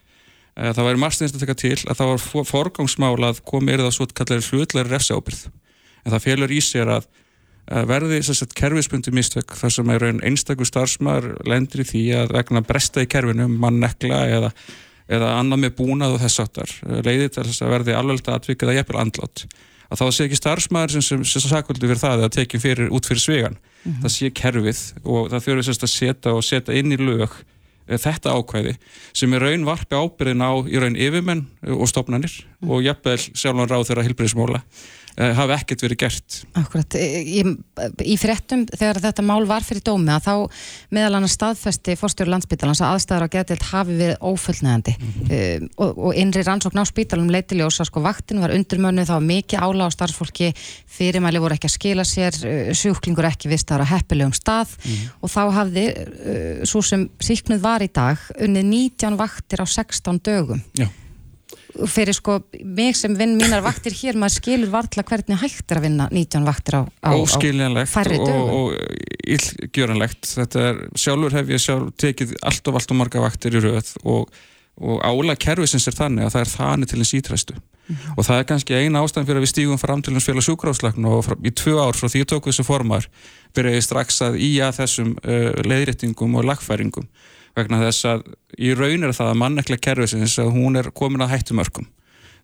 það 0.59 0.87
væri 0.89 1.01
margstæðist 1.05 1.37
að 1.37 1.43
taka 1.45 1.57
til 1.61 1.77
að 1.85 1.95
það 2.01 2.11
var 2.11 2.21
for- 2.25 2.49
forgangsmál 2.49 3.15
að 3.29 3.41
koma 3.47 3.73
er 3.75 3.83
það 3.85 3.95
svo 3.95 4.07
kallar 4.17 4.45
hlutlega 4.49 4.89
refsa 4.91 5.17
ábyrð 5.19 5.45
en 5.49 6.13
það 6.13 6.25
félur 6.25 6.53
í 6.55 6.61
sér 6.63 6.93
að 6.99 7.09
að 7.69 7.85
verði 7.85 8.17
þess 8.25 8.41
að 8.47 8.53
kerfisbundi 8.57 9.11
mistök 9.13 9.51
þar 9.53 9.73
sem 9.75 9.89
er 9.93 10.01
raun 10.01 10.21
einstakur 10.25 10.65
starfsmæður 10.65 11.35
lendir 11.45 11.83
í 11.83 11.85
því 11.85 11.99
að 12.17 12.31
vegna 12.33 12.63
bresta 12.65 13.03
í 13.05 13.09
kerfinu 13.11 13.45
mannekla 13.51 14.23
eða, 14.25 14.49
eða 15.05 15.35
annað 15.37 15.61
með 15.67 15.75
búnað 15.77 16.15
og 16.15 16.23
þess 16.23 16.41
áttar 16.47 16.73
leiði 17.05 17.27
til 17.35 17.43
þess 17.45 17.61
að 17.61 17.73
verði 17.75 17.97
alveg 17.99 18.31
atvikið 18.33 18.71
að 18.73 18.79
jafnvel 18.79 19.01
andlátt 19.03 19.45
að 19.89 20.01
þá 20.01 20.05
sé 20.17 20.25
ekki 20.25 20.39
starfsmæður 20.39 20.95
sem, 20.95 21.05
sem, 21.05 21.21
sem 21.29 21.45
sakvöldu 21.45 21.85
fyrir 21.91 22.01
það 22.01 22.25
tekið 22.39 22.65
fyrir 22.65 22.89
út 22.93 23.05
fyrir 23.09 23.21
svegan 23.27 23.59
það 23.85 24.15
sé 24.17 24.33
kerfið 24.41 24.81
og 25.05 25.29
það 25.31 25.45
þurfi 25.45 25.67
sérst 25.69 25.85
að 25.85 25.93
setja 25.93 26.33
og 26.33 26.43
setja 26.49 26.77
inn 26.81 26.93
í 26.93 26.99
lög 27.01 27.27
eh, 27.29 27.37
þetta 27.97 28.35
ákvæði 28.37 28.75
sem 29.17 29.33
er 29.33 29.45
raun 29.45 29.65
varpi 29.67 29.97
ábyrðin 29.97 30.45
á 30.45 30.51
í 30.69 30.81
raun 30.81 30.97
yfirmenn 30.99 31.45
og 31.73 31.87
stopnarnir 31.89 32.33
mm. 32.61 32.69
og 32.69 32.85
jafnvel 32.85 33.17
sjálfan 33.17 33.71
ráð 33.71 33.87
þeirra 33.89 34.05
hilbriðismóla 34.07 34.63
Eh, 35.17 35.33
hafi 35.35 35.55
ekkert 35.55 35.83
verið 35.83 35.99
gert. 36.03 36.35
Akkurat, 36.59 36.95
í, 36.95 37.41
í 38.05 38.15
fréttum 38.19 38.65
þegar 38.69 39.01
þetta 39.03 39.25
mál 39.25 39.41
var 39.49 39.65
fyrir 39.65 39.83
dómi 39.83 40.13
að 40.13 40.27
þá 40.27 40.59
meðal 40.95 41.17
annars 41.17 41.35
staðfesti 41.35 41.95
fórstjóru 41.99 42.31
landsbytalans 42.33 42.81
að 42.83 42.93
aðstæðar 42.93 43.25
á 43.27 43.33
getild 43.33 43.65
hafi 43.71 43.97
verið 43.99 44.21
ófullnægandi 44.29 44.93
mm 44.95 45.09
-hmm. 45.09 45.33
uh, 45.33 45.67
og, 45.83 45.99
og 46.09 46.19
innri 46.21 46.43
rannsókn 46.45 46.79
á 46.79 46.85
spítalum 46.87 47.31
leitiljós 47.33 47.81
að 47.81 47.89
sko 47.89 48.03
vaktin 48.05 48.39
var 48.39 48.53
undirmönnu 48.55 49.07
þá 49.09 49.17
mikið 49.19 49.65
ála 49.65 49.89
á 49.89 49.95
starfsfólki 49.97 50.53
fyrirmæli 50.87 51.41
voru 51.43 51.57
ekki 51.57 51.67
að 51.67 51.75
skila 51.75 52.05
sér 52.07 52.39
uh, 52.39 52.71
sjúklingur 52.71 53.27
ekki 53.27 53.51
vist 53.51 53.71
að 53.71 53.79
vera 53.79 53.91
heppilegum 53.95 54.33
stað 54.33 54.71
mm 54.77 54.91
-hmm. 54.91 55.11
og 55.21 55.29
þá 55.29 55.43
hafði 55.57 55.85
uh, 55.89 56.63
svo 56.63 56.81
sem 56.81 57.09
síknuð 57.19 57.59
var 57.59 57.83
í 57.83 57.91
dag 57.91 58.17
unnið 58.39 58.65
19 58.65 59.17
vaktir 59.17 59.59
á 59.59 59.65
16 59.67 60.19
dögum. 60.23 60.63
Já 60.77 60.87
fyrir 61.87 62.15
sko 62.17 62.39
mig 62.65 62.97
sem 62.97 63.13
vinn 63.17 63.37
mínar 63.37 63.61
vaktir 63.65 63.93
hér 63.93 64.17
maður 64.19 64.39
skilur 64.39 64.71
vartla 64.73 65.03
hvernig 65.05 65.39
hægt 65.41 65.71
er 65.71 65.79
að 65.79 65.85
vinna 65.85 66.07
19 66.11 66.47
vaktir 66.47 66.79
á, 66.79 66.83
á, 67.05 67.11
á 67.13 67.85
færri 67.89 68.17
dögum. 68.17 68.49
og, 68.49 68.73
og 68.73 69.19
illgjöranlegt. 69.29 70.31
Þetta 70.33 70.63
er, 70.69 70.79
sjálfur 70.97 71.35
hef 71.37 71.51
ég 71.53 71.63
sjálf 71.63 71.91
tekið 72.01 72.37
allt 72.41 72.71
og 72.71 72.79
allt 72.79 72.93
og 72.93 72.99
marga 73.01 73.23
vaktir 73.23 73.57
í 73.57 73.63
rauð 73.63 73.93
og, 74.03 74.39
og 74.79 75.03
ála 75.05 75.35
kervisins 75.39 75.87
er 75.89 75.97
þannig 75.97 76.27
að 76.27 76.35
það 76.35 76.45
er 76.45 76.53
þannig 76.55 76.91
til 76.91 77.01
eins 77.01 77.13
ítræstu 77.19 77.55
mm 77.55 77.95
-hmm. 77.95 78.13
og 78.17 78.25
það 78.25 78.39
er 78.39 78.47
kannski 78.51 78.75
eina 78.75 79.01
ástæðan 79.03 79.27
fyrir 79.27 79.39
að 79.39 79.45
við 79.45 79.53
stígum 79.53 79.81
fram 79.81 80.01
til 80.01 80.13
eins 80.13 80.25
félag 80.25 80.45
sjúkráðslagn 80.47 81.05
og 81.05 81.25
frá, 81.25 81.35
í 81.43 81.51
tvö 81.51 81.75
ár 81.83 81.95
frá 81.95 82.07
því 82.09 82.21
að 82.21 82.29
tóku 82.31 82.49
þessu 82.49 82.63
formar 82.63 83.09
byrjaði 83.53 83.81
strax 83.81 84.21
að 84.21 84.39
í 84.39 84.51
að 84.61 84.77
þessum 84.79 85.15
uh, 85.23 85.51
leiðréttingum 85.65 86.35
og 86.35 86.45
lagfæringum 86.45 87.07
vegna 87.59 87.81
þess 87.83 88.07
að 88.09 88.25
í 88.57 88.73
raun 88.77 89.05
er 89.07 89.15
það 89.15 89.31
að 89.33 89.39
mannekla 89.43 89.77
kervisins 89.81 90.37
að 90.41 90.51
hún 90.55 90.79
er 90.79 90.91
komin 90.95 91.23
að 91.25 91.35
hættumörkum. 91.35 91.87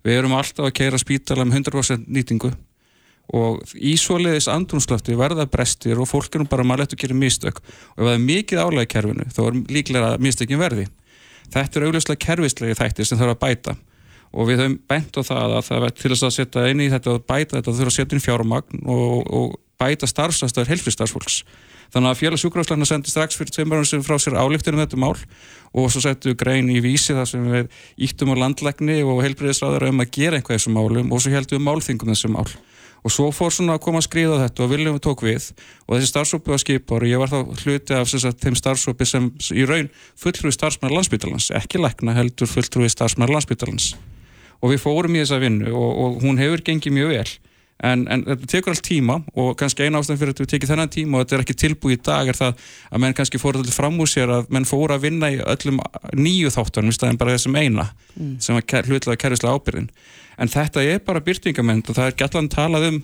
Við 0.05 0.19
erum 0.19 0.35
alltaf 0.37 0.67
að 0.67 0.75
keira 0.77 1.01
spítala 1.01 1.45
með 1.47 1.63
100% 1.63 2.09
nýtingu 2.13 2.51
og 3.33 3.63
í 3.73 3.95
svoleiðis 3.97 4.47
andrumslöfti 4.53 5.15
verða 5.17 5.47
brestir 5.49 5.97
og 5.97 6.09
fólk 6.09 6.35
er 6.35 6.43
nú 6.43 6.49
bara 6.49 6.65
maður 6.67 6.83
lett 6.83 6.93
að 6.93 7.01
gera 7.01 7.17
mistök 7.17 7.57
og 7.57 7.97
ef 7.97 8.03
það 8.03 8.13
er 8.13 8.23
mikið 8.27 8.61
álega 8.61 8.85
í 8.85 8.91
kerfinu 8.93 9.25
þá 9.33 9.41
er 9.47 9.57
líklega 9.73 10.11
að 10.11 10.25
mistökin 10.27 10.61
verði. 10.61 10.85
Þetta 11.53 11.79
er 11.79 11.87
augljóslega 11.87 12.21
kervislegi 12.21 12.77
þættir 12.77 13.09
sem 13.09 13.19
þarf 13.19 13.33
að 13.33 13.41
bæta 13.41 13.75
og 14.35 14.49
við 14.49 14.61
höfum 14.61 14.79
bent 14.89 15.17
á 15.17 15.21
það 15.25 15.55
að 15.57 15.65
það 15.69 15.83
verður 15.85 15.99
til 16.01 16.11
þess 16.13 16.27
að 16.27 16.35
setja 16.37 16.67
inn 16.69 16.83
í 16.83 16.89
þetta 16.91 17.13
og 17.13 17.25
bæta 17.25 17.57
þetta 17.57 17.75
þurfa 17.79 17.91
að 17.91 17.97
setja 17.97 18.17
inn 18.17 18.25
fjármagn 18.25 18.81
og, 18.83 19.19
og 19.25 19.55
bæta 19.81 20.09
starfsastöður 20.09 20.73
helfristarfsfólks 20.73 21.39
Þannig 21.93 22.11
að 22.11 22.21
félagsjúkrafslarna 22.21 22.87
sendi 22.89 23.11
strax 23.11 23.37
fyrir 23.39 23.53
tveim 23.55 23.73
árum 23.75 23.87
sem 23.87 24.03
frá 24.05 24.17
sér 24.21 24.37
álíktur 24.39 24.75
um 24.75 24.81
þetta 24.81 24.99
mál 24.99 25.13
og 25.75 25.91
svo 25.91 26.01
settu 26.03 26.35
grein 26.39 26.69
í 26.71 26.79
vísi 26.83 27.15
þar 27.15 27.29
sem 27.29 27.43
við 27.51 27.67
íttum 28.07 28.31
á 28.31 28.35
landlegni 28.45 29.01
og 29.03 29.21
heilbreyðisráðar 29.25 29.89
um 29.89 30.03
að 30.03 30.13
gera 30.17 30.39
einhvað 30.39 30.59
þessum 30.59 30.77
málum 30.79 31.11
og 31.11 31.21
svo 31.21 31.35
heldum 31.35 31.59
við 31.59 31.67
málþingum 31.67 32.11
þessum 32.13 32.35
mál. 32.37 32.47
Og 33.05 33.13
svo 33.13 33.27
fór 33.29 33.53
svona 33.53 33.75
að 33.75 33.83
koma 33.85 33.99
að 34.01 34.07
skriða 34.07 34.37
þetta 34.41 34.63
og 34.65 34.69
viljum 34.71 34.95
við 34.95 35.03
tók 35.05 35.23
við 35.27 35.49
og 35.85 35.91
þessi 35.93 36.09
starfsópi 36.09 36.53
var 36.55 36.61
skipar 36.63 37.03
og 37.05 37.11
ég 37.11 37.21
var 37.21 37.29
þá 37.29 37.39
hluti 37.61 37.93
af 37.93 38.09
sagt, 38.09 38.39
þeim 38.41 38.57
starfsópi 38.57 39.05
sem 39.05 39.27
í 39.53 39.65
raun 39.69 39.91
fulltrúi 40.17 40.55
starfsmæður 40.55 40.97
landsbytalans, 40.97 41.51
ekki 41.53 41.83
lækna 41.83 42.15
heldur 42.17 42.49
fulltrúi 42.49 42.89
starfsmæður 42.89 43.35
landsbytalans. 43.35 43.91
Og 44.63 44.73
við 44.73 44.81
fórum 44.81 45.13
í 45.13 45.21
þessa 45.21 45.37
vinnu 45.43 45.69
og, 45.69 45.91
og 46.01 46.25
hún 46.25 46.41
hefur 46.41 46.65
gengið 46.65 46.97
mjög 46.97 47.13
vel 47.13 47.27
En, 47.83 48.05
en 48.07 48.21
þetta 48.23 48.47
tekur 48.47 48.71
allt 48.71 48.85
tíma 48.87 49.17
og 49.35 49.49
kannski 49.59 49.83
eina 49.83 49.99
ástæðan 49.99 50.19
fyrir 50.21 50.31
að 50.31 50.37
þetta 50.37 50.51
tekið 50.53 50.69
þennan 50.71 50.91
tíma 50.93 51.17
og 51.17 51.25
þetta 51.25 51.35
er 51.35 51.41
ekki 51.43 51.55
tilbúið 51.59 51.97
í 51.97 52.01
dag 52.07 52.29
er 52.31 52.37
það 52.37 52.61
að 52.87 53.01
menn 53.03 53.15
kannski 53.17 53.41
fór 53.41 53.59
allir 53.59 53.75
fram 53.75 53.99
úr 53.99 54.07
sér 54.07 54.31
að 54.31 54.47
menn 54.55 54.67
fór 54.69 54.93
að 54.95 55.03
vinna 55.09 55.31
í 55.33 55.41
öllum 55.43 55.81
nýju 56.15 56.53
þáttunum 56.55 56.93
í 56.93 56.95
staðin 56.95 57.19
bara 57.19 57.35
þessum 57.35 57.59
eina 57.59 57.89
mm. 58.15 58.37
sem 58.39 58.55
var 58.55 58.87
hlutlega 58.87 59.19
kervislega 59.19 59.59
ábyrðin. 59.59 59.89
En 60.39 60.51
þetta 60.51 60.85
er 60.87 61.03
bara 61.03 61.23
byrtingament 61.25 61.91
og 61.91 61.99
það 61.99 62.11
er 62.13 62.17
gætlan 62.23 62.51
talað 62.53 62.87
um 62.93 63.01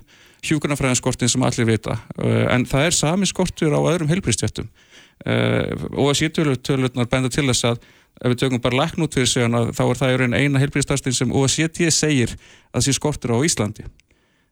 hjúkurnafræðinskortin 0.47 1.29
sem 1.29 1.43
allir 1.45 1.67
vita 1.67 1.97
uh, 2.23 2.45
en 2.53 2.63
það 2.69 2.87
er 2.87 2.97
sami 2.97 3.27
skortur 3.29 3.75
á 3.75 3.79
öðrum 3.81 4.09
heilbristjöftum 4.09 4.69
uh, 4.71 5.67
og 5.93 6.13
að 6.13 6.21
sýttölunar 6.21 7.11
benda 7.11 7.29
til 7.29 7.45
þess 7.51 7.67
að 7.73 7.83
ef 8.21 8.33
við 8.33 8.39
tökum 8.41 8.63
bara 8.63 8.79
læknút 8.83 9.15
fyrir 9.15 9.29
sig 9.29 9.45
þá 9.77 9.83
er 9.85 9.99
það 9.99 10.25
eina 10.33 10.61
heilbristastinn 10.61 11.15
sem 11.15 11.35
OSCT 11.35 11.83
segir 11.93 12.33
að 12.73 12.87
sé 12.87 12.95
skortur 12.97 13.35
á 13.37 13.45
Íslandi 13.45 13.85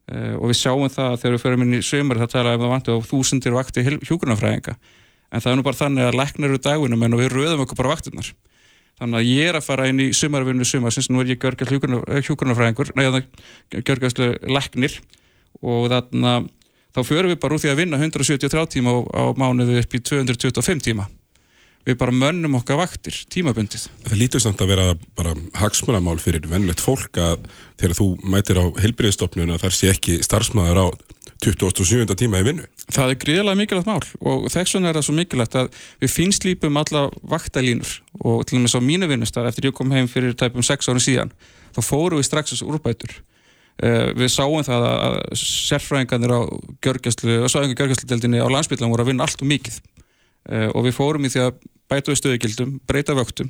og 0.10 0.46
við 0.50 0.60
sjáum 0.60 0.90
það 0.90 1.18
þegar 1.22 1.36
við 1.36 1.44
förum 1.44 1.66
inn 1.66 1.80
í 1.80 1.86
sömur 1.86 2.22
það 2.22 2.34
tala 2.34 2.56
um 2.56 2.64
það 2.64 2.74
vantu 2.74 2.96
á 2.98 3.00
þúsundir 3.10 3.58
vakti 3.58 3.86
hjúkurnafræðinga 3.86 4.76
en 5.30 5.44
það 5.44 5.52
er 5.52 5.60
nú 5.60 5.66
bara 5.68 5.80
þannig 5.80 6.08
að 6.08 6.18
læknar 6.18 6.50
eru 6.50 6.62
dagunum 6.66 7.06
en 7.06 7.18
við 7.20 7.34
röðum 7.36 7.66
okkur 7.66 7.82
bara 7.82 7.94
vaktinnar 7.94 8.32
þannig 9.00 9.20
að 9.22 9.30
ég 9.30 9.50
er 9.50 9.58
að 9.60 9.66
fara 9.66 9.88
inn 9.90 10.02
í 10.04 10.10
sömarvinnu 10.16 10.68
sömar 10.68 10.94
sem 10.94 11.08
nú 11.14 11.22
er 11.24 11.32
ég 11.32 11.40
görgast 11.42 11.72
hjúkurnafræðingur 12.28 12.92
neða 13.00 13.24
görgastu 13.88 14.34
læknir. 14.50 15.00
Og 15.64 15.88
þannig 15.92 16.28
að 16.34 16.50
þá 16.96 17.02
förum 17.08 17.32
við 17.32 17.40
bara 17.44 17.56
úr 17.56 17.64
því 17.64 17.72
að 17.72 17.82
vinna 17.84 18.02
173 18.02 18.66
tíma 18.76 18.96
á, 18.96 19.00
á 19.16 19.24
mánuðu 19.38 19.80
upp 19.80 19.96
í 19.96 20.04
225 20.04 20.84
tíma 20.90 21.08
við 21.88 21.98
bara 22.00 22.14
mönnum 22.16 22.58
okkar 22.60 22.80
vaktir, 22.80 23.16
tímabundið. 23.32 23.88
Það 24.06 24.20
lítur 24.20 24.44
samt 24.44 24.62
að 24.64 24.72
vera 24.74 24.88
bara 25.18 25.32
hagsmunamál 25.58 26.20
fyrir 26.22 26.48
vennlegt 26.50 26.84
fólk 26.84 27.18
að 27.22 27.48
þegar 27.80 27.96
þú 28.00 28.08
mætir 28.34 28.60
á 28.60 28.66
heilbriðstofnun 28.84 29.54
að 29.56 29.64
þar 29.64 29.78
sé 29.78 29.86
ekki 29.94 30.20
starfsmæður 30.26 30.82
á 30.84 30.88
27. 31.40 32.16
tíma 32.20 32.42
í 32.42 32.46
vinnu. 32.50 32.66
Það 32.92 33.14
er 33.14 33.18
gríðilega 33.22 33.60
mikilvægt 33.62 33.88
mál 33.88 34.04
og 34.28 34.50
þess 34.52 34.76
vegna 34.76 34.90
er 34.90 34.98
það 34.98 35.06
svo 35.08 35.16
mikilvægt 35.16 35.56
að 35.56 35.68
við 36.02 36.10
finnslýpum 36.12 36.80
alla 36.82 37.02
vaktalínur 37.32 37.92
og 38.20 38.44
til 38.50 38.58
og 38.58 38.64
með 38.66 38.74
svo 38.74 38.82
mínu 38.84 39.08
vinnustar 39.08 39.48
eftir 39.48 39.70
ég 39.70 39.78
kom 39.78 39.94
heim 39.96 40.08
fyrir 40.12 40.36
tæpum 40.36 40.66
6 40.66 40.92
árum 40.92 41.04
síðan 41.04 41.32
þá 41.78 41.82
fóru 41.86 42.20
við 42.20 42.28
strax 42.28 42.52
þessu 42.52 42.68
úrbætur. 42.68 43.14
Uh, 43.80 44.12
við 44.20 44.28
sáum 44.34 44.66
það 44.68 44.84
að 44.90 45.14
sérfræðingarnir 45.40 46.36
á 46.36 46.44
á 49.40 49.99
allt 50.46 50.76
og 50.76 50.86
við 50.86 50.96
fórum 50.96 51.26
í 51.26 51.30
því 51.30 51.42
að 51.46 51.58
bæta 51.90 52.12
við 52.12 52.22
stöðugildum, 52.22 52.80
breyta 52.88 53.16
vöktum 53.18 53.50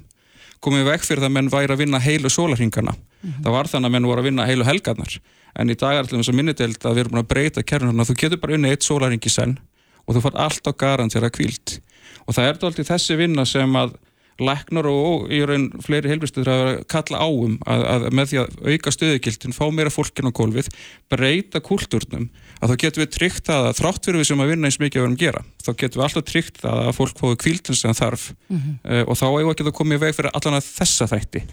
komið 0.64 0.90
vekk 0.90 1.06
fyrir 1.08 1.24
það 1.24 1.30
að 1.30 1.36
menn 1.38 1.52
væri 1.52 1.74
að 1.74 1.82
vinna 1.84 2.00
heilu 2.04 2.30
sólarhingana. 2.32 2.94
Mm 2.94 3.30
-hmm. 3.30 3.44
Það 3.44 3.56
var 3.56 3.68
þannig 3.72 3.88
að 3.88 3.94
menn 3.96 4.08
voru 4.08 4.22
að 4.22 4.28
vinna 4.28 4.46
heilu 4.46 4.66
helgarnar. 4.68 5.20
En 5.56 5.70
í 5.70 5.76
dag 5.76 5.94
er 5.94 6.00
alltaf 6.04 6.36
minnidelt 6.36 6.86
að 6.86 6.94
við 6.94 7.00
erum 7.00 7.12
búin 7.12 7.24
að 7.24 7.32
breyta 7.34 7.64
kernuna. 7.64 8.04
Þú 8.04 8.16
getur 8.16 8.40
bara 8.40 8.54
unni 8.54 8.70
eitt 8.70 8.84
sólarhingi 8.84 9.30
senn 9.30 9.60
og 10.06 10.16
þú 10.16 10.22
fær 10.22 10.36
alltaf 10.36 10.76
garantera 10.78 11.30
kvíld. 11.30 11.80
Og 12.28 12.36
það 12.36 12.44
er 12.44 12.54
alltaf 12.54 12.76
þessi 12.76 13.16
vinna 13.16 13.46
sem 13.46 13.76
að 13.76 13.96
læknar 14.44 14.88
og 14.90 15.30
í 15.34 15.42
raun 15.46 15.70
fleiri 15.84 16.12
helbristuður 16.12 16.52
að 16.54 16.70
kalla 16.92 17.22
áum 17.22 17.58
að, 17.70 17.86
að 17.94 18.08
með 18.16 18.32
því 18.32 18.42
að 18.42 18.58
auka 18.74 18.94
stöðugildin, 18.96 19.56
fá 19.56 19.64
meira 19.76 19.94
fólkin 19.94 20.30
á 20.30 20.38
gólfið, 20.40 20.72
breyta 21.12 21.62
kultúrnum 21.64 22.28
að 22.60 22.74
þá 22.74 22.76
getum 22.86 23.04
við 23.04 23.14
tryggt 23.16 23.54
að 23.54 23.72
þrátt 23.80 24.10
fyrir 24.10 24.22
við 24.22 24.30
sem 24.32 24.44
að 24.44 24.54
vinna 24.54 24.70
eins 24.70 24.82
mikið 24.82 25.00
að 25.00 25.06
vera 25.06 25.12
um 25.12 25.18
að 25.18 25.24
gera 25.26 25.46
þá 25.64 25.72
getum 25.72 26.02
við 26.02 26.08
alltaf 26.08 26.28
tryggt 26.30 26.62
það 26.64 26.84
að 26.84 26.94
fólk 27.00 27.24
fóðu 27.24 27.40
kvíldin 27.46 27.80
sem 27.80 27.98
þarf 27.98 28.30
mm 28.36 28.60
-hmm. 28.60 28.78
uh, 28.84 29.04
og 29.06 29.20
þá 29.20 29.26
hefur 29.30 29.56
ekki 29.56 29.68
það 29.70 29.80
komið 29.82 30.06
veg 30.06 30.16
fyrir 30.20 30.36
allan 30.36 30.60
að 30.60 30.70
þessa 30.80 31.10
þætti 31.14 31.44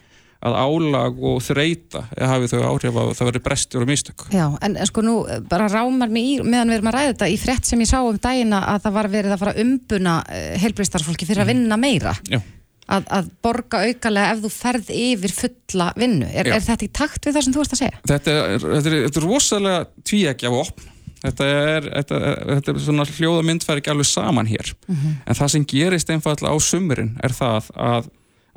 að 0.46 0.56
álag 0.60 1.22
og 1.24 1.38
þreita 1.44 2.02
hafi 2.12 2.50
þau 2.50 2.60
áhrif 2.68 2.98
að 3.00 3.12
það 3.18 3.30
veri 3.30 3.42
brestur 3.46 3.84
og 3.84 3.90
mistök. 3.90 4.26
Já, 4.34 4.44
en 4.62 4.76
sko 4.88 5.04
nú 5.04 5.14
bara 5.48 5.68
rámar 5.72 6.12
mig 6.12 6.28
í, 6.28 6.34
meðan 6.44 6.72
við 6.72 6.78
erum 6.78 6.90
að 6.90 6.98
ræða 6.98 7.12
þetta 7.14 7.30
í 7.32 7.38
frett 7.40 7.68
sem 7.68 7.82
ég 7.82 7.90
sá 7.90 7.98
um 8.02 8.20
dagina 8.20 8.60
að 8.74 8.84
það 8.84 8.98
var 8.98 9.08
verið 9.14 9.34
að 9.36 9.42
fara 9.42 9.56
umbuna 9.64 10.18
eh, 10.28 10.52
heilbristarfólki 10.62 11.28
fyrir 11.28 11.46
að 11.46 11.48
mhm. 11.48 11.64
vinna 11.64 11.80
meira. 11.80 12.14
Já 12.28 12.40
að, 12.86 13.06
að 13.18 13.30
borga 13.44 13.80
aukalega 13.86 14.34
ef 14.34 14.42
þú 14.42 14.50
ferð 14.54 14.90
yfir 14.94 15.34
fulla 15.34 15.88
vinnu. 15.98 16.26
Er, 16.30 16.50
er 16.56 16.64
þetta 16.64 16.86
í 16.86 16.92
takt 16.94 17.26
við 17.26 17.36
það 17.36 17.46
sem 17.46 17.56
þú 17.56 17.62
ert 17.62 17.74
að 17.74 17.80
segja? 17.82 18.02
Þetta 18.10 18.34
er, 18.34 18.52
þetta 18.66 18.92
er, 18.92 18.98
þetta 19.06 19.20
er 19.20 19.26
rosalega 19.26 19.80
tvíækja 20.10 20.52
og 20.52 20.60
opn. 20.64 20.92
Þetta 21.26 21.48
er, 21.48 21.88
þetta, 21.90 22.20
þetta 22.52 22.72
er 22.72 22.84
svona 22.84 23.06
hljóða 23.08 23.46
myndfæri 23.48 23.82
ekki 23.82 23.92
alveg 23.94 24.08
saman 24.10 24.50
hér. 24.50 24.74
Mm 24.86 24.94
-hmm. 24.96 25.16
En 25.26 25.38
það 25.38 25.52
sem 25.54 25.66
gerist 25.72 26.12
einfallega 26.12 26.54
á 26.54 26.58
sumurinn 26.62 27.16
er 27.24 27.34
það 27.34 27.70
að, 27.74 28.10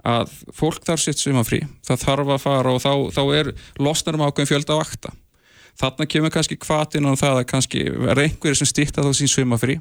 að 0.04 0.36
fólk 0.54 0.84
þarf 0.86 1.02
sitt 1.02 1.24
sumafrí. 1.24 1.64
Það 1.88 2.04
þarf 2.06 2.34
að 2.36 2.44
fara 2.44 2.76
og 2.76 2.82
þá, 2.84 2.94
þá 3.16 3.24
er 3.40 3.54
losnarum 3.80 4.26
ákveðin 4.28 4.52
fjölda 4.52 4.78
á 4.78 4.84
akta. 4.84 5.14
Þarna 5.80 6.06
kemur 6.06 6.34
kannski 6.36 6.60
kvatin 6.60 7.08
og 7.08 7.18
það 7.18 7.40
að 7.40 7.50
kannski 7.50 7.86
er 7.88 8.20
einhverju 8.20 8.56
sem 8.60 8.68
stýtta 8.68 9.02
þá 9.02 9.14
sín 9.16 9.32
sumafrí. 9.32 9.80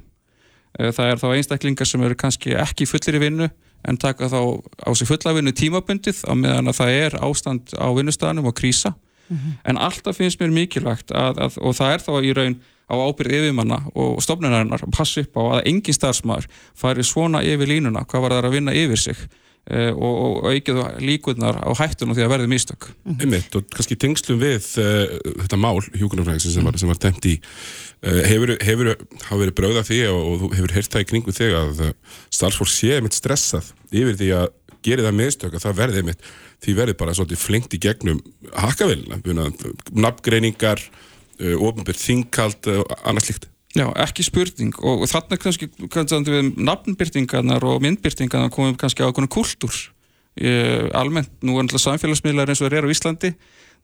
Eh, 0.78 0.92
það 0.92 1.10
er 1.10 1.18
þá 1.18 1.28
einstaklingar 1.34 1.86
sem 1.86 2.02
eru 2.02 2.14
kannski 2.14 2.54
ekki 2.54 2.86
fullir 2.86 3.18
í 3.18 3.24
vinnu 3.26 3.48
en 3.84 3.98
taka 4.00 4.28
þá 4.28 4.40
á 4.58 4.90
sig 4.94 5.08
fullavinnu 5.08 5.52
tímabundið 5.52 6.24
á 6.26 6.32
meðan 6.34 6.70
að 6.70 6.80
það 6.80 6.96
er 7.04 7.18
ástand 7.22 7.74
á 7.78 7.86
vinnustæðanum 7.94 8.50
og 8.50 8.56
krísa 8.58 8.94
mm 8.94 9.36
-hmm. 9.36 9.52
en 9.64 9.78
alltaf 9.78 10.16
finnst 10.16 10.40
mér 10.40 10.50
mikilvægt 10.50 11.10
að, 11.10 11.38
að, 11.38 11.58
og 11.60 11.74
það 11.74 11.92
er 11.92 12.00
þá 12.06 12.12
í 12.24 12.34
raun 12.34 12.60
á 12.88 12.94
ábyrð 12.96 13.36
yfirmanna 13.38 13.78
og 13.94 14.22
stofnunarinnar 14.22 14.82
að 14.82 14.96
passa 14.96 15.20
upp 15.20 15.36
á 15.36 15.42
að 15.58 15.66
engin 15.68 15.94
starfsmæður 15.94 16.48
fari 16.74 17.04
svona 17.04 17.42
yfir 17.44 17.68
línuna 17.68 18.04
hvað 18.08 18.22
var 18.22 18.32
það 18.32 18.44
að 18.44 18.56
vinna 18.56 18.72
yfir 18.72 18.96
sig 18.96 19.16
og, 19.68 20.14
og 20.18 20.46
aukið 20.48 20.78
líkunar 21.04 21.58
á 21.60 21.70
hættunum 21.76 22.16
því 22.16 22.24
að 22.24 22.32
verði 22.32 22.50
mistök. 22.52 22.88
Einmitt, 23.18 23.52
og 23.58 23.66
kannski 23.74 23.98
tengslum 24.00 24.40
við 24.40 24.64
uh, 24.80 25.16
þetta 25.42 25.60
mál 25.60 25.76
hjúkunarfræðingsin 25.84 26.54
sem 26.54 26.68
var, 26.68 26.78
var 26.88 27.00
temt 27.02 27.28
í 27.28 27.34
uh, 27.38 28.22
hefur, 28.28 28.54
hefur, 28.64 28.94
hafa 29.26 29.40
verið 29.42 29.56
bröða 29.60 29.84
því 29.88 30.00
og, 30.12 30.30
þú 30.44 30.52
hefur 30.56 30.76
heyrt 30.78 30.94
það 30.94 31.04
í 31.04 31.08
kringu 31.12 31.36
þig 31.36 31.58
að 31.58 31.82
starfsfólk 32.38 32.72
sé 32.72 32.94
einmitt 32.96 33.18
stressað 33.18 33.72
yfir 33.92 34.16
því 34.20 34.30
að 34.38 34.48
gera 34.86 35.08
það 35.08 35.18
mistök 35.18 35.58
að 35.58 35.66
það 35.66 35.78
verði 35.82 36.02
einmitt 36.02 36.26
því 36.64 36.78
verði 36.78 36.96
bara 36.98 37.14
svolítið 37.18 37.44
flengt 37.44 37.76
í 37.76 37.82
gegnum 37.82 38.24
hakkavelina, 38.54 39.20
nafngreiningar 39.92 40.80
uh, 40.80 41.54
ofnbyrð 41.60 42.04
þingkald 42.06 42.72
og 42.78 42.98
annað 43.02 43.28
slikt 43.28 43.48
Já, 43.76 43.84
ekki 44.00 44.24
spurning. 44.24 44.72
Og, 44.80 45.04
þarna 45.10 45.36
kannski, 45.40 45.68
kannski 45.92 46.32
við 46.32 46.54
nafnbyrtingarnar 46.56 47.64
og 47.68 47.82
myndbyrtingarnar 47.84 48.52
komum 48.54 48.76
kannski 48.80 49.04
á 49.04 49.10
okkur 49.10 49.28
kultúr 49.28 49.76
ég, 50.40 50.88
almennt, 50.96 51.30
nú 51.42 51.58
er 51.58 51.66
náttúrulega 51.66 51.84
samfélagsmiðlar 51.84 52.52
eins 52.52 52.62
og 52.62 52.70
þeir 52.70 52.80
eru 52.80 52.92
á 52.92 52.94
Íslandi 52.94 53.32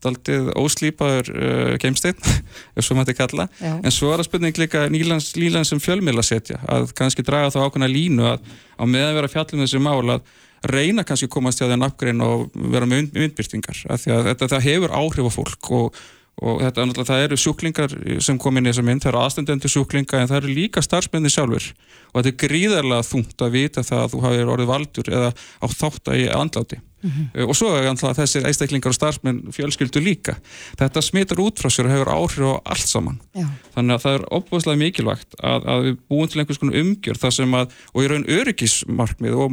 daldið 0.04 0.48
óslýpaður 0.58 1.28
uh, 1.32 1.74
geimsteinn 1.80 2.18
ef 2.76 2.84
svo 2.84 2.96
mætti 2.98 3.14
kalla, 3.16 3.46
Já. 3.60 3.76
en 3.78 3.94
svo 3.94 4.10
er 4.12 4.20
það 4.20 4.28
spurning 4.28 4.58
líka 4.60 4.86
nýlands, 4.92 5.30
nýlands 5.38 5.70
sem 5.72 5.80
fjölmiðla 5.82 6.24
setja 6.26 6.58
að 6.70 6.90
kannski 6.98 7.24
draga 7.26 7.52
þá 7.54 7.60
ákveðna 7.64 7.90
línu 7.90 8.26
að 8.34 8.42
á 8.76 8.84
meðan 8.84 9.16
vera 9.20 9.30
fjallum 9.30 9.64
þessi 9.64 9.80
mál 9.82 10.16
að 10.16 10.26
reyna 10.64 11.04
kannski 11.06 11.28
komast 11.30 11.60
í 11.60 11.66
að 11.66 11.74
það 11.74 11.80
nafngrein 11.84 12.24
og 12.24 12.44
vera 12.72 12.88
með 12.88 13.14
myndbyrtingar, 13.14 13.80
af 13.92 14.02
því 14.02 14.14
að 14.16 14.28
þetta, 14.30 14.50
það 14.54 14.68
hefur 14.68 14.94
áhrif 14.98 15.28
á 15.28 15.32
fólk 15.38 15.72
og 15.78 16.04
og 16.42 16.62
þetta, 16.64 16.86
það 17.06 17.24
eru 17.28 17.38
sjúklingar 17.38 17.92
sem 18.24 18.38
kom 18.42 18.58
inn 18.58 18.66
í 18.66 18.72
þessa 18.72 18.86
mynd, 18.86 19.04
það 19.04 19.12
eru 19.12 19.20
aðstendendur 19.22 19.70
sjúklinga 19.70 20.20
en 20.20 20.30
það 20.30 20.40
eru 20.40 20.56
líka 20.56 20.82
starfsmenni 20.82 21.30
sjálfur 21.30 21.68
og 22.10 22.16
þetta 22.18 22.32
er 22.32 22.40
gríðarlega 22.42 23.06
þungt 23.06 23.44
að 23.46 23.54
vita 23.54 23.84
það 23.86 24.02
að 24.02 24.10
þú 24.14 24.22
hafið 24.24 24.52
orðið 24.56 24.72
valdur 24.72 25.12
eða 25.14 25.30
á 25.34 25.66
þátt 25.70 26.10
að 26.10 26.20
ég 26.24 26.34
andláti 26.34 26.80
mm 27.04 27.10
-hmm. 27.10 27.48
og 27.48 27.56
svo 27.56 27.70
er 27.76 27.88
alltaf 27.88 28.16
þessir 28.18 28.46
einstaklingar 28.48 28.88
og 28.88 28.96
starfsmenn 28.96 29.52
fjölskyldu 29.52 30.00
líka 30.00 30.36
þetta 30.80 31.02
smitar 31.02 31.40
út 31.40 31.60
frá 31.60 31.68
sér 31.70 31.86
og 31.86 31.92
hefur 31.92 32.12
áhrif 32.16 32.44
á 32.48 32.62
allt 32.64 32.88
saman 32.88 33.20
Já. 33.34 33.46
þannig 33.74 33.94
að 33.94 34.02
það 34.04 34.14
er 34.14 34.24
opbúðslega 34.38 34.82
mikilvægt 34.82 35.34
að, 35.42 35.60
að 35.68 35.82
við 35.84 35.96
búum 36.08 36.28
til 36.28 36.40
einhvers 36.40 36.58
konar 36.58 36.80
umgjör 36.80 37.18
það 37.22 37.30
sem 37.30 37.54
að, 37.54 37.66
og 37.94 38.02
ég 38.02 38.10
raun 38.10 38.30
öryggismarkmið 38.38 39.34
og, 39.34 39.52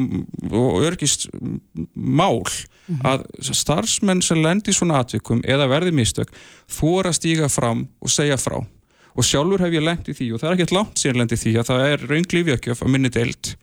og 0.52 0.82
öryggismál 0.82 2.42
mm 2.42 2.96
-hmm. 2.96 3.02
að 3.04 3.20
starfsmenn 3.54 4.22
sem 4.22 4.42
lendir 4.42 4.74
svona 4.74 5.00
atvikum 5.00 5.42
eða 5.44 5.68
verði 5.68 5.92
mistök 5.92 6.32
þóra 6.70 7.10
að 7.10 7.20
stíga 7.20 7.50
fram 7.50 7.88
og 8.02 8.10
segja 8.10 8.38
frá 8.38 8.66
og 9.16 9.24
sjálfur 9.28 9.60
hef 9.66 9.74
ég 9.74 9.84
lengt 9.84 10.08
í 10.08 10.16
því 10.16 10.34
og 10.34 10.42
það 10.42 10.50
er 10.50 10.56
ekkert 10.56 10.76
langt 10.78 11.00
síðan 11.00 11.22
lengt 11.22 11.36
í 11.36 11.42
því 11.44 11.56
að 11.60 11.70
það 11.72 11.88
er 11.88 12.06
raunglífjökjöf 12.12 12.84
að 12.84 12.92
minni 12.94 13.10
deilt 13.10 13.56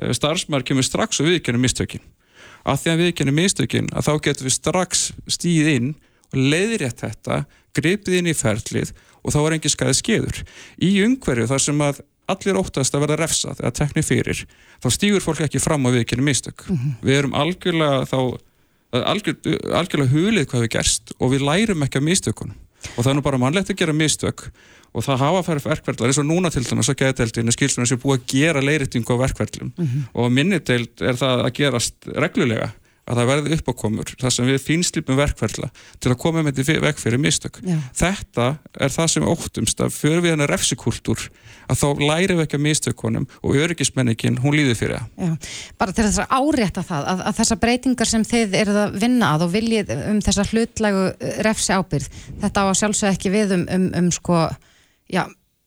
eh, 0.00 0.12
starfsmæður 0.12 0.68
kemur 0.70 0.86
strax 0.86 1.20
og 1.20 1.28
viðkennum 1.28 1.66
mistökin 1.66 2.04
að 2.66 2.82
því 2.82 2.92
að 2.92 3.02
viðkennum 3.04 3.38
mistökin 3.38 3.88
að 3.94 4.08
þá 4.08 4.12
getum 4.26 4.48
við 4.48 4.56
strax 4.56 5.06
stíð 5.30 5.70
inn 5.72 5.92
og 6.32 6.40
leiðrétt 6.40 7.04
þetta, 7.04 7.44
gripið 7.76 8.18
inn 8.18 8.30
í 8.32 8.36
ferlið 8.36 8.92
og 9.22 9.34
þá 9.34 9.40
er 9.42 9.56
engi 9.56 9.72
skæðið 9.72 9.98
skeður. 10.00 10.42
Í 10.82 10.90
umhverju 11.06 11.48
þar 11.50 11.62
sem 11.62 11.82
að 11.86 12.02
allir 12.30 12.58
óttast 12.58 12.94
að 12.96 13.04
verða 13.04 13.20
refsað 13.22 13.62
eða 13.62 13.74
tekni 13.78 14.02
fyrir 14.02 14.42
þá 14.82 14.88
stýgur 14.90 15.22
fólk 15.22 15.44
ekki 15.46 15.62
fram 15.62 15.86
á 15.86 15.94
viðkennum 15.94 16.26
mistök. 16.26 16.66
Mm 16.66 16.76
-hmm. 16.76 16.94
við 17.06 17.18
erum 17.20 17.36
algjörlega 17.38 18.06
þá 18.10 18.18
algjör, 18.92 19.36
algjörlega 19.74 20.12
hulið 20.12 20.48
hvað 20.50 20.64
við 20.66 20.72
gerst 20.74 21.12
og 21.18 21.32
við 21.34 21.46
lærum 21.46 21.82
ekki 21.86 22.00
af 22.00 22.06
mistökunum. 22.06 22.56
Og 22.96 23.02
það 23.02 23.10
er 23.10 23.16
nú 23.18 23.22
bara 23.22 23.38
mannlegt 23.38 23.70
að 23.70 23.80
gera 23.80 23.92
mistök 23.96 24.50
og 24.96 25.04
það 25.04 25.22
hafa 25.24 25.44
fara 25.46 25.64
verkverðlar 25.66 26.12
eins 26.12 26.22
og 26.22 26.28
núna 26.28 26.52
til 26.52 26.64
dæmis 26.64 26.90
að 26.92 27.00
geðdeldinu 27.02 27.54
skilsuna 27.54 27.86
sem 27.88 27.98
er 27.98 28.02
búið 28.02 28.18
að 28.18 28.26
gera 28.32 28.64
leirittingu 28.64 29.12
á 29.12 29.22
verkverðlum 29.26 29.72
mm 29.76 29.86
-hmm. 29.86 30.08
og 30.14 30.32
minniteild 30.32 31.04
er 31.04 31.20
það 31.20 31.44
að 31.44 31.54
gerast 31.60 32.10
reglulega 32.16 32.72
að 33.06 33.20
það 33.20 33.28
verði 33.30 33.56
uppákomur 33.56 34.12
þar 34.18 34.34
sem 34.34 34.48
við 34.48 34.62
fínslipum 34.64 35.18
verkverðla 35.18 35.68
til 36.02 36.10
að 36.10 36.18
koma 36.22 36.42
með 36.42 36.58
þetta 36.58 36.82
vekk 36.82 36.98
fyrir 37.02 37.22
mistök 37.22 37.60
Já. 37.62 37.76
þetta 38.00 38.46
er 38.82 38.94
það 38.96 39.10
sem 39.12 39.26
óttumst 39.30 39.82
að 39.84 39.94
fyrir 39.94 40.24
við 40.24 40.34
hennar 40.34 40.50
refsikultúr 40.50 41.28
að 41.70 41.80
þá 41.82 41.86
læri 42.02 42.34
við 42.34 42.44
ekki 42.46 42.58
að 42.58 42.64
mistökunum 42.66 43.28
og 43.42 43.58
öryggismenningin 43.62 44.40
hún 44.42 44.58
líði 44.58 44.74
fyrir 44.78 44.98
það 44.98 45.50
Bara 45.78 45.94
til 45.94 46.06
þess 46.08 46.24
að 46.24 46.34
árétta 46.34 46.86
það 46.86 47.10
að, 47.12 47.24
að 47.30 47.40
þessa 47.40 47.58
breytingar 47.62 48.10
sem 48.10 48.26
þið 48.26 48.60
eruð 48.62 48.80
að 48.82 49.00
vinna 49.06 49.32
að 49.34 49.46
og 49.46 49.54
viljið 49.54 49.92
um 49.96 50.22
þessa 50.26 50.46
hlutlægu 50.50 51.08
refsi 51.46 51.78
ábyrð 51.78 52.08
þetta 52.42 52.66
á 52.66 52.66
að 52.66 52.78
sjálfsög 52.82 53.12
ekki 53.14 53.34
við 53.34 53.54
um, 53.60 53.68
um, 53.70 53.90
um 54.02 54.10
sko 54.14 54.46
já, 55.12 55.24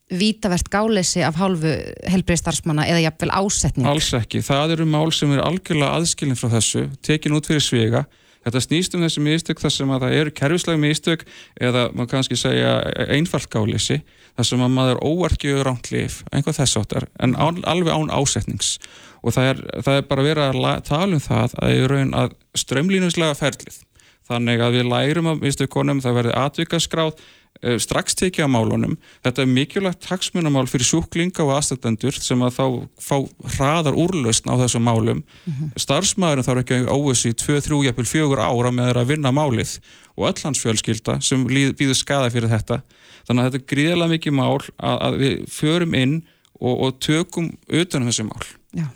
vítavert 0.09 0.69
gáleysi 0.73 1.21
af 1.25 1.37
hálfu 1.37 1.73
helbriðstarfsmanna 2.09 2.87
eða 2.89 3.03
jafnvel 3.05 3.33
ásetning? 3.35 3.89
Alls 3.89 4.09
ekki, 4.17 4.41
það 4.45 4.77
eru 4.77 4.89
mál 4.89 5.11
sem 5.15 5.35
er 5.35 5.43
algjörlega 5.45 5.99
aðskilin 5.99 6.39
frá 6.39 6.49
þessu, 6.57 6.87
tekin 7.05 7.37
út 7.37 7.49
fyrir 7.49 7.63
svega 7.65 8.07
þetta 8.45 8.61
snýst 8.63 8.95
um 8.95 9.03
þessi 9.03 9.23
mistök 9.23 9.61
þar 9.61 9.73
sem 9.75 9.91
að 9.93 10.05
það 10.05 10.15
eru 10.19 10.33
kerfislega 10.39 10.81
mistök 10.81 11.25
eða 11.59 11.89
maður 11.93 12.11
kannski 12.13 12.39
segja 12.39 12.77
einfalt 13.11 13.49
gáleysi 13.51 13.99
þar 14.37 14.47
sem 14.47 14.63
að 14.63 14.73
maður 14.77 15.03
óarkjöður 15.03 15.71
ánt 15.73 15.91
lif, 15.93 16.21
einhvað 16.31 16.61
þess 16.61 16.79
áttar 16.79 17.07
en 17.19 17.35
án, 17.35 17.59
alveg 17.67 17.91
án 17.91 18.13
ásetnings. 18.13 18.77
Og 19.19 19.35
það 19.35 19.51
er, 19.51 19.61
það 19.83 19.99
er 19.99 20.07
bara 20.07 20.25
verið 20.25 20.45
að 20.47 20.83
tala 20.87 21.17
um 21.17 21.23
það 21.23 21.55
að 21.59 21.73
ég 21.75 21.89
raun 21.91 22.15
að 22.15 22.35
strömlínuslega 22.55 23.35
ferlið. 23.35 23.81
Þannig 24.29 24.61
að 24.61 24.75
við 24.77 24.87
lærum 24.87 25.27
að 25.31 25.43
mistökunum, 25.43 25.99
það 26.05 26.19
verði 26.19 26.33
atvikaskráð 26.37 27.15
Eh, 27.17 27.38
strax 27.59 28.15
tekið 28.15 28.47
á 28.47 28.49
málunum. 28.51 28.95
Þetta 29.25 29.43
er 29.43 29.49
mikilvægt 29.51 30.05
taksmunamál 30.05 30.67
fyrir 30.71 30.87
sjúklinga 30.87 31.43
og 31.43 31.57
aðstættendur 31.57 32.15
sem 32.15 32.39
að 32.45 32.55
þá 32.55 32.65
fá 33.03 33.15
hraðar 33.57 33.97
úrlausn 33.99 34.47
á 34.47 34.55
þessum 34.61 34.85
málum. 34.87 35.19
Mm 35.19 35.53
-hmm. 35.53 35.73
Starfsmæðurinn 35.75 36.47
þarf 36.47 36.63
ekki 36.63 36.79
óvissi 36.87 37.33
í 37.33 37.35
2-3 37.35 37.83
jæfnvel 37.89 38.07
4 38.07 38.47
ára 38.47 38.71
með 38.71 38.95
að 38.95 39.09
vinna 39.11 39.31
málið 39.31 39.79
og 40.15 40.27
öll 40.29 40.43
hans 40.43 40.63
fjölskylda 40.63 41.19
sem 41.21 41.45
býður 41.47 41.95
skada 41.95 42.29
fyrir 42.31 42.49
þetta. 42.49 42.81
Þannig 43.27 43.43
að 43.43 43.51
þetta 43.51 43.59
er 43.59 43.69
gríðilega 43.75 44.13
mikið 44.15 44.33
mál 44.33 44.59
að, 44.77 44.97
að 45.01 45.13
við 45.19 45.35
förum 45.51 45.93
inn 45.93 46.23
og, 46.59 46.75
og 46.79 46.99
tökum 46.99 47.51
utanum 47.67 48.07
þessi 48.07 48.23
mál. 48.23 48.43
Já. 48.71 48.87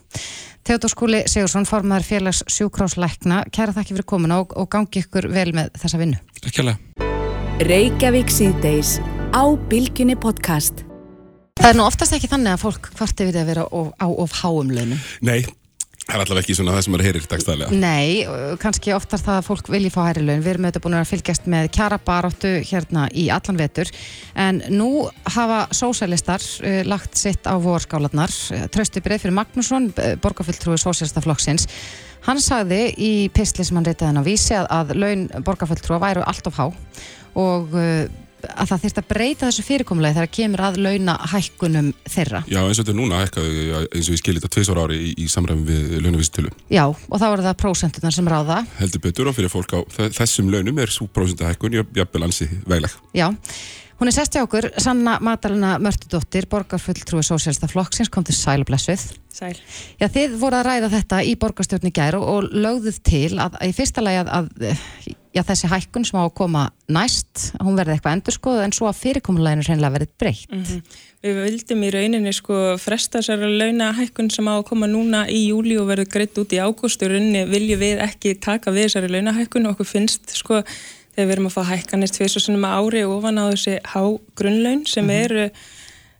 Teodor 0.64 0.89
Skúli 0.89 1.24
Sigursson, 1.28 1.66
formadur 1.68 2.08
félags 2.08 2.43
sjúkrásleikna, 2.47 3.43
kæra 3.51 3.76
þakki 3.76 3.97
fyrir 3.97 4.08
komin 4.08 4.32
og, 4.32 4.56
og 4.56 4.70
gangi 4.72 5.04
ykkur 5.04 5.28
vel 5.34 5.51
með 5.51 5.74
þessa 5.76 5.99
vinnu. 5.99 6.22
Takk 6.39 6.56
kjærlega. 6.56 7.12
Reykjavík 7.62 8.32
síðdeis 8.34 8.95
á 9.30 9.45
Bilginni 9.70 10.16
podcast. 10.18 10.80
Það 11.60 11.68
er 11.68 11.76
nú 11.78 11.84
oftast 11.86 12.16
ekki 12.18 12.26
þannig 12.32 12.56
að 12.56 12.64
fólk 12.64 12.88
hvort 12.97 13.20
er 13.22 13.28
við 13.30 13.36
að 13.38 13.51
vera 13.51 13.66
á 13.70 14.08
of 14.10 14.34
háum 14.39 14.72
launum. 14.74 14.97
Nei, 15.22 15.43
það 16.01 16.16
er 16.16 16.24
allavega 16.24 16.41
ekki 16.41 16.56
svona 16.58 16.74
það 16.74 16.82
sem 16.88 16.95
maður 16.95 17.06
heyrir 17.06 17.28
dagstæðilega. 17.30 17.78
Nei, 17.84 18.58
kannski 18.64 18.95
oftast 18.97 19.28
það 19.28 19.38
að 19.38 19.45
fólk 19.51 19.70
vilji 19.70 19.91
fá 19.93 19.99
hæri 20.08 20.24
laun. 20.26 20.41
Við 20.41 20.51
erum 20.56 20.66
auðvitað 20.66 20.86
búin 20.88 20.97
að 20.97 21.12
fylgjast 21.12 21.49
með 21.54 21.70
kjara 21.78 21.99
baróttu 22.10 22.54
hérna 22.72 23.04
í 23.14 23.28
allan 23.38 23.62
vetur 23.62 23.91
en 24.34 24.64
nú 24.74 24.89
hafa 25.36 25.60
sósælistar 25.78 26.41
uh, 26.41 26.80
lagt 26.89 27.22
sitt 27.22 27.45
á 27.45 27.54
vorskálanar. 27.62 28.34
Trausti 28.74 29.06
breið 29.06 29.28
fyrir 29.28 29.38
Magnússon, 29.38 29.91
borgarfylltrúi 30.26 30.82
sósælistaflokksins 30.82 31.70
Hann 32.24 32.39
sagði 32.39 32.86
í 33.04 33.12
pistli 33.36 33.66
sem 33.68 33.76
hann 33.76 33.88
reytaði 33.88 34.14
hann 34.14 34.24
á 34.24 34.28
vísi 34.28 34.56
að, 34.56 34.70
að 34.72 34.93
laun 34.95 35.26
borgarfjöldtrúa 35.43 35.99
væru 35.99 36.24
allt 36.24 36.47
of 36.47 36.56
há 36.56 36.70
og 37.40 37.74
uh, 37.78 38.06
að 38.44 38.72
það 38.72 38.82
þurft 38.84 39.00
að 39.00 39.08
breyta 39.10 39.48
þessu 39.48 39.66
fyrirkomulegi 39.68 40.18
þegar 40.18 40.32
kemur 40.38 40.64
að 40.68 40.80
launa 40.84 41.16
hækkunum 41.32 41.92
þeirra. 42.12 42.42
Já 42.52 42.60
eins 42.62 42.80
og 42.80 42.82
þetta 42.82 42.94
er 42.94 42.98
núna 43.00 43.22
hækkaðu 43.22 43.84
eins 43.84 44.10
og 44.10 44.16
við 44.16 44.22
skiljum 44.22 44.42
þetta 44.42 44.54
tveisvar 44.56 44.82
ári 44.84 44.98
í, 45.00 45.14
í 45.24 45.28
samræmi 45.32 45.68
við 45.70 45.94
launavísitölu. 46.04 46.52
Já 46.74 46.84
og 46.90 47.16
þá 47.22 47.28
eru 47.30 47.46
það 47.48 47.62
prósentunar 47.64 48.16
sem 48.16 48.34
ráða. 48.34 48.60
Heldur 48.82 49.06
betur 49.06 49.32
og 49.32 49.38
fyrir 49.38 49.54
fólk 49.54 49.78
á 49.78 49.80
þessum 50.20 50.52
launum 50.54 50.84
er 50.84 50.92
svo 50.94 51.08
prósentahækkun 51.14 51.80
jafnvel 51.80 52.28
ansi 52.28 52.50
vegleg. 52.68 53.00
Já. 53.16 53.30
Hún 54.04 54.10
er 54.12 54.18
sest 54.18 54.34
hjá 54.36 54.41
okkur, 54.43 54.66
Sanna 54.84 55.14
Madalina 55.24 55.78
Mörtudóttir, 55.80 56.43
borgarfulltrúi 56.51 57.24
Sósélsta 57.24 57.70
Flokksins, 57.72 58.10
kom 58.12 58.26
til 58.28 58.36
Sæl 58.36 58.60
og 58.60 58.68
Blessuð. 58.68 58.99
Sæl. 59.32 59.56
Já, 59.95 60.10
þið 60.12 60.34
voru 60.41 60.58
að 60.60 60.66
ræða 60.68 60.89
þetta 60.91 61.20
í 61.24 61.38
borgarstjórni 61.39 61.91
gæru 61.95 62.20
og 62.20 62.49
lögðuð 62.51 62.97
til 63.08 63.30
að, 63.39 63.56
að 63.62 63.70
í 63.72 63.76
fyrsta 63.78 64.04
lagi 64.04 64.20
að, 64.26 64.34
að 64.36 65.14
já, 65.32 65.41
þessi 65.47 65.70
hækkun 65.72 66.04
sem 66.10 66.20
á 66.20 66.24
að 66.26 66.34
koma 66.36 66.64
næst, 66.91 67.45
hún 67.64 67.78
verði 67.80 67.95
eitthvað 67.95 68.18
endurskoð 68.18 68.60
en 68.66 68.76
svo 68.76 68.89
að 68.89 68.99
fyrirkomuleginu 69.06 69.64
reynilega 69.70 69.95
verið 69.95 70.12
breytt. 70.20 70.51
Mm 70.51 70.66
-hmm. 70.66 70.97
Við 71.24 71.39
vildum 71.45 71.86
í 71.88 71.91
rauninni 71.95 72.34
sko 72.36 72.58
fresta 72.84 73.22
þessari 73.22 73.54
launahækkun 73.62 74.30
sem 74.36 74.49
á 74.51 74.60
að 74.60 74.66
koma 74.68 74.89
núna 74.91 75.24
í 75.32 75.45
júli 75.47 75.80
og 75.80 75.88
verið 75.88 76.12
greitt 76.12 76.36
út 76.43 76.51
í 76.51 76.60
ágústurunni 76.60 77.45
viljum 77.47 77.80
við 77.80 78.04
ekki 78.04 78.36
taka 78.36 78.76
við 78.76 78.89
þessari 78.89 79.16
launahækkun 79.16 79.66
og 79.66 79.78
okkur 79.78 79.88
finnst 79.88 80.36
sko 80.36 80.60
þegar 81.14 81.28
við 81.30 81.36
erum 81.36 81.49
að 81.49 81.55
fá 81.55 81.64
hækkanist 81.72 82.18
tviðs 82.18 82.38
og 82.39 82.45
svona 82.45 82.76
ári 82.78 83.03
ofan 83.05 83.41
á 83.41 83.45
þessi 83.53 83.80
hágrunnlaun 83.93 84.86
sem 84.89 85.07
-hmm. 85.07 85.24
eru 85.24 85.49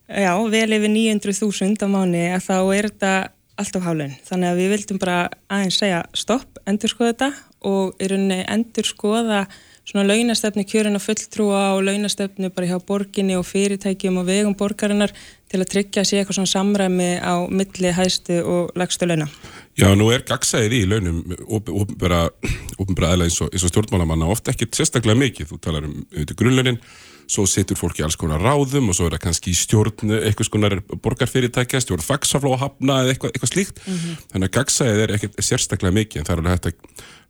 já, 0.08 0.34
vel 0.50 0.74
yfir 0.78 0.92
900.000 0.94 1.86
á 1.86 1.88
mánu 1.88 2.24
að 2.36 2.46
þá 2.50 2.58
er 2.78 2.90
þetta 2.90 3.14
alltaf 3.58 3.84
hálun. 3.84 4.16
Þannig 4.26 4.50
að 4.50 4.60
við 4.62 4.72
vildum 4.74 5.00
bara 5.00 5.18
aðeins 5.52 5.78
segja 5.82 6.02
stopp, 6.14 6.58
endur 6.66 6.90
skoða 6.90 7.14
þetta 7.14 7.30
og 7.70 8.02
í 8.02 8.10
rauninni 8.12 8.40
endur 8.50 8.88
skoða 8.88 9.46
svona 9.84 10.08
launastefnu 10.08 10.64
kjörina 10.68 11.00
fulltrúa 11.00 11.74
og 11.76 11.84
launastefnu 11.88 12.50
bara 12.56 12.70
hjá 12.72 12.80
borginni 12.88 13.36
og 13.36 13.46
fyrirtækjum 13.48 14.22
og 14.22 14.28
vegum 14.30 14.56
borgarinnar 14.56 15.12
til 15.52 15.60
að 15.60 15.72
tryggja 15.76 16.06
sér 16.08 16.22
eitthvað 16.22 16.40
svona 16.40 16.54
samræmi 16.54 17.10
á 17.20 17.36
milli 17.52 17.92
hæstu 17.94 18.40
og 18.48 18.72
lagstu 18.80 19.10
launa. 19.10 19.28
Já, 19.74 19.88
nú 19.98 20.12
er 20.14 20.22
gagsæðið 20.28 20.76
í 20.78 20.82
launum 20.86 21.22
ofinbæra 21.50 22.28
aðlega 22.78 23.26
eins 23.26 23.40
og, 23.42 23.50
og 23.50 23.72
stjórnmálamanna 23.72 24.30
ofta 24.30 24.54
ekkert 24.54 24.78
sérstaklega 24.78 25.18
mikið. 25.18 25.50
Þú 25.50 25.58
talar 25.64 25.88
um 25.88 25.96
grunnlaunin, 26.38 26.78
svo 27.32 27.48
setur 27.50 27.80
fólk 27.80 27.98
í 27.98 28.06
alls 28.06 28.18
konar 28.20 28.44
ráðum 28.44 28.92
og 28.92 28.98
svo 28.98 29.08
er 29.08 29.16
það 29.16 29.24
kannski 29.26 29.54
í 29.54 29.58
stjórn 29.58 30.14
eitthvað 30.20 30.50
skonar 30.50 30.76
borgarfyrirtækja, 30.94 31.82
stjórn 31.82 32.06
fagsaflóhafna 32.06 33.00
eða 33.02 33.16
eitthvað, 33.16 33.34
eitthvað 33.34 33.54
slíkt. 33.54 33.82
Mm 33.88 33.98
-hmm. 33.98 34.22
Þannig 34.36 34.52
að 34.52 34.56
gagsæðið 34.60 35.04
er 35.04 35.16
ekkert 35.18 35.42
sérstaklega 35.50 35.98
mikið 35.98 36.22
en 36.22 36.30
það 36.30 36.34
er 36.34 36.44
alveg 36.44 36.54
hægt 36.54 36.70
að, 36.70 36.74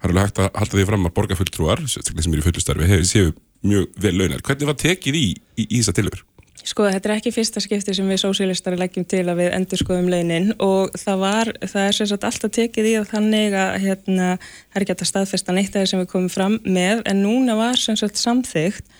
alveg 0.03 0.23
hægt 0.23 0.43
að 0.43 0.51
halda 0.59 0.77
því 0.77 0.85
fram 0.91 1.07
að 1.07 1.15
borgarfulltrúar, 1.19 1.87
sérstaklega 1.87 2.23
sem 2.23 2.33
eru 2.33 2.43
í 2.43 2.47
fullustarfi, 2.49 2.91
hefur 2.91 3.07
séu 3.07 3.33
mjög 3.63 3.87
vel 3.95 4.15
launar. 4.17 4.43
Hvernig 4.43 4.67
var 4.67 4.75
tekið 4.75 5.15
í, 5.15 5.27
í, 5.55 5.63
í 5.69 5.79
þessa 5.79 5.95
tilhör? 5.95 6.25
Sko 6.63 6.85
þetta 6.85 7.09
er 7.09 7.15
ekki 7.17 7.31
fyrsta 7.33 7.61
skipti 7.63 7.95
sem 7.97 8.07
við 8.07 8.21
sósílistari 8.21 8.77
leggjum 8.79 9.07
til 9.09 9.23
að 9.25 9.39
við 9.41 9.55
endur 9.57 9.81
skoðum 9.81 10.11
launin 10.13 10.51
og 10.63 10.93
það 10.95 11.23
var, 11.23 11.49
það 11.59 11.87
er 11.87 11.97
sérstaklega 11.97 12.29
alltaf 12.29 12.53
tekið 12.55 12.89
í 12.91 12.93
að 12.99 13.09
þannig 13.09 13.57
að 13.57 13.71
hérna 13.83 14.27
það 14.37 14.77
er 14.77 14.85
ekki 14.85 14.95
að 14.95 15.09
staðfesta 15.09 15.55
neitt 15.57 15.73
að 15.73 15.81
það 15.81 15.89
sem 15.91 16.03
við 16.03 16.11
komum 16.13 16.31
fram 16.31 16.59
með 16.63 17.01
en 17.09 17.19
núna 17.25 17.57
var 17.59 17.81
sérstaklega 17.81 18.23
samþygt 18.23 18.93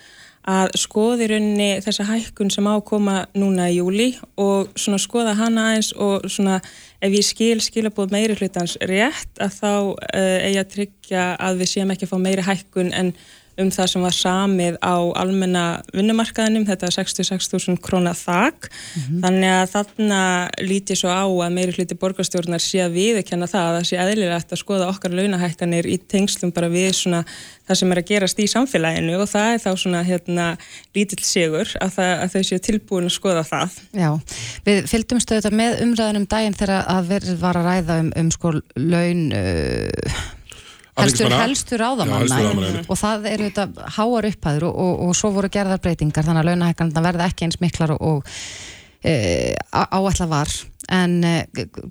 að 0.44 0.74
skoði 0.76 1.30
rauninni 1.32 1.70
þessa 1.86 2.04
hækkun 2.10 2.50
sem 2.52 2.68
ákoma 2.68 3.22
núna 3.38 3.70
í 3.72 3.78
júli 3.78 4.10
og 4.36 4.74
svona 4.76 5.00
skoða 5.00 5.38
hana 5.40 5.70
eins 5.78 5.94
og 5.96 6.28
svona 6.28 6.58
ef 7.00 7.16
ég 7.16 7.24
skil 7.24 7.62
skilabóð 7.64 8.12
meiri 8.12 8.36
hlutans 8.36 8.76
rétt 8.84 9.40
að 9.40 9.56
þá 9.62 9.72
uh, 9.72 10.40
eigi 10.44 10.60
að 10.60 10.74
tryggja 10.76 11.30
að 11.40 11.64
við 11.64 11.72
séum 11.72 11.96
ekki 11.96 12.10
að 12.10 12.12
fá 12.12 12.20
meiri 12.26 12.48
hækkun 12.50 12.92
en 12.92 13.14
um 13.62 13.70
það 13.70 13.90
sem 13.92 14.02
var 14.02 14.16
samið 14.18 14.78
á 14.82 14.96
almenna 15.22 15.64
vinnumarkaðinum, 15.94 16.66
þetta 16.66 16.88
er 16.88 16.96
66.000 16.96 17.78
krónar 17.86 18.18
þak, 18.18 18.70
mm 18.70 19.02
-hmm. 19.04 19.20
þannig 19.26 19.54
að 19.54 19.74
þarna 19.76 20.22
líti 20.66 20.98
svo 20.98 21.14
á 21.14 21.26
að 21.26 21.54
meiri 21.54 21.76
hluti 21.76 21.98
borgarstjórnar 22.02 22.64
sé 22.64 22.82
að 22.82 22.98
viðkenna 22.98 23.48
það 23.48 23.68
að 23.70 23.78
það 23.78 23.88
sé 23.90 24.00
eðlilegt 24.02 24.54
að 24.54 24.64
skoða 24.64 24.90
okkar 24.90 25.14
launahækkanir 25.14 25.86
í 25.86 25.98
tengslum 26.02 26.52
bara 26.52 26.70
við 26.74 26.92
svona 26.98 27.24
það 27.68 27.80
sem 27.80 27.92
er 27.92 28.02
að 28.02 28.10
gerast 28.10 28.40
í 28.40 28.48
samfélaginu 28.50 29.18
og 29.22 29.30
það 29.30 29.54
er 29.54 29.64
þá 29.64 29.72
svona 29.78 30.04
hérna 30.04 30.58
lítill 30.96 31.24
sigur 31.24 31.70
að, 31.80 31.94
það, 31.96 32.14
að 32.24 32.34
þau 32.34 32.44
séu 32.44 32.60
tilbúin 32.60 33.10
að 33.10 33.18
skoða 33.18 33.44
það. 33.48 33.82
Já, 33.94 34.10
við 34.66 34.86
fylgdum 34.90 35.22
stöðuða 35.22 35.54
með 35.54 35.82
umræðinum 35.86 36.30
daginn 36.30 36.58
þegar 36.58 36.88
að 36.90 37.12
verð 37.14 37.36
var 37.40 37.60
að 37.60 37.70
ræða 37.70 38.00
um, 38.02 38.16
um 38.18 38.32
sko 38.34 38.58
laun... 38.76 39.28
Uh 39.32 40.42
Helstur, 40.94 41.34
helstur 41.34 41.82
áðamanna 41.82 42.84
og 42.86 42.98
það 43.00 43.26
eru 43.32 43.48
þetta 43.50 43.88
háar 43.96 44.28
upphæður 44.30 44.68
og, 44.68 44.76
og, 44.84 45.00
og 45.08 45.16
svo 45.18 45.32
voru 45.34 45.50
gerðar 45.54 45.82
breytingar 45.82 46.28
þannig 46.28 46.44
að 46.44 46.50
launahækkanarna 46.52 47.04
verða 47.08 47.30
ekki 47.32 47.48
eins 47.48 47.58
miklar 47.64 47.96
og, 47.96 48.04
og 48.04 48.28
e, 49.02 49.16
áætla 49.74 50.28
var. 50.30 50.54
En 50.94 51.16
e, 51.26 51.34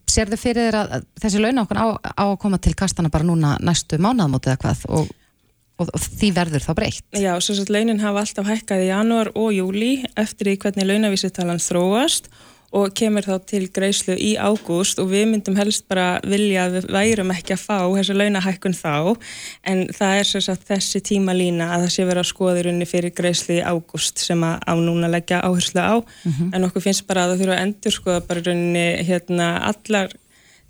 sér 0.06 0.30
þau 0.30 0.38
fyrir 0.38 0.68
þér 0.68 0.78
að 0.84 1.08
þessi 1.24 1.42
launahækkan 1.42 1.82
á, 1.82 1.86
á 1.98 2.24
að 2.28 2.38
koma 2.44 2.62
til 2.62 2.76
kastana 2.78 3.10
bara 3.10 3.26
núna 3.26 3.56
næstu 3.64 3.98
mánaðmótið 3.98 4.54
eða 4.54 4.62
hvað? 4.68 4.86
Og 5.82 5.90
því 5.98 6.28
verður 6.36 6.62
þá 6.62 6.72
breytt? 6.78 7.04
Já, 7.18 7.32
svo 7.42 7.58
að 7.58 7.74
launin 7.74 8.04
hafa 8.04 8.22
alltaf 8.22 8.46
hækkað 8.46 8.84
í 8.84 8.90
janúar 8.92 9.32
og 9.34 9.50
júli 9.56 9.92
eftir 10.20 10.52
í 10.52 10.58
hvernig 10.62 10.86
launavísitalan 10.86 11.58
þróast. 11.64 12.30
og 12.30 12.51
og 12.72 12.92
kemur 12.96 13.26
þá 13.26 13.34
til 13.48 13.66
greiðslu 13.72 14.16
í 14.16 14.32
ágúst 14.40 15.00
og 15.02 15.10
við 15.12 15.26
myndum 15.30 15.58
helst 15.58 15.84
bara 15.90 16.16
vilja 16.24 16.66
að 16.66 16.78
við 16.78 16.88
værum 16.96 17.32
ekki 17.34 17.56
að 17.56 17.64
fá 17.66 17.76
þessa 17.82 18.16
launahækkun 18.16 18.76
þá 18.78 18.94
en 19.68 19.84
það 19.92 20.16
er 20.20 20.30
sagt, 20.32 20.64
þessi 20.70 21.02
tíma 21.04 21.36
lína 21.36 21.68
að 21.74 21.86
það 21.86 21.94
sé 21.96 22.08
vera 22.08 22.24
skoðirunni 22.26 22.88
fyrir 22.88 23.14
greiðslu 23.16 23.58
í 23.58 23.66
ágúst 23.66 24.24
sem 24.24 24.42
að 24.46 24.64
á 24.64 24.74
núna 24.80 25.12
leggja 25.12 25.42
áherslu 25.44 25.84
á 25.84 25.96
mm 26.00 26.32
-hmm. 26.32 26.50
en 26.54 26.64
okkur 26.64 26.86
finnst 26.88 27.06
bara 27.06 27.24
að 27.26 27.34
það 27.34 27.40
þurfa 27.42 27.56
að 27.58 27.64
endur 27.66 27.92
skoða 27.92 28.26
bara 28.28 28.44
runni 28.48 28.88
hérna 29.04 29.48
allar 29.68 30.16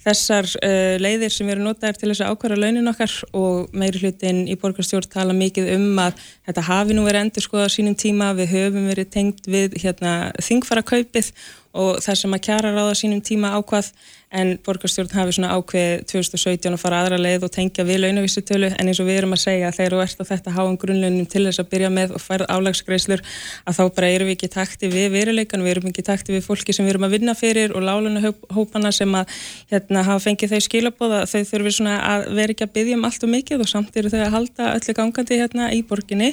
þessar 0.03 0.49
uh, 0.59 0.97
leiðir 1.03 1.33
sem 1.33 1.49
eru 1.53 1.63
notaðir 1.63 1.99
til 2.01 2.11
þess 2.11 2.25
að 2.25 2.35
ákværa 2.35 2.59
launin 2.59 2.91
okkar 2.91 3.15
og 3.39 3.75
meiri 3.77 4.03
hlutin 4.03 4.45
í 4.51 4.57
borgarstjórn 4.59 5.11
tala 5.13 5.37
mikið 5.37 5.71
um 5.77 6.01
að 6.03 6.19
þetta 6.49 6.67
hafi 6.67 6.97
nú 6.97 7.07
verið 7.07 7.27
endur 7.27 7.47
skoða 7.47 7.69
sínum 7.73 7.95
tíma, 7.99 8.33
við 8.39 8.55
höfum 8.57 8.89
verið 8.91 9.11
tengt 9.15 9.47
við 9.47 9.79
hérna, 9.83 10.33
þingfara 10.43 10.83
kaupið 10.83 11.31
og 11.73 12.03
það 12.05 12.19
sem 12.23 12.37
að 12.37 12.45
kjara 12.49 12.75
ráða 12.75 12.99
sínum 12.99 13.23
tíma 13.25 13.55
ákvað 13.57 13.93
en 14.33 14.55
borgarstjórn 14.65 15.13
hafi 15.13 15.35
svona 15.37 15.53
ákveð 15.53 16.05
2017 16.09 16.73
að 16.73 16.81
fara 16.81 17.03
aðra 17.03 17.19
leið 17.21 17.45
og 17.47 17.53
tengja 17.53 17.85
við 17.85 18.01
launavísutölu 18.03 18.71
en 18.73 18.89
eins 18.89 19.01
og 19.03 19.09
við 19.09 19.19
erum 19.21 19.35
að 19.37 19.43
segja 19.43 19.69
að 19.69 19.77
þegar 19.79 19.97
þú 19.97 20.01
ert 20.05 20.23
að 20.23 20.31
þetta 20.31 20.55
háum 20.57 20.79
grunnlaunum 20.81 21.27
til 21.33 21.43
þess 21.47 21.61
að 21.61 21.69
byrja 21.75 21.91
með 21.93 22.15
og 22.17 22.23
færð 22.25 22.47
álagsgreislur 22.49 23.23
að 23.69 23.77
þá 23.79 23.83
bara 23.99 24.11
erum 24.17 24.31
við 24.31 24.37
ekki 24.39 24.51
takti 24.55 24.91
við 24.93 25.09
veruleikan, 25.13 25.65
við 25.65 25.75
erum 25.75 25.91
ekki 25.91 26.05
takti 26.07 26.33
við 26.33 26.47
fólki 26.47 26.73
sem 26.73 26.89
við 26.89 26.95
erum 26.95 27.07
að 27.09 27.17
vinna 27.19 27.35
fyrir 27.37 27.77
og 27.77 27.85
lálunahópana 27.85 28.93
sem 28.97 29.19
að 29.21 29.37
hérna, 29.73 30.05
hafa 30.09 30.25
fengið 30.25 30.57
þau 30.57 30.65
skilabóða 30.69 31.21
þau 31.29 31.43
þurfum 31.53 31.77
svona 31.77 31.99
að 32.09 32.27
vera 32.41 32.57
ekki 32.57 32.67
að 32.69 32.75
byggja 32.79 32.99
um 32.99 33.07
allt 33.11 33.29
og 33.29 33.33
mikið 33.37 33.67
og 33.67 33.73
samt 33.75 34.01
eru 34.01 34.13
þau 34.13 34.23
að 34.23 34.35
halda 34.39 34.73
öllu 34.79 34.97
gangandi 34.97 35.41
hérna 35.43 35.69
í 35.77 35.83
borginni. 35.85 36.33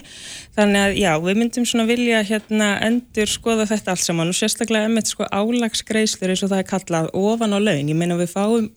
Þannig 0.56 0.86
að 0.86 0.98
já, 1.04 1.12
við 1.24 1.40
myndum 1.44 1.68
svona 1.68 1.88
vilja 1.90 2.24
hérna 2.28 2.72
endur 2.86 3.30
skoða 3.30 3.68
þetta 3.70 3.96
allt 3.96 4.06
saman 4.06 4.32
og 4.32 4.40
sérstaklega 4.40 4.90
emitt 4.90 5.12
sko 5.12 5.29
álagsgreislur 5.32 6.34
eins 6.34 6.44
og 6.46 6.52
það 6.52 6.62
er 6.64 6.70
kallað 6.70 7.10
ofan 7.18 7.56
á 7.56 7.60
laun, 7.60 7.90
ég 7.90 7.98
meina 7.98 8.18
við 8.20 8.34
fáum 8.34 8.70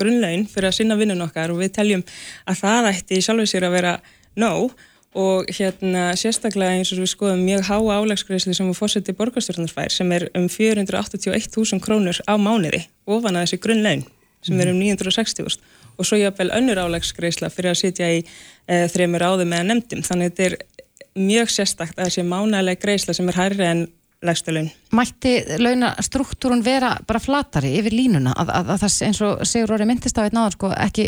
grunnlaun 0.00 0.46
fyrir 0.50 0.70
að 0.70 0.78
sinna 0.78 0.96
vinnun 0.98 1.24
okkar 1.24 1.52
og 1.52 1.60
við 1.60 1.74
teljum 1.78 2.04
að 2.48 2.62
það 2.62 2.88
ætti 2.92 3.18
í 3.18 3.24
sjálfu 3.24 3.48
sér 3.50 3.68
að 3.68 3.76
vera 3.78 3.98
nóg. 4.38 4.76
Og 5.18 5.48
hérna 5.50 6.12
sérstaklega 6.14 6.76
eins 6.78 6.92
og 6.94 7.00
við 7.02 7.08
skoðum 7.10 7.40
mjög 7.42 7.64
háa 7.66 7.96
álagsgreisli 7.98 8.52
sem 8.54 8.68
við 8.68 8.76
fórsetið 8.78 9.16
borgarstjórnarfær 9.18 9.90
sem 9.90 10.12
er 10.14 10.28
um 10.38 10.44
481.000 10.46 11.82
krónur 11.82 12.20
á 12.30 12.38
mánuði 12.38 12.84
ofan 13.10 13.34
að 13.34 13.48
þessi 13.48 13.58
grunnlaun 13.64 14.04
sem 14.46 14.62
er 14.62 14.70
um 14.70 14.78
960.000 14.78 15.58
og 15.98 16.06
svo 16.06 16.20
jáfnvel 16.20 16.52
önnur 16.54 16.78
álagsgreisla 16.84 17.50
fyrir 17.50 17.74
að 17.74 17.80
sitja 17.82 18.06
í 18.06 18.20
e, 18.22 18.86
þreymur 18.92 19.26
áðum 19.26 19.56
eða 19.56 19.66
nefndum. 19.72 20.04
Þannig 20.06 20.30
að 20.30 20.38
þetta 20.38 20.46
er 20.46 20.86
mjög 21.26 21.52
sérstakt 21.56 21.98
að 21.98 22.12
þessi 22.12 22.28
mánalega 22.30 22.80
greisla 22.86 23.16
sem 23.16 23.28
er 23.32 23.40
hærri 23.40 23.66
en 23.66 23.82
lægstu 24.26 24.52
laun. 24.52 24.70
Mætti 24.96 25.34
launastruktúrun 25.58 26.64
vera 26.64 26.92
bara 27.06 27.20
flatari 27.22 27.72
yfir 27.78 27.96
línuna 27.96 28.34
að, 28.36 28.52
að, 28.58 28.72
að 28.74 28.84
það 28.84 28.96
eins 29.06 29.20
og 29.24 29.44
Sigur 29.48 29.72
Róri 29.72 29.88
myndist 29.88 30.20
á 30.20 30.24
einn 30.26 30.40
áður 30.42 30.56
sko 30.58 30.72
ekki 30.76 31.06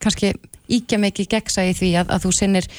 kannski 0.00 0.34
íkja 0.70 1.00
mikið 1.02 1.30
gegsa 1.34 1.66
í 1.66 1.74
því 1.76 1.90
að, 2.02 2.14
að 2.14 2.26
þú 2.26 2.32
sinnir 2.36 2.70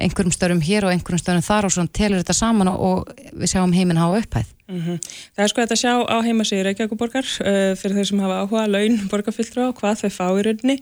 einhverjum 0.00 0.32
störum 0.34 0.62
hér 0.64 0.86
og 0.86 0.94
einhverjum 0.94 1.20
störum 1.20 1.44
þar 1.44 1.68
og 1.68 1.74
svona 1.74 1.92
telur 1.92 2.22
þetta 2.22 2.36
saman 2.36 2.72
og 2.72 3.10
við 3.34 3.52
sjáum 3.52 3.74
heiminn 3.76 4.00
hafa 4.00 4.22
upphæð. 4.22 4.56
Mm 4.70 4.80
-hmm. 4.80 4.98
Það 5.34 5.42
er 5.44 5.48
sko 5.50 5.60
þetta 5.60 5.74
að 5.74 5.82
sjá 5.82 5.94
á 6.06 6.16
heimasíður 6.22 6.66
Reykjavíkuborgar 6.68 7.26
uh, 7.26 7.74
fyrir 7.74 7.96
þeir 7.96 8.06
sem 8.06 8.20
hafa 8.22 8.36
áhuga 8.42 8.66
laun 8.70 8.94
borgarfylltrú 9.10 9.60
á 9.66 9.70
hvað 9.74 9.98
þau 10.00 10.10
fá 10.18 10.26
í 10.38 10.44
rauninni 10.46 10.76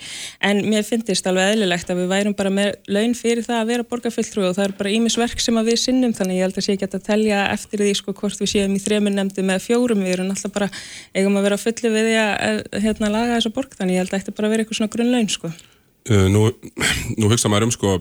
en 0.45 0.57
mér 0.69 0.85
finnst 0.85 1.27
alveg 1.27 1.53
eðlilegt 1.53 1.91
að 1.91 1.97
við 2.01 2.09
værum 2.13 2.35
bara 2.37 2.51
með 2.51 2.69
laun 2.87 3.15
fyrir 3.15 3.43
það 3.49 3.61
að 3.61 3.71
vera 3.71 3.89
borgarfylltrú 3.89 4.45
og 4.45 4.57
það 4.57 4.65
er 4.65 4.75
bara 4.79 4.91
ímisverk 4.93 5.41
sem 5.41 5.55
við 5.55 5.79
sinnum 5.81 6.13
þannig 6.13 6.37
ég 6.37 6.45
held 6.45 6.59
að 6.59 6.65
sé 6.65 6.73
ekki 6.73 6.85
að 6.85 7.09
telja 7.09 7.49
eftir 7.49 7.79
því 7.81 7.95
sko 7.95 8.13
hvort 8.13 8.41
við 8.41 8.49
séum 8.53 8.77
í 8.77 8.85
þremur 8.85 9.15
nefndi 9.17 9.43
með 9.43 9.65
fjórum 9.65 10.05
við 10.05 10.13
erum 10.13 10.31
alltaf 10.31 10.53
bara 10.53 10.69
eigum 11.17 11.37
að 11.37 11.43
vera 11.49 11.57
fulli 11.57 11.89
við 11.97 12.05
því 12.09 12.17
að 12.21 12.63
hérna 12.85 13.09
laga 13.09 13.41
þessa 13.41 13.55
borg 13.57 13.73
þannig 13.73 13.95
ég 13.95 14.01
held 14.05 14.13
að 14.13 14.19
þetta 14.21 14.37
bara 14.37 14.49
vera 14.49 14.61
eitthvað 14.61 14.77
svona 14.77 14.93
grunn 14.93 15.13
laun 15.13 15.29
sko. 15.29 15.53
Uh, 16.11 16.29
Nú, 16.33 16.49
nú 17.19 17.31
hugsa 17.33 17.51
maður 17.51 17.69
um 17.69 17.75
sko 17.75 17.99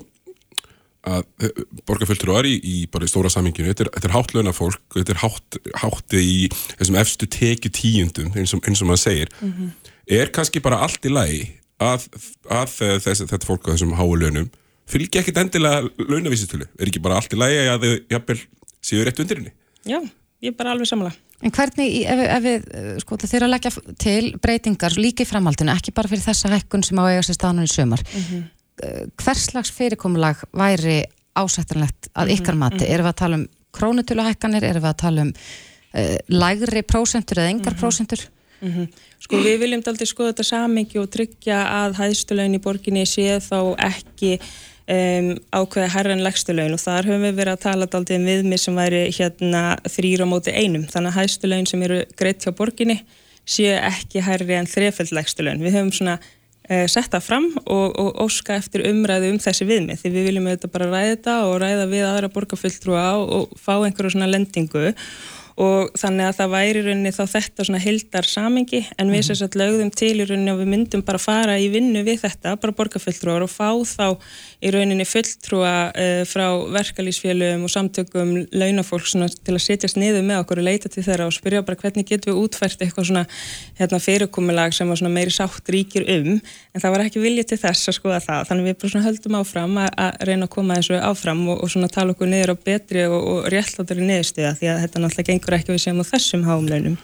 að 1.07 1.25
eh, 1.43 1.61
borgarfjöldrúar 1.87 2.47
í, 2.49 2.55
í 2.57 2.77
bara 2.91 3.07
í 3.07 3.11
stóra 3.11 3.29
saminginu, 3.31 3.69
þetta 3.71 3.85
er, 3.85 3.91
þetta 3.95 4.09
er 4.09 4.15
hátlauna 4.15 4.53
fólk 4.55 4.97
þetta 4.97 5.13
er 5.13 5.21
hátt, 5.21 5.59
hátti 5.83 6.19
í 6.19 6.37
þessum 6.73 6.99
efstu 6.99 7.29
tekju 7.31 7.71
tíundum 7.77 8.33
eins 8.35 8.55
og, 8.55 8.63
eins 8.67 8.81
og 8.83 8.89
maður 8.89 9.03
segir 9.05 9.31
mm 9.37 9.53
-hmm. 9.53 9.93
er 10.19 10.33
kannski 10.35 10.63
bara 10.63 10.81
allt 10.83 11.05
í 11.07 11.13
lagi 11.13 11.41
að, 11.79 12.07
að 12.51 12.75
þess, 13.05 13.23
þetta 13.23 13.47
fólk 13.47 13.69
á 13.69 13.73
þessum 13.75 13.95
háu 13.95 14.09
launum 14.17 14.49
fylgja 14.87 15.21
ekkit 15.21 15.39
endilega 15.41 15.83
launavísitölu, 15.99 16.67
er 16.79 16.89
ekki 16.89 17.03
bara 17.03 17.19
allt 17.19 17.33
í 17.33 17.39
lagi 17.39 17.59
að 17.67 17.83
þau 17.83 17.93
jafnvel 18.15 18.39
séu 18.81 19.03
rétt 19.03 19.19
undir 19.19 19.41
henni? 19.41 19.53
Já, 19.87 19.99
ég 20.41 20.51
er 20.51 20.57
bara 20.57 20.75
alveg 20.75 20.89
samla 20.89 21.13
En 21.37 21.51
hvernig, 21.53 21.99
ef, 22.09 22.19
ef 22.33 22.41
við 22.41 22.63
sko, 23.03 23.17
þeir 23.21 23.43
að 23.45 23.51
leggja 23.51 23.71
til 24.01 24.31
breytingar 24.41 24.95
líka 24.97 25.21
í 25.21 25.27
framhaldinu, 25.29 25.69
ekki 25.69 25.93
bara 25.93 26.09
fyrir 26.09 26.23
þessa 26.25 26.49
hækkun 26.49 26.81
sem 26.81 26.97
á 26.97 27.05
eiga 27.05 27.25
sér 27.27 27.37
staðnum 27.37 27.67
í 27.67 27.69
sömar 27.69 28.01
mm 28.01 28.23
-hmm 28.23 28.45
hverslags 29.17 29.71
fyrirkomulag 29.73 30.43
væri 30.55 31.01
ásættanlegt 31.37 32.09
að 32.13 32.33
ykkar 32.37 32.55
mhm, 32.55 32.63
mati? 32.63 32.83
Mhm. 32.83 32.93
Erum 32.93 33.07
við 33.07 33.13
að 33.13 33.19
tala 33.21 33.39
um 33.39 33.45
krónutöluhækkanir, 33.77 34.65
erum 34.65 34.85
við 34.85 34.91
að 34.91 35.01
tala 35.03 35.25
um 35.25 35.33
uh, 35.33 36.17
lægri 36.33 36.83
prósentur 36.85 37.41
eða 37.41 37.53
engar 37.53 37.73
mhm. 37.73 37.81
prósentur? 37.81 38.27
Mm 38.61 38.71
-hmm. 38.73 38.87
Sko 39.21 39.37
við 39.37 39.59
viljum 39.61 39.83
aldrei 39.85 40.07
skoða 40.07 40.31
þetta 40.31 40.43
samingi 40.43 40.97
og 40.97 41.09
tryggja 41.13 41.57
að 41.85 41.99
hæðstulegin 42.01 42.57
í 42.57 42.61
borginni 42.61 43.05
sé 43.05 43.37
þá 43.37 43.75
ekki 43.77 44.39
um, 44.87 45.29
ákveða 45.51 45.89
herran 45.93 46.23
legstulegin 46.25 46.75
og 46.75 46.81
þar 46.81 47.09
höfum 47.09 47.25
við 47.27 47.37
verið 47.41 47.55
að 47.55 47.63
tala 47.65 47.89
aldrei 47.99 48.17
um 48.17 48.27
viðmið 48.27 48.63
sem 48.63 48.79
væri 48.79 49.03
hérna 49.17 49.63
þrýra 49.87 50.27
móti 50.29 50.55
einum. 50.55 50.87
Þannig 50.91 51.13
að 51.13 51.19
hæðstulegin 51.21 51.69
sem 51.71 51.85
eru 51.87 52.01
greitt 52.19 52.45
hjá 52.45 52.53
borginni 52.55 53.01
sé 53.47 53.77
ekki 53.77 54.23
herri 54.25 54.57
en 54.57 54.67
þreföld 54.69 55.13
legstulegin. 55.15 55.63
Við 55.63 55.77
höfum 55.77 55.93
svona 55.95 56.17
eh, 56.69 56.85
setta 56.91 57.21
fram 57.23 57.49
og, 57.63 57.95
og 57.95 58.21
óska 58.27 58.57
eftir 58.59 58.85
umræðu 58.89 59.31
um 59.33 59.41
þessi 59.43 59.67
viðmið. 59.69 60.01
Því 60.01 60.13
við 60.15 60.29
viljum 60.31 60.51
auðvitað 60.51 60.75
bara 60.75 60.91
ræða 60.91 61.15
þetta 61.15 61.39
og 61.47 61.57
ræða 61.63 61.89
við 61.93 62.07
aðra 62.09 62.31
borgarfulltrúa 62.35 63.09
og, 63.21 63.33
og 63.37 63.59
fá 63.61 63.73
einhverju 63.77 64.15
svona 64.17 64.31
lendingu. 64.31 64.89
og 64.91 65.36
þannig 65.57 66.27
að 66.27 66.35
það 66.37 66.51
væri 66.53 66.81
í 66.81 66.83
rauninni 66.85 67.11
þá 67.15 67.23
þetta 67.31 67.63
svona 67.65 67.79
hildar 67.81 68.27
samingi 68.29 68.83
en 69.01 69.09
við 69.09 69.23
sér 69.25 69.39
satt 69.39 69.55
lögðum 69.57 69.89
til 69.89 70.11
í 70.21 70.25
rauninni 70.29 70.51
og 70.53 70.59
við 70.59 70.69
myndum 70.69 71.01
bara 71.05 71.17
fara 71.17 71.55
í 71.57 71.65
vinnu 71.73 72.03
við 72.05 72.19
þetta, 72.21 72.53
bara 72.61 72.75
borgarfulltrúar 72.77 73.41
og 73.41 73.49
fá 73.49 73.71
þá 73.89 74.21
í 74.61 74.73
rauninni 74.75 75.07
fulltrúa 75.09 75.71
uh, 75.89 76.21
frá 76.29 76.45
verkalýsfélögum 76.75 77.65
og 77.65 77.73
samtökum 77.73 78.35
launafólk 78.53 79.09
svona 79.09 79.31
til 79.33 79.55
að 79.55 79.63
setjast 79.65 79.97
niður 79.97 80.27
með 80.29 80.43
okkur 80.43 80.61
og 80.61 80.67
leita 80.67 80.91
til 80.93 81.05
þeirra 81.07 81.25
og 81.31 81.33
spyrja 81.33 81.63
bara 81.65 81.81
hvernig 81.81 82.05
getum 82.05 82.35
við 82.35 82.43
útfært 82.43 82.85
eitthvað 82.85 83.09
svona 83.09 83.25
hérna, 83.81 84.01
fyrirkomulag 84.03 84.77
sem 84.77 84.93
var 84.93 85.01
svona 85.01 85.13
meiri 85.13 85.33
sátt 85.33 85.73
ríkir 85.73 86.05
um. 86.19 86.37
En 86.77 86.83
það 86.83 86.93
var 86.93 87.05
ekki 87.07 87.23
viljið 87.23 87.49
til 87.49 87.59
þess 87.63 87.89
að 87.89 87.97
skoða 87.97 88.21
það 88.27 88.45
þannig 88.51 88.69
við 88.69 88.77
bara 88.77 88.93
svona 88.93 89.07
höldum 89.07 89.39
áfram 89.41 89.81
að, 89.81 89.89
að 90.05 90.21
reyna 90.29 90.45
að 90.45 90.53
koma 90.53 90.77
þessu 90.77 91.01
áfram 91.01 91.43
og, 91.49 91.65
og 91.65 91.73
svona 91.73 91.89
tala 91.93 92.13
okkur 92.13 92.29
niður 92.29 92.53
á 92.53 92.55
betri 92.69 93.05
og, 93.09 93.17
og 93.17 93.51
réttlátari 93.53 94.05
niðurstuða 94.05 94.53
því 94.59 94.71
að 94.73 94.81
þetta 94.85 95.03
náttúrulega 95.03 95.31
gengur 95.47 95.59
ekki 95.59 95.75
við 95.75 95.85
séum 95.85 96.01
á 96.03 96.05
þessum 96.11 96.43
háum 96.47 96.67
launum 96.67 96.97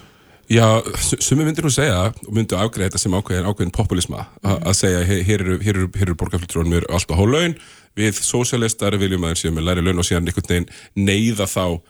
Já, 0.44 0.84
sumi 1.00 1.46
myndir 1.46 1.64
nú 1.64 1.70
segja 1.72 2.10
og 2.12 2.32
myndu 2.36 2.58
afgreða 2.60 2.90
þetta 2.90 3.00
sem 3.00 3.14
ákveðin, 3.16 3.46
ákveðin 3.48 3.72
populisma 3.72 4.26
mm. 4.42 4.58
að 4.68 4.74
segja, 4.76 5.00
hér 5.24 5.40
eru, 5.40 5.56
eru, 5.64 5.86
eru 5.96 6.16
borgarfjöldrónum 6.20 6.76
er 6.76 6.86
alltaf 6.92 7.16
hó 7.16 7.24
laun 7.24 7.56
við 7.96 8.20
sósialistar 8.20 8.98
viljum 9.00 9.24
að 9.24 9.32
þeir 9.32 9.40
séu 9.40 9.54
með 9.56 9.68
læri 9.70 9.84
laun 9.86 10.02
og 10.02 10.04
síðan 10.04 10.28
einhvern 10.28 10.50
veginn 10.50 10.68
neyða 11.00 11.48
þá 11.48 11.80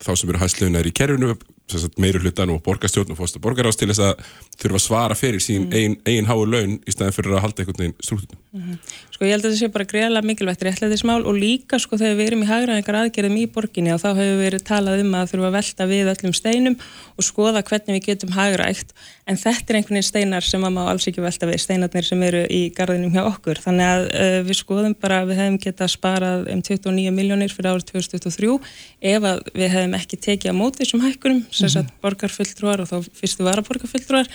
þá 0.00 0.10
sem 0.16 0.32
eru 0.32 0.40
hæslaunar 0.40 0.88
í 0.88 0.94
kerfinu 0.96 1.34
meiri 2.00 2.20
hlutan 2.22 2.52
og 2.54 2.62
borgarstjórn 2.66 3.14
og 3.14 3.20
fórstur 3.20 3.42
borgarást 3.44 3.80
til 3.80 3.90
þess 3.90 4.02
að 4.04 4.24
þurfa 4.60 4.80
að 4.80 4.84
svara 4.86 5.18
fyrir 5.18 5.42
sín 5.42 5.66
mm. 5.68 5.76
eigin, 5.76 5.96
eigin 6.06 6.28
háu 6.30 6.44
laun 6.44 6.78
í 6.84 6.94
staðin 6.94 7.16
fyrir 7.16 7.36
að 7.36 7.44
halda 7.46 7.62
einhvern 7.62 7.82
veginn 7.82 7.96
strúttunum. 8.00 8.40
Mm 8.50 8.62
-hmm. 8.62 8.78
Sko 9.14 9.24
ég 9.24 9.30
held 9.34 9.44
að 9.44 9.50
þetta 9.50 9.60
sé 9.60 9.68
bara 9.72 9.84
greiðlega 9.84 10.26
mikilvægt 10.26 10.62
réttlæðismál 10.64 11.22
og 11.28 11.34
líka 11.36 11.78
sko 11.78 11.96
þegar 12.00 12.16
við 12.18 12.26
erum 12.26 12.42
í 12.42 12.50
hagraðingar 12.50 12.96
aðgerðum 13.00 13.36
í 13.36 13.46
borginni 13.46 13.92
og 13.94 14.00
þá 14.00 14.10
hefur 14.16 14.30
við 14.30 14.44
verið 14.44 14.62
talað 14.64 15.00
um 15.04 15.14
að 15.14 15.30
þurfa 15.30 15.46
að 15.46 15.56
velta 15.58 15.86
við 15.86 16.10
öllum 16.14 16.34
steinum 16.34 16.76
og 17.16 17.24
skoða 17.24 17.62
hvernig 17.62 17.94
við 17.96 18.06
getum 18.06 18.32
hagraðikt 18.32 18.94
en 19.30 19.36
þetta 19.36 19.70
er 19.70 19.76
einhvern 19.78 19.98
veginn 19.98 20.08
steinar 20.08 20.46
sem 20.46 20.60
maður 20.64 20.90
alls 20.90 21.06
ekki 21.06 21.22
velta 21.22 21.46
við, 21.46 21.60
steinarnir 21.62 22.06
sem 22.08 22.22
eru 22.22 22.42
í 22.50 22.60
gardinum 22.74 23.12
hjá 23.14 23.22
okkur. 23.28 23.60
Þannig 23.62 23.86
að 23.86 24.06
uh, 24.08 24.38
við 24.48 24.58
skoðum 24.58 24.96
bara 24.98 25.20
við 25.28 25.42
hefum 25.42 25.58
getað 25.62 25.92
sparað 25.94 26.48
um 26.50 26.62
29 26.66 27.14
miljónir 27.14 27.54
fyrir 27.54 27.70
árið 27.74 27.92
2023 27.92 28.56
ef 29.12 29.28
að 29.30 29.42
við 29.54 29.74
hefum 29.76 29.96
ekki 30.00 30.20
tekið 30.26 30.50
á 30.50 30.54
móti 30.56 30.82
þessum 30.82 31.04
hækkunum 31.04 31.44
sem 31.60 31.72
sagt 31.72 31.88
mm 31.88 31.94
-hmm. 31.94 32.02
borgarfulltrúar 32.04 32.80
og 32.82 32.88
þá 32.90 32.96
fyrstu 33.20 33.46
varaborgarfulltrúar 33.46 34.30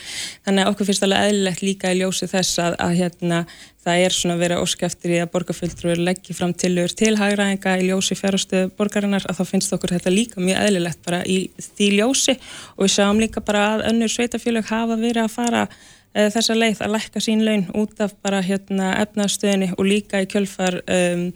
þannig 0.45 0.63
að 0.63 0.69
okkur 0.71 0.89
finnst 0.89 1.05
alveg 1.05 1.29
eðlilegt 1.29 1.61
líka 1.61 1.91
í 1.93 1.99
ljósi 1.99 2.27
þess 2.31 2.59
að, 2.59 2.75
að 2.79 2.91
hérna, 2.99 3.45
það 3.85 4.05
er 4.05 4.15
svona 4.15 4.37
verið 4.37 4.61
óskæftir 4.63 5.15
í 5.15 5.19
að 5.21 5.31
borgarfulltrúar 5.33 6.01
leggji 6.07 6.37
fram 6.37 6.53
tilur 6.53 6.93
til 7.01 7.13
hagraðinga 7.19 7.75
í 7.79 7.89
ljósi 7.89 8.15
fjárhástöðu 8.17 8.71
borgarinnar 8.77 9.25
að 9.29 9.37
þá 9.39 9.43
finnst 9.51 9.73
okkur 9.73 9.93
þetta 9.95 10.13
líka 10.13 10.41
mjög 10.41 10.61
eðlilegt 10.65 11.03
bara 11.05 11.21
í 11.25 11.49
því 11.75 11.89
ljósi 11.99 12.37
og 12.77 12.85
við 12.85 12.95
sjáum 12.95 13.21
líka 13.21 13.41
bara 13.45 13.67
að 13.75 13.85
önnur 13.91 14.09
sveitafélög 14.09 14.65
hafa 14.71 14.97
verið 14.97 15.23
að 15.25 15.35
fara 15.35 15.67
e, 16.15 16.29
þessa 16.33 16.57
leið 16.57 16.81
að 16.81 16.95
lækka 16.95 17.23
sín 17.23 17.45
laun 17.45 17.67
út 17.77 18.01
af 18.01 18.15
bara 18.25 18.41
hérna, 18.45 18.95
efnaðstöðinni 19.03 19.73
og 19.77 19.85
líka 19.85 20.23
í 20.23 20.29
kjölfar 20.31 20.81
um, 20.85 21.29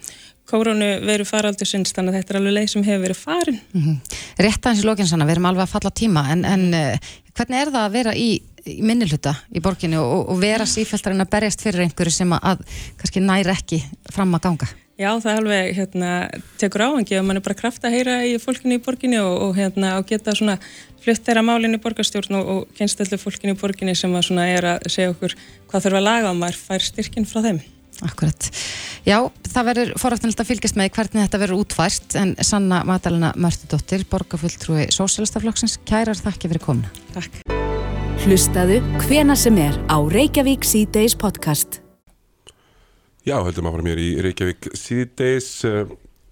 kórunu 0.49 0.89
veru 1.05 1.25
faraldur 1.27 1.69
sinns 1.69 1.93
þannig 1.95 2.15
að 2.15 2.19
þetta 2.19 2.33
er 2.33 2.39
alveg 2.41 2.55
leið 2.57 2.69
sem 2.73 2.85
hefur 2.87 3.05
verið 3.05 3.21
farin 3.23 3.59
mm 3.59 3.81
-hmm. 3.85 4.19
Rétt 4.45 4.65
aðeins 4.65 4.83
í 4.83 4.87
lókinsanna, 4.89 5.27
við 5.29 5.37
erum 5.37 5.49
alveg 5.51 5.65
að 5.67 5.73
falla 5.75 5.91
tíma 6.01 6.25
en, 6.33 6.45
en 6.45 6.67
uh, 6.73 7.09
hvernig 7.37 7.61
er 7.61 7.71
það 7.71 7.85
að 7.85 7.95
vera 7.95 8.13
í, 8.15 8.29
í 8.65 8.81
minnilhuta 8.81 9.35
í 9.55 9.63
borginni 9.63 9.97
og, 10.01 10.29
og 10.33 10.41
vera 10.41 10.65
sífæltarinn 10.65 11.25
að 11.25 11.33
berjast 11.37 11.61
fyrir 11.61 11.85
einhverju 11.85 12.11
sem 12.11 12.33
að, 12.33 12.39
að 12.43 12.83
kannski 12.97 13.23
næri 13.23 13.55
ekki 13.55 13.83
fram 14.11 14.35
að 14.35 14.45
ganga? 14.47 14.69
Já, 14.99 15.13
það 15.23 15.31
er 15.31 15.37
alveg, 15.39 15.69
hérna, 15.77 16.07
tekur 16.59 16.81
áhengi 16.83 17.15
og 17.15 17.23
mann 17.23 17.39
er 17.39 17.43
bara 17.45 17.55
kraft 17.55 17.85
að 17.87 17.93
heyra 17.95 18.17
í 18.27 18.33
fólkinu 18.35 18.75
í 18.75 18.81
borginni 18.83 19.21
og, 19.23 19.31
og 19.45 19.53
hérna, 19.55 19.93
og 19.95 20.09
geta 20.09 20.33
svona 20.35 20.57
flutt 20.99 21.23
þeirra 21.23 21.45
málinn 21.47 21.77
í 21.77 21.79
borgarstjórn 21.79 22.35
og, 22.35 22.49
og 22.51 22.73
kynst 22.75 22.99
allir 22.99 23.21
fólkinu 23.21 23.55
í 23.55 23.59
borginni 23.61 23.95
sem 23.95 24.11
að 24.11 24.25
svona 24.27 24.49
er 24.51 24.67
að 24.73 24.89
segja 24.91 25.13
okkur 25.13 25.37
hvað 25.71 25.85
þurfa 25.85 26.01
að 26.01 26.07
laga 26.09 26.33
og 26.33 26.41
maður 26.41 26.59
fær 26.65 26.83
styrkinn 26.83 27.29
frá 27.29 27.39
þeim. 27.47 27.61
Akkurat. 28.05 28.49
Já, 29.03 29.17
það 29.49 29.67
verður 29.69 29.91
forrættanilegt 29.99 30.43
að 30.43 30.49
fylgjast 30.53 30.77
með 30.79 30.91
hvernig 30.95 31.25
þetta 31.25 31.41
verður 31.41 31.63
útvært 31.63 32.15
en 32.19 32.33
Sanna 32.45 32.81
Madalena 32.87 33.33
Mörtudóttir, 33.35 34.05
borgarfulltrúi 34.11 34.87
Sósélastaflokksins, 34.95 35.79
kærar 35.89 36.19
þakki 36.19 36.51
fyrir 36.53 36.63
komuna. 36.63 36.91
Takk. 37.15 37.41
Hlustaðu 38.23 38.79
hvena 39.03 39.35
sem 39.39 39.59
er 39.59 39.75
á 39.91 39.97
Reykjavík 39.99 40.67
C-Days 40.67 41.15
podcast. 41.19 41.81
Já, 43.27 43.37
höldum 43.43 43.67
að 43.67 43.75
fara 43.77 43.87
mér 43.89 43.99
í 44.01 44.09
Reykjavík 44.23 44.71
C-Days 44.79 45.51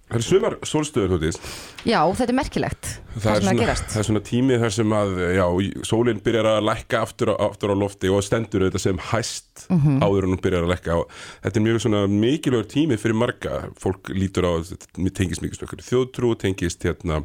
Það 0.08 0.16
er 0.16 0.24
sumar 0.24 0.54
sólstöður 0.64 1.10
hóttis. 1.14 1.36
Já, 1.84 1.98
þetta 2.16 2.32
er 2.32 2.36
merkilegt. 2.38 2.86
Það, 3.18 3.26
er, 3.34 3.42
svona, 3.44 3.74
það 3.76 3.98
er 4.00 4.06
svona 4.08 4.22
tímið 4.24 4.62
þar 4.62 4.72
sem 4.72 4.94
að, 4.96 5.10
já, 5.36 5.44
sólinn 5.84 6.22
byrjar 6.24 6.48
að 6.48 6.60
lækka 6.64 7.02
aftur, 7.04 7.32
aftur 7.34 7.72
á 7.72 7.76
lofti 7.76 8.12
og 8.12 8.24
stendur 8.24 8.64
þetta 8.64 8.80
sem 8.80 9.02
hæst 9.10 9.66
mm 9.66 9.82
-hmm. 9.82 9.98
áður 10.00 10.24
en 10.24 10.32
hún 10.32 10.42
byrjar 10.46 10.64
að 10.64 10.72
lækka. 10.72 10.96
Og 11.02 11.12
þetta 11.44 11.60
er 11.60 11.66
mjög 11.66 11.80
svona 11.84 12.00
mikilvægur 12.08 12.70
tímið 12.72 13.02
fyrir 13.04 13.20
marga. 13.20 13.52
Fólk 13.76 14.08
lítur 14.08 14.48
á, 14.48 14.52
þetta 14.64 15.12
tengist 15.12 15.44
mikið 15.44 15.60
stökkur 15.60 15.84
þjóðtrú, 15.84 16.32
tengist 16.40 16.88
hérna, 16.88 17.24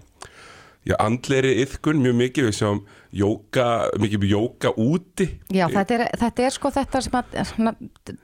já, 0.87 0.95
andleiri 0.99 1.53
yðkun 1.63 2.01
mjög 2.03 2.17
mikið, 2.19 2.47
við 2.49 2.57
sjáum 2.57 2.81
jóka, 3.13 3.67
mikið 4.01 4.25
jóka 4.31 4.73
úti. 4.79 5.27
Já, 5.53 5.65
þetta 5.71 5.97
er, 5.97 6.03
þetta 6.23 6.45
er 6.45 6.55
sko 6.55 6.73
þetta 6.73 7.03
sem 7.05 7.17
að 7.19 7.37
svona, 7.51 7.73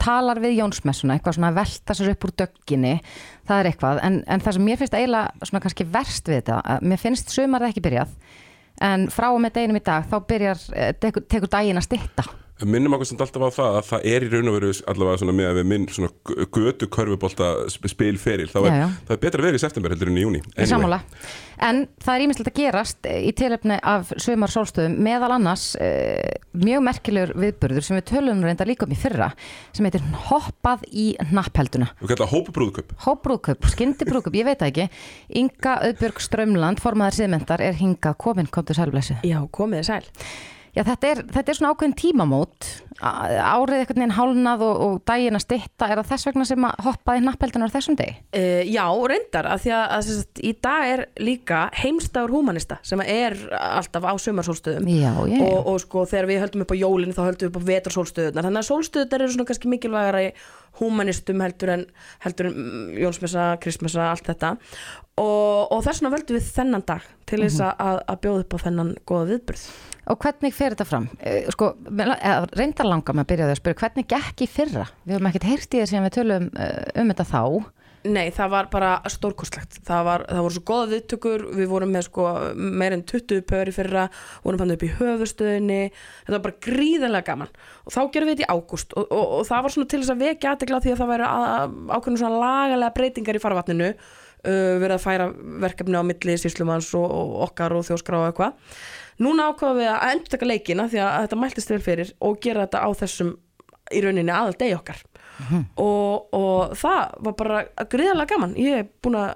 talar 0.01 0.41
við 0.43 0.57
Jónsmessuna, 0.59 1.15
eitthvað 1.17 1.39
svona 1.39 1.53
velta 1.55 1.97
sér 1.97 2.11
upp 2.15 2.27
úr 2.27 2.35
dögginni, 2.43 2.95
það 3.49 3.63
er 3.63 3.71
eitthvað, 3.71 4.03
en, 4.09 4.19
en 4.25 4.45
það 4.45 4.57
sem 4.57 4.67
mér 4.69 4.81
finnst 4.81 4.99
eiginlega 4.99 5.49
svona 5.49 5.63
kannski 5.65 5.89
verst 5.93 6.29
við 6.31 6.41
þetta, 6.41 6.77
mér 6.81 7.01
finnst 7.01 7.33
sömarð 7.35 7.69
ekki 7.69 7.85
byrjað, 7.85 8.13
en 8.89 9.09
frá 9.13 9.29
og 9.31 9.41
með 9.43 9.57
deginum 9.59 9.79
í 9.79 9.85
dag 9.85 10.07
þá 10.09 10.19
byrjar, 10.33 10.69
eh, 10.75 10.93
tekur, 10.99 11.27
tekur 11.29 11.51
daginn 11.51 11.79
að 11.79 11.89
stitta 11.89 12.27
minnum 12.67 12.95
okkur 12.97 13.09
samt 13.11 13.23
alltaf 13.25 13.45
á 13.45 13.49
það 13.55 13.77
að 13.79 13.89
það 13.89 14.07
er 14.13 14.25
í 14.25 14.31
raun 14.33 14.51
og 14.51 14.57
veru 14.57 14.71
allavega 14.91 15.21
svona 15.21 15.35
með 15.37 15.49
að 15.49 15.59
við 15.59 15.69
minn 15.71 15.85
svona 15.95 16.11
götu 16.55 16.89
körfubólta 16.91 17.51
spilferil. 17.69 18.49
Þá 18.51 18.59
er, 18.61 18.69
já, 18.69 18.79
já. 18.81 18.87
það 19.07 19.15
er 19.15 19.21
betra 19.25 19.43
að 19.43 19.49
vera 19.49 19.59
í 19.59 19.63
september 19.63 19.95
heldur 19.95 20.11
en 20.11 20.19
í 20.19 20.25
júni 20.25 20.43
anyway. 20.55 20.99
En 21.59 21.81
það 21.99 22.13
er 22.13 22.23
ímislegt 22.23 22.49
að 22.53 22.59
gerast 22.61 23.07
í 23.11 23.31
tilöfni 23.35 23.79
af 23.83 24.13
sömar 24.21 24.51
sólstöðum 24.53 24.95
meðal 25.03 25.33
annars 25.35 25.73
uh, 25.75 26.29
mjög 26.55 26.85
merkilegur 26.87 27.33
viðburður 27.35 27.83
sem 27.83 27.99
við 27.99 28.05
tölum 28.13 28.43
reynda 28.45 28.67
líka 28.67 28.87
um 28.87 28.95
í 28.95 28.99
fyrra 28.99 29.31
sem 29.75 29.83
heitir 29.83 30.05
hoppað 30.29 30.85
í 30.87 31.09
napphelduna 31.35 31.89
kallum 31.99 32.23
það 32.23 32.33
hópubrúðköp 32.33 32.93
Hópubrúðköp, 33.05 33.67
skindibrúðköp, 33.73 34.37
ég 34.39 34.47
veit 34.47 34.61
það 34.61 34.71
ekki. 34.71 34.87
Inga 35.39 35.75
Öðbjörg 35.87 36.23
Strömland, 36.23 36.81
formaðar 36.83 37.17
síðmyndar 37.19 37.63
er 37.63 37.77
hinga 37.79 38.13
komin, 38.19 38.49
kom 38.51 38.65
Já, 40.75 40.83
þetta 40.85 41.09
er, 41.09 41.23
þetta 41.33 41.51
er 41.51 41.57
svona 41.57 41.71
ákveðin 41.73 41.95
tímamót, 41.97 42.67
árið 42.99 43.79
eitthvað 43.79 43.99
neina 44.01 44.15
hálnað 44.17 44.63
og, 44.67 44.81
og 44.85 44.95
daginn 45.07 45.37
að 45.37 45.43
stitta, 45.45 45.87
er 45.87 46.01
það 46.01 46.09
þess 46.11 46.27
vegna 46.29 46.47
sem 46.49 46.67
að 46.67 46.83
hoppaði 46.85 47.23
nappeldunar 47.25 47.73
þessum 47.73 47.97
degi? 47.99 48.15
Uh, 48.35 48.61
já, 48.67 48.83
reyndar, 49.11 49.49
að 49.53 49.65
því 49.65 49.73
að, 49.77 49.83
að 49.95 50.05
sagt, 50.09 50.43
í 50.43 50.53
dag 50.67 50.87
er 50.93 51.05
líka 51.23 51.61
heimstagur 51.79 52.35
humanista 52.35 52.79
sem 52.85 53.03
er 53.05 53.37
alltaf 53.59 54.07
á 54.09 54.13
sumarsólstöðum. 54.19 54.89
Já, 54.91 55.11
já, 55.31 55.43
og, 55.47 55.59
og 55.73 55.83
sko 55.85 56.05
þegar 56.09 56.29
við 56.29 56.41
höldum 56.45 56.65
upp 56.65 56.73
á 56.75 56.81
jólinn 56.83 57.15
þá 57.15 57.23
höldum 57.25 57.45
við 57.47 57.51
upp 57.51 57.61
á 57.63 57.69
vetursólstöðunar, 57.73 58.49
þannig 58.49 58.63
að 58.63 58.71
sólstöðunar 58.71 59.25
eru 59.25 59.35
svona 59.35 59.49
kannski 59.49 59.73
mikilvægara 59.73 60.25
í 60.27 60.33
humanistum 60.79 61.41
heldur 61.43 61.73
en, 61.73 61.85
heldur 62.23 62.49
en 62.49 62.57
mm, 62.57 62.97
Jónsmessa, 63.01 63.51
Kristmessa, 63.63 64.11
allt 64.11 64.27
þetta 64.29 64.55
og, 65.19 65.69
og 65.75 65.85
þess 65.85 66.01
vegna 66.01 66.13
völdum 66.15 66.37
við 66.39 66.51
þennan 66.55 66.85
dag 66.87 67.07
til 67.29 67.41
þess 67.43 67.59
mm 67.59 67.65
-hmm. 67.69 67.87
að, 67.87 67.97
að 68.07 68.21
bjóða 68.25 68.43
upp 68.43 68.53
á 68.55 68.63
þennan 68.65 68.91
goða 69.05 69.29
viðbyrð. 69.33 69.65
Og 70.09 70.17
hvernig 70.23 70.53
fer 70.55 70.73
þetta 70.73 70.87
fram? 70.89 71.09
Eh, 71.21 71.49
sko, 71.53 71.73
reyndar 72.57 72.87
langa 72.87 73.13
með 73.13 73.25
að 73.25 73.31
byrja 73.31 73.45
það 73.45 73.55
að 73.55 73.59
spyrja, 73.61 73.81
hvernig 73.83 74.07
gekk 74.09 74.41
í 74.41 74.47
fyrra? 74.49 74.85
Við 75.03 75.15
höfum 75.15 75.29
ekkert 75.29 75.49
heyrt 75.51 75.75
í 75.75 75.81
þess 75.81 75.93
að 75.93 76.07
við 76.07 76.15
tölum 76.15 76.47
eh, 76.55 77.01
um 77.01 77.11
þetta 77.11 77.27
þá. 77.29 77.43
Nei, 78.07 78.29
það 78.31 78.51
var 78.53 78.67
bara 78.71 78.89
stórkostlegt. 79.11 79.81
Það, 79.83 80.03
var, 80.07 80.23
það 80.29 80.45
voru 80.45 80.55
svo 80.55 80.61
goða 80.69 80.87
viðtökur, 80.93 81.41
við 81.57 81.67
vorum 81.67 81.89
með 81.91 82.05
sko 82.07 82.27
meirinn 82.55 83.03
20 83.03 83.43
pöri 83.49 83.73
fyrra, 83.75 84.05
vorum 84.45 84.63
hann 84.63 84.71
upp 84.71 84.85
í 84.87 84.91
höfustöðinni, 84.95 85.79
þetta 86.23 86.37
var 86.37 86.45
bara 86.45 86.61
gríðarlega 86.63 87.27
gaman. 87.27 87.51
Og 87.83 87.95
þá 87.95 87.99
gerum 88.13 88.31
við 88.31 88.39
þetta 88.39 88.47
í 88.47 88.55
ágúst 88.55 88.95
og, 88.95 89.11
og, 89.11 89.25
og 89.39 89.43
það 89.49 89.65
var 89.65 89.75
svona 89.75 89.91
til 89.91 89.99
þess 89.99 90.13
að 90.15 90.23
vekja 90.23 90.53
aðtegla 90.53 90.81
því 90.85 90.93
að 90.93 91.03
það 91.03 91.11
væri 91.11 91.29
ákveðinu 91.97 92.23
svona 92.23 92.41
lagalega 92.45 92.95
breytingar 92.95 93.39
í 93.39 93.43
farvatninu, 93.43 93.91
verið 94.45 94.95
að 94.95 95.03
færa 95.03 95.27
verkefni 95.65 95.99
á 95.99 96.03
milli 96.05 96.37
síslumans 96.39 96.93
og, 96.95 97.05
og 97.05 97.35
okkar 97.49 97.75
og 97.75 97.85
þjóskra 97.89 98.21
og 98.21 98.29
eitthvað. 98.29 98.79
Núna 99.19 99.49
ákvaðum 99.51 99.81
við 99.81 99.91
að 99.91 100.13
endur 100.13 100.33
taka 100.33 100.47
leikina 100.47 100.87
því 100.87 101.03
að 101.03 101.21
þetta 101.25 101.39
mæltist 101.41 101.71
vel 101.73 101.81
fyrir 101.83 102.11
og 102.23 102.39
gera 102.43 102.65
þetta 102.65 102.83
á 102.87 102.89
þessum 103.01 103.33
í 103.89 104.03
rauninni 104.05 104.33
aðal 104.33 104.55
degi 104.59 104.77
okkar. 104.77 105.01
Mm 105.39 105.45
-hmm. 105.49 105.63
og, 105.79 106.33
og 106.35 106.73
það 106.75 107.11
var 107.25 107.33
bara 107.39 107.59
gríðarlega 107.87 108.33
gaman, 108.33 108.55
ég 108.59 108.75
hef 108.75 108.87
búin 109.01 109.15
að 109.15 109.29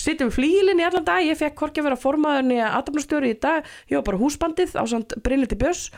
sitja 0.00 0.26
við 0.26 0.32
flílinni 0.38 0.86
allan 0.86 1.04
dag, 1.04 1.20
ég 1.20 1.36
fekk 1.36 1.58
hvorki 1.58 1.82
að 1.82 1.90
vera 1.90 2.00
formaðurni 2.00 2.56
að 2.64 2.76
aðdæmnastjóri 2.78 3.30
í 3.34 3.40
dag, 3.40 3.68
ég 3.90 3.98
var 3.98 4.06
bara 4.08 4.22
húsbandið 4.22 4.72
á 4.80 4.84
samt 4.88 5.12
Brynliti 5.20 5.60
Björns 5.60 5.90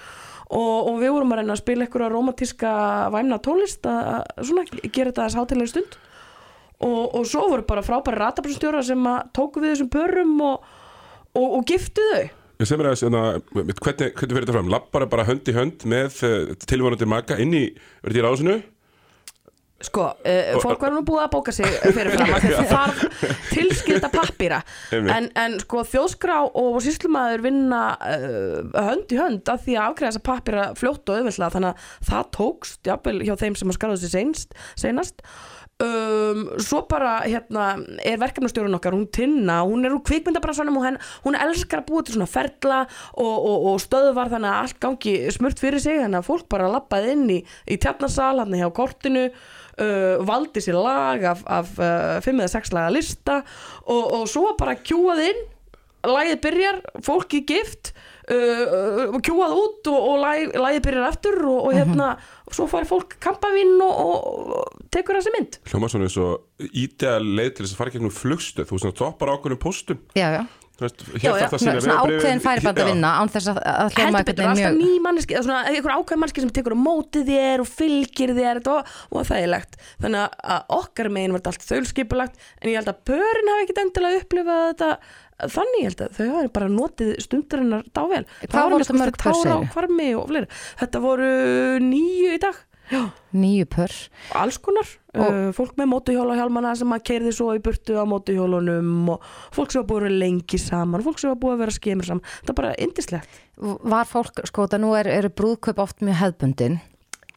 og, 0.50 0.88
og 0.90 0.98
við 0.98 1.14
vorum 1.14 1.32
að 1.32 1.42
reyna 1.42 1.54
að 1.54 1.62
spila 1.62 1.86
einhverja 1.86 2.10
romantíska 2.10 2.72
væmna 3.14 3.38
tólist 3.38 3.86
að, 3.86 4.02
að 4.18 4.50
svona, 4.50 4.64
gera 4.82 5.12
þetta 5.12 5.28
þess 5.28 5.38
hátilega 5.38 5.70
stund 5.70 5.98
og, 6.82 7.02
og 7.18 7.26
svo 7.28 7.46
voru 7.52 7.66
bara 7.68 7.84
frábæri 7.86 8.20
ratabrunstjóra 8.20 8.82
sem 8.86 9.08
tóku 9.36 9.62
við 9.62 9.76
þessum 9.76 9.90
pörum 9.92 10.36
og, 10.46 10.70
og, 11.34 11.48
og 11.58 11.66
giftu 11.68 12.04
þau. 12.12 12.28
Ég 12.62 12.68
sem 12.68 12.82
er 12.82 12.92
að 12.92 13.00
hérna, 13.00 13.22
hvernig, 13.50 14.12
hvernig 14.14 14.36
fyrir 14.36 14.44
þetta 14.44 14.54
fram? 14.54 14.68
Lappar 14.70 15.08
bara 15.10 15.26
hönd 15.26 15.48
í 15.50 15.56
hönd 15.56 15.86
með 15.88 16.20
uh, 16.28 16.52
tilvonandi 16.68 17.08
maka 17.10 17.38
inn 17.42 17.56
í, 17.58 17.64
verður 18.04 18.18
því 18.18 18.26
ráðsinu? 18.26 18.60
Sko, 19.82 20.04
uh, 20.14 20.60
fólk 20.62 20.84
var 20.84 20.92
nú 20.94 21.00
búið 21.06 21.24
að 21.24 21.32
bóka 21.32 21.54
sig 21.54 21.66
fyrir 21.66 22.12
fram 22.14 22.30
að 22.36 22.44
það 22.52 22.68
þarf 22.70 23.32
tilskilda 23.48 24.10
pappýra 24.12 24.60
en, 24.94 25.26
en 25.34 25.56
sko 25.64 25.82
þjóðskrá 25.90 26.36
og 26.60 26.76
síslumæður 26.84 27.42
vinna 27.48 27.80
uh, 27.98 28.60
hönd 28.76 29.10
í 29.10 29.18
hönd 29.18 29.50
að 29.50 29.64
því 29.64 29.76
að 29.78 29.88
afgreða 29.88 30.12
þessa 30.12 30.24
pappýra 30.28 30.68
fljótt 30.78 31.10
og 31.10 31.18
auðvitað 31.18 31.56
þannig 31.56 31.72
að 31.72 31.90
það 32.12 32.30
tókst 32.38 32.92
jafnvel 32.92 33.16
hjá 33.26 33.34
þeim 33.42 33.58
sem 33.58 33.74
að 33.74 33.78
skráðu 33.80 33.98
sig 34.04 34.46
seinast 34.84 35.26
um, 35.82 36.42
svo 36.62 36.82
bara 36.90 37.20
hérna 37.26 37.72
er 38.04 38.20
verkefnastjórun 38.22 38.78
okkar, 38.78 38.96
hún 38.96 39.08
Tinna 39.12 39.60
hún 39.66 39.86
er 39.86 39.94
úr 39.94 40.02
kvikmyndabransanum 40.06 40.78
og 40.80 40.86
henn, 40.86 41.00
hún 41.26 41.38
elskar 41.38 41.82
að 41.82 41.88
búa 41.90 42.04
til 42.06 42.16
svona 42.16 42.30
ferla 42.30 42.82
og, 43.12 43.32
og, 43.32 43.66
og 43.72 43.80
stöðvar 43.82 44.32
þannig 44.32 44.52
að 44.52 44.60
allt 44.60 44.78
gangi 44.82 45.16
smurt 45.34 45.62
fyrir 45.62 45.82
sig 45.82 46.00
þannig 46.02 46.20
að 46.22 46.28
fólk 46.28 46.46
bara 46.52 46.70
lappaði 46.72 47.16
inn 47.16 47.26
í, 47.38 47.40
í 47.66 47.80
tjarnarsal 47.82 48.36
hann 48.42 48.56
hjá 48.58 48.68
kortinu. 48.74 49.28
Uh, 49.72 50.20
valdi 50.28 50.60
sér 50.60 50.76
lag 50.76 51.22
af, 51.24 51.38
af 51.48 51.70
uh, 51.80 52.18
fimm 52.20 52.42
eða 52.42 52.50
sex 52.52 52.74
laga 52.76 52.90
lista 52.92 53.38
og, 53.88 54.02
og 54.18 54.26
svo 54.28 54.50
bara 54.58 54.74
kjúað 54.76 55.22
inn 55.30 55.40
lagið 56.04 56.40
byrjar, 56.44 56.80
fólki 57.06 57.40
gift 57.48 57.94
uh, 58.30 59.10
uh, 59.10 59.18
kjúað 59.24 59.56
út 59.58 59.90
og, 59.92 59.98
og 60.12 60.22
lag, 60.22 60.54
lagið 60.64 60.86
byrjar 60.86 61.08
aftur 61.08 61.38
og, 61.48 61.58
og 61.66 61.76
hérna 61.76 62.08
og 62.46 62.56
svo 62.56 62.68
fari 62.70 62.88
fólk 62.88 63.16
kampavinn 63.22 63.76
og, 63.82 63.92
og, 63.92 64.56
og 64.58 64.88
tekur 64.94 65.18
þessi 65.18 65.34
mynd. 65.36 65.60
Hljóma 65.72 65.90
svona 65.92 66.08
eins 66.08 66.18
og 66.22 66.68
ídeal 66.70 67.24
leið 67.38 67.54
til 67.56 67.66
þess 67.66 67.76
að 67.76 67.82
fara 67.82 67.94
gegnum 67.94 68.14
flugstöð, 68.14 68.68
þú 68.68 68.76
veist 68.76 68.86
svona 68.86 68.98
toppar 69.02 69.34
ákveðnum 69.34 69.62
póstum. 69.62 70.02
Já, 70.18 70.28
já. 70.38 70.42
Veist, 70.82 71.02
Já, 71.22 71.30
hér 71.32 71.40
já. 71.42 71.46
þarf 71.48 71.54
það 71.62 71.72
að 71.72 71.80
Svona, 71.86 71.96
ákveðin 72.02 72.42
færiband 72.44 72.80
að 72.82 72.90
vinna 72.92 73.10
án 73.22 73.32
þess 73.32 73.50
að, 73.52 73.60
hljóma 73.96 74.22
betur, 74.22 74.34
veginn 74.34 74.50
alltaf 74.50 74.60
mjög 74.60 74.78
ný 74.82 75.00
manneski 75.06 75.38
svona 75.42 75.60
einhver 75.72 75.94
ákveð 75.96 76.20
manneski 76.22 76.44
sem 76.44 76.52
tekur 76.58 76.76
á 76.76 76.78
móti 76.82 77.24
þér 77.28 77.64
og 77.64 77.70
fylgir 77.72 78.34
þér 78.36 78.60
þetta 78.60 78.76
var, 78.76 78.94
var 79.16 79.28
þægilegt 79.30 79.76
þannig 80.02 80.38
að- 80.52 80.64
okkar 80.78 81.10
megin 81.14 81.32
var 81.36 81.42
þetta 81.44 81.52
allt 81.54 81.68
þaulskipulagt 81.70 82.40
en 82.60 82.70
ég 82.72 82.80
held 82.80 82.92
að 82.92 83.02
pörin 83.12 83.52
hafi 83.52 83.66
ekkit 83.68 83.82
endilega 83.86 84.22
upplifað 84.24 84.64
þetta 84.72 84.90
þannig 85.52 85.78
ég 85.82 85.88
held 85.90 86.02
að 86.06 86.18
þau 86.18 86.26
hafi 86.36 86.50
bara 86.54 86.68
notið 86.70 87.08
stundarinnar 87.24 87.86
dável. 87.96 88.24
Hvað 88.46 88.68
voru 88.70 88.84
þetta 88.84 88.98
mörg 89.00 89.16
pör, 89.16 89.22
tára 89.24 89.32
á 89.32 89.42
segirðu? 89.42 89.70
hvarmi 89.74 90.10
og 90.20 90.28
fleiri 90.30 90.50
þetta 90.82 91.00
voru 91.02 91.30
nýju 91.82 92.36
í 92.36 92.42
dag 92.42 92.60
nýju 93.36 93.68
pör. 93.72 93.94
Alls 94.38 94.58
konar. 94.62 94.88
Uh, 95.12 95.50
fólk 95.56 95.74
með 95.76 95.90
mótuhjóla 95.92 96.36
hjálmana 96.38 96.72
sem 96.78 96.92
að 96.94 97.04
keirði 97.10 97.34
svo 97.36 97.50
í 97.56 97.60
burtu 97.64 97.98
á 98.00 98.04
mótuhjólunum 98.08 99.10
og 99.12 99.26
fólk 99.52 99.74
sem 99.74 99.82
var 99.82 99.88
búið 99.90 100.00
að 100.00 100.06
vera 100.06 100.20
lengi 100.22 100.60
saman 100.60 101.04
fólk 101.04 101.20
sem 101.20 101.32
var 101.32 101.40
búið 101.42 101.56
að 101.56 101.64
vera 101.66 101.76
skemur 101.76 102.08
saman. 102.08 102.30
Það 102.40 102.54
er 102.54 102.58
bara 102.62 102.72
indislegt 102.86 103.42
Var 103.62 104.08
fólk, 104.08 104.40
sko, 104.48 104.64
það 104.66 104.82
nú 104.82 104.94
er, 104.98 105.10
eru 105.12 105.28
brúðkaup 105.30 105.82
oft 105.84 106.00
mjög 106.02 106.18
hefðbundin. 106.22 106.80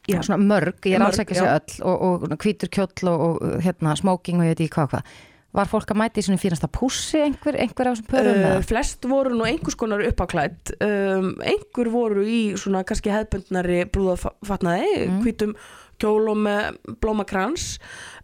Já. 0.05 0.19
svona 0.21 0.37
mörg, 0.37 0.77
ég 0.85 0.99
er 0.99 1.01
alls 1.01 1.17
Mörg, 1.17 1.23
ekki 1.23 1.33
að 1.33 1.39
segja 1.39 1.53
öll 1.57 1.77
og, 1.89 2.25
og 2.29 2.35
hvítur 2.43 2.69
kjóll 2.69 3.09
og, 3.09 3.23
og 3.25 3.63
hérna, 3.65 3.95
smoking 3.97 4.37
og 4.37 4.45
ég 4.45 4.53
veit 4.53 4.61
ekki 4.67 4.75
hvað 4.77 4.91
hvað 4.91 5.15
Var 5.55 5.69
fólk 5.71 5.93
að 5.93 6.01
mæti 6.01 6.19
í 6.19 6.25
svona 6.27 6.41
fínasta 6.41 6.67
pússi 6.71 7.21
einhver, 7.23 7.55
einhver 7.63 7.87
af 7.87 7.95
þessum 7.95 8.09
pörum? 8.11 8.41
Uh, 8.43 8.59
flest 8.67 9.07
voru 9.07 9.37
nú 9.37 9.47
einhvers 9.47 9.77
konar 9.79 10.03
uppáklætt 10.03 10.75
um, 10.83 11.31
einhver 11.45 11.91
voru 11.93 12.25
í 12.27 12.41
svona 12.59 12.83
kannski 12.87 13.13
hefðbundnari 13.13 13.85
brúðafatnaði 13.93 14.93
Mm. 15.05 15.19
hvítum 15.23 15.55
kjól 16.01 16.27
og 16.27 16.37
með 16.43 16.75
blómakrans 16.99 17.77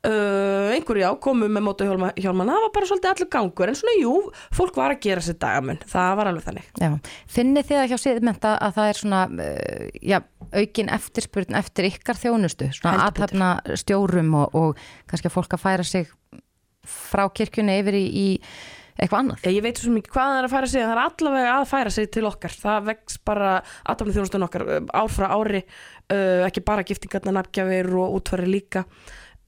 uh, 0.03 0.71
einhver 0.73 0.99
já 0.99 1.07
komu 1.23 1.47
með 1.47 1.63
mótu 1.63 1.85
hjálmana 1.87 2.57
það 2.57 2.65
var 2.65 2.73
bara 2.75 2.89
svolítið 2.89 3.11
allur 3.13 3.29
gangur. 3.31 3.71
En 3.71 3.77
svona 3.79 3.95
jú, 4.01 4.15
fólk 4.57 4.79
var 4.81 4.95
að 4.95 5.03
gera 5.05 5.23
sér 5.23 5.37
dagamun 5.39 5.79
það 5.87 6.15
var 6.19 6.31
alveg 6.31 6.47
þannig. 6.49 6.69
Já, 6.83 6.89
finnið 7.31 7.69
þið 7.69 7.81
að 7.81 7.89
hjá 7.93 7.97
siðmenta 8.03 8.53
að 8.57 8.75
það 8.79 8.91
er 8.91 8.99
svona 9.01 9.21
uh, 9.31 9.85
já, 10.11 10.17
aukin 10.51 10.91
eftirspurn 10.97 11.59
eftir 11.61 11.87
ykkar 11.93 12.19
þjónustu, 12.19 12.71
svona 12.75 13.05
aðtapna 13.07 13.53
stjórum 13.79 14.35
og, 14.41 14.57
og 14.57 14.83
kannski 15.07 15.31
að 15.31 15.37
fólk 15.39 15.55
að 15.55 15.63
færa 15.69 15.87
sig 15.87 16.11
frá 16.87 17.25
kirkjunni 17.29 17.79
yfir 17.81 17.97
í, 17.97 18.05
í 18.05 18.27
eitthvað 19.01 19.19
annað. 19.21 19.47
ég 19.55 19.65
veit 19.65 19.81
svo 19.81 19.93
mikið 19.95 20.13
hvað 20.13 20.29
það 20.29 20.37
er 20.39 20.47
að 20.47 20.53
færa 20.53 20.69
sig 20.71 20.83
það 20.83 20.93
er 20.93 21.01
allavega 21.05 21.55
að 21.55 21.65
færa 21.71 21.95
sig 21.95 22.11
til 22.13 22.27
okkar. 22.29 22.55
Það 22.61 22.85
vex 22.91 23.17
bara 23.27 23.55
aðtapnið 23.89 24.19
þjónustun 24.19 24.47
okkar 24.47 24.67
um, 24.67 24.93
ár 25.01 25.11
frá 25.11 25.27
ári. 25.33 25.63
Uh, 26.11 26.45
ekki 26.47 26.63
bara 26.67 26.85
giftingarna 26.87 27.35
nafngjafir 27.39 27.91
og 27.97 28.17
útfæri 28.19 28.49
líka. 28.49 28.85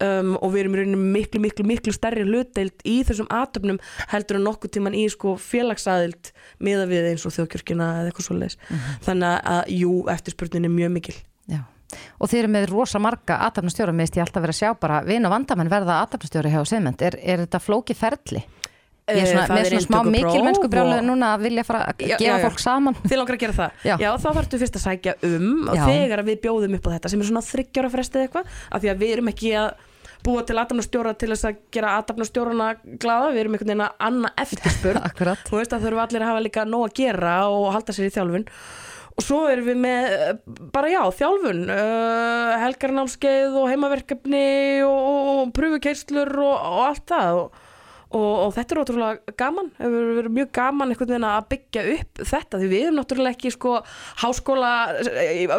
Um, 0.03 0.33
og 0.41 0.55
við 0.55 0.63
erum 0.63 0.73
í 0.73 0.79
rauninu 0.81 1.11
miklu, 1.13 1.39
miklu, 1.43 1.63
miklu 1.69 1.93
stærri 1.95 2.25
hlutdeild 2.25 2.81
í 2.89 2.95
þessum 3.07 3.29
aðtöfnum 3.31 3.77
heldur 4.11 4.39
en 4.39 4.47
nokkuð 4.47 4.73
tíman 4.75 4.97
í 4.97 5.03
sko 5.13 5.35
félagsaðild 5.39 6.31
miða 6.65 6.87
við 6.89 7.11
eins 7.11 7.23
og 7.29 7.35
þjóðkjörkina 7.35 7.91
eða 7.99 8.09
eitthvað 8.09 8.25
svo 8.25 8.79
þannig 9.05 9.37
að 9.53 9.71
jú, 9.77 9.93
eftirspurnin 10.11 10.67
er 10.67 10.73
mjög 10.73 10.95
mikil. 10.97 11.15
Já. 11.45 11.61
Og 12.19 12.29
þið 12.31 12.39
eru 12.39 12.51
með 12.55 12.67
rosa 12.71 12.99
marga 13.03 13.37
aðtapnastjóra, 13.47 13.93
meðist 13.93 14.15
ég 14.17 14.23
alltaf 14.25 14.41
verið 14.41 14.55
að 14.55 14.61
sjá 14.63 14.73
bara 14.81 15.01
vin 15.05 15.25
og 15.27 15.31
vandamenn 15.35 15.69
verða 15.69 15.99
aðtapnastjóra 16.03 16.49
hjá 16.53 16.61
siðment. 16.65 17.01
Er, 17.05 17.17
er 17.21 17.43
þetta 17.45 17.59
flóki 17.61 17.93
ferli? 17.97 18.41
Ég 19.03 19.19
er 19.19 19.27
svona, 19.27 19.43
Eh, 19.43 19.47
það 19.49 19.57
með 19.57 19.65
svona 19.67 19.83
smá 19.83 19.97
inntökupróf 19.99 20.11
mikil 20.15 20.43
mennsku 20.47 20.67
brjálega 20.71 21.01
og- 21.03 21.07
núna 21.09 21.29
að 21.35 21.41
vilja 21.43 21.63
fara 21.67 21.79
að 21.91 22.03
Já, 22.07 22.15
gefa 22.17 22.23
já, 22.23 22.37
já. 22.39 22.43
fólk 22.47 22.59
saman. 22.63 22.95
Þið 23.03 23.17
langar 23.19 23.35
að 23.35 23.41
gera 23.43 23.53
það? 23.57 23.71
Já. 23.83 23.95
þá 24.23 24.29
þarftu 24.37 24.59
fyrst 24.61 24.77
að 24.79 24.85
sækja 24.87 25.13
um 25.27 25.67
og 25.69 25.75
Já. 25.75 25.85
þegar 25.89 26.21
við 26.23 26.37
bjóðum 26.45 26.75
upp 26.77 26.87
á 26.87 26.91
þetta 26.95 27.09
sem 27.11 27.19
er 27.19 27.27
svona 27.27 27.43
þryggjára 27.43 27.89
frestið 27.91 28.21
eitthvað 28.23 28.45
af 28.71 28.81
því 28.81 28.87
að 28.93 28.97
við 29.03 29.11
erum 29.17 29.27
ekki 29.33 29.51
að 29.59 29.73
búa 30.23 30.45
til 30.47 30.55
aðdamnastjóra 30.55 31.13
til 31.19 31.29
þess 31.33 31.43
að 31.51 31.55
gera 31.75 31.97
aðdamnastjórana 31.99 32.69
glaða, 33.03 33.33
við 33.35 33.39
erum 33.43 33.53
einhvern 33.57 33.71
veginn 33.73 33.83
að 33.83 33.95
anna 33.99 34.29
eftirspurn 34.39 35.03
Akkurat. 35.11 35.43
þú 35.51 35.59
veist 35.59 35.73
að 35.75 35.83
þurfum 35.83 36.03
allir 36.07 36.23
að 36.23 36.31
hafa 36.31 36.43
líka 36.47 36.63
nóg 36.63 36.87
að 36.87 36.93
gera 36.95 37.35
og 37.51 37.73
halda 37.75 37.91
sér 37.91 38.07
í 38.07 38.13
þjálfun 38.15 38.47
og 39.13 39.25
svo 39.25 39.43
erum 39.49 39.67
við 39.67 39.81
með 39.83 40.07
eh, 40.13 40.31
bara 40.73 40.89
já, 40.89 41.01
þjálfun 41.19 41.67
uh, 41.69 42.53
helgarnámskeið 42.63 43.59
og 43.59 43.69
heimaverkefni 43.69 44.47
og, 44.87 45.03
og 45.33 45.53
pröfukeislur 45.53 46.33
og, 46.41 46.55
og 46.55 46.81
allt 46.87 47.05
það. 47.11 47.41
Og, 47.43 47.59
og, 48.13 48.31
og 48.45 48.55
þetta 48.55 48.73
er 48.73 48.81
ótrúlega 48.81 49.35
gaman. 49.37 49.69
Hefur 49.77 50.09
verið 50.17 50.35
mjög 50.39 50.49
gaman 50.57 50.93
einhvern 50.93 51.11
veginn 51.13 51.27
að 51.29 51.49
byggja 51.51 51.83
upp 51.93 52.23
þetta 52.31 52.61
því 52.61 52.69
við 52.71 52.85
erum 52.87 52.97
náttúrulega 53.01 53.37
ekki 53.37 53.51
sko 53.53 53.75
háskóla 54.23 54.71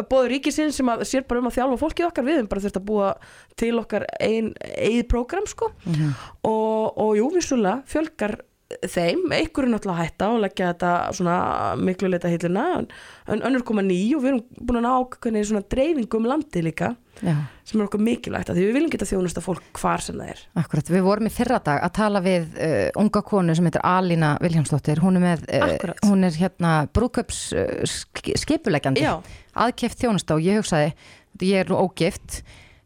bóður 0.09 0.33
ríkisins 0.33 0.81
sem 0.81 0.91
að 0.91 1.05
sér 1.07 1.27
bara 1.29 1.43
um 1.43 1.47
að 1.51 1.55
þjálfa 1.59 1.81
fólkið 1.85 2.09
okkar. 2.09 2.27
Við 2.27 2.41
erum 2.41 2.51
bara 2.51 2.65
þurft 2.65 2.81
að 2.81 2.89
búa 2.91 3.13
til 3.59 3.71
okkar 3.79 4.07
ein, 4.19 4.51
eigið 4.75 5.07
prógram 5.15 5.47
sko. 5.51 5.71
Og, 6.43 6.91
og 6.91 7.15
jú, 7.21 7.31
vissulega 7.37 7.85
fjölgar 7.91 8.35
þeim, 8.83 9.23
einhver 9.31 9.65
er 9.65 9.71
náttúrulega 9.71 9.95
að 9.95 10.09
hætta 10.09 10.29
og 10.33 10.43
leggja 10.43 10.69
þetta 10.73 10.91
svona 11.15 11.37
miklu 11.79 12.09
leita 12.11 12.31
hillina 12.31 12.65
en, 12.79 12.87
önnur 13.39 13.63
koma 13.67 13.83
ný 13.85 13.99
og 14.17 14.23
við 14.23 14.31
erum 14.31 14.41
búin 14.59 14.79
að 14.81 14.85
ná 14.85 14.91
ákveðni 14.95 15.43
svona 15.47 15.65
dreifingu 15.71 16.19
um 16.19 16.27
landi 16.29 16.63
líka 16.65 16.91
Já. 17.21 17.35
sem 17.63 17.79
er 17.79 17.85
okkur 17.85 18.03
mikilvægt 18.03 18.51
að 18.51 18.59
því 18.59 18.65
við 18.65 18.75
viljum 18.75 18.91
geta 18.93 19.07
þjónusta 19.07 19.43
fólk 19.43 19.79
hvar 19.79 20.03
sem 20.03 20.17
það 20.19 20.33
er. 20.33 20.41
Akkurat, 20.59 20.91
við 20.91 21.05
vorum 21.05 21.29
í 21.29 21.33
fyrra 21.33 21.61
dag 21.63 21.85
að 21.85 21.93
tala 21.95 22.21
við 22.25 22.49
uh, 22.59 22.89
unga 23.01 23.23
konu 23.29 23.55
sem 23.55 23.69
heitir 23.69 23.85
Alína 23.87 24.33
Viljámsdóttir, 24.43 24.99
hún 25.03 25.21
er 25.21 25.25
með, 25.29 25.47
uh, 25.55 25.95
hún 26.09 26.27
er 26.27 26.35
hérna 26.35 26.73
brúköps 26.95 27.45
uh, 27.55 27.95
skipuleggjandi, 28.43 29.05
Já. 29.07 29.15
aðkeft 29.65 30.03
þjónusta 30.03 30.35
og 30.35 30.43
ég 30.43 30.59
hugsaði, 30.59 30.91
ég 31.45 31.63
er 31.63 31.71
nú 31.71 31.79
ógift, 31.85 32.41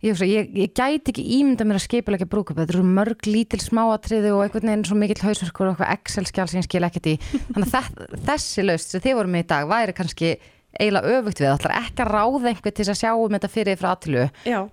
ég 0.06 0.22
ég, 0.30 0.52
ég 0.56 0.72
gæti 0.78 1.12
ekki 1.14 1.26
ímynda 1.40 1.66
mér 1.68 1.80
að 1.80 1.86
skipulegja 1.88 2.28
brúköp, 2.32 2.56
þetta 2.62 2.76
eru 2.78 2.86
mörg 2.88 3.26
lítil 3.28 3.60
smáatriði 3.64 4.32
og 4.36 4.46
einhvern 4.46 4.70
veginn 4.72 4.86
svo 4.88 4.96
mikill 5.00 5.26
hausverkur 5.28 5.68
og 5.68 5.76
eitthvað 5.76 5.92
Excel-skjál 5.98 6.48
sem 6.52 6.62
ég 6.62 6.68
skil 6.70 6.86
ekkert 6.88 7.10
í, 7.12 7.18
þannig 7.50 7.68
að 7.68 7.74
þe- 7.76 8.22
þessi 8.30 8.66
laust 8.68 8.96
sem 8.96 9.04
þið 9.04 9.18
vorum 9.20 9.36
með 9.36 9.44
í 9.44 9.50
dag 9.52 9.68
væri 9.74 9.96
kannski 9.98 10.32
eiginlega 10.80 11.16
öfugt 11.18 11.40
við, 11.42 11.50
ætlar 11.50 11.76
ekki 11.82 12.04
að 12.06 12.12
ráða 12.14 12.52
einhver 12.54 12.74
til 12.78 12.86
að 12.86 13.00
sjá 13.02 13.12
um 13.18 13.34
þetta 13.34 13.50
fyrir 13.50 13.80
frá 13.82 13.90
aðtilu 13.96 14.28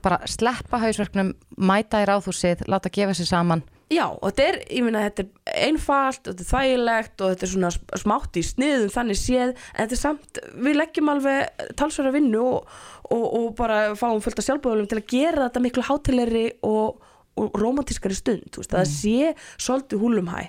bara 0.05 0.19
sleppa 0.29 0.79
hausverknum, 0.83 1.31
mæta 1.57 2.03
í 2.05 2.09
ráðhúsið 2.11 2.67
láta 2.69 2.93
gefa 2.93 3.15
sér 3.17 3.31
saman 3.33 3.63
Já, 3.87 4.09
og 4.11 4.33
þetta 4.33 4.45
er, 4.51 4.57
ég 4.75 4.83
meina, 4.83 5.05
þetta 5.07 5.23
er 5.47 5.59
einfalt 5.69 6.27
og 6.27 6.35
þetta 6.35 6.43
er 6.43 6.49
þægilegt 6.51 7.23
og 7.23 7.29
þetta 7.31 7.45
er 7.47 7.51
svona 7.53 7.69
sm- 7.71 8.01
smátt 8.03 8.39
í 8.41 8.43
sniðum 8.43 8.89
þannig 8.91 9.19
séð 9.21 9.53
en 9.53 9.77
þetta 9.77 9.95
er 9.95 10.01
samt, 10.01 10.41
við 10.67 10.79
leggjum 10.81 11.11
alveg 11.13 11.63
talsverða 11.79 12.13
vinnu 12.17 12.41
og, 12.43 12.73
og, 13.15 13.27
og 13.39 13.47
bara 13.61 13.79
fáum 13.95 14.19
fullt 14.25 14.43
af 14.43 14.49
sjálfbúðulum 14.49 14.91
til 14.91 14.99
að 14.99 15.07
gera 15.15 15.47
þetta 15.47 15.63
miklu 15.69 15.87
hátilegri 15.87 16.45
og, 16.67 16.99
og 17.39 17.59
romantískari 17.63 18.19
stund, 18.19 18.51
þú 18.51 18.65
veist, 18.65 18.75
að 18.75 18.83
það 18.83 18.93
sé 18.97 19.33
svolítið 19.69 20.03
húlumhæ. 20.03 20.43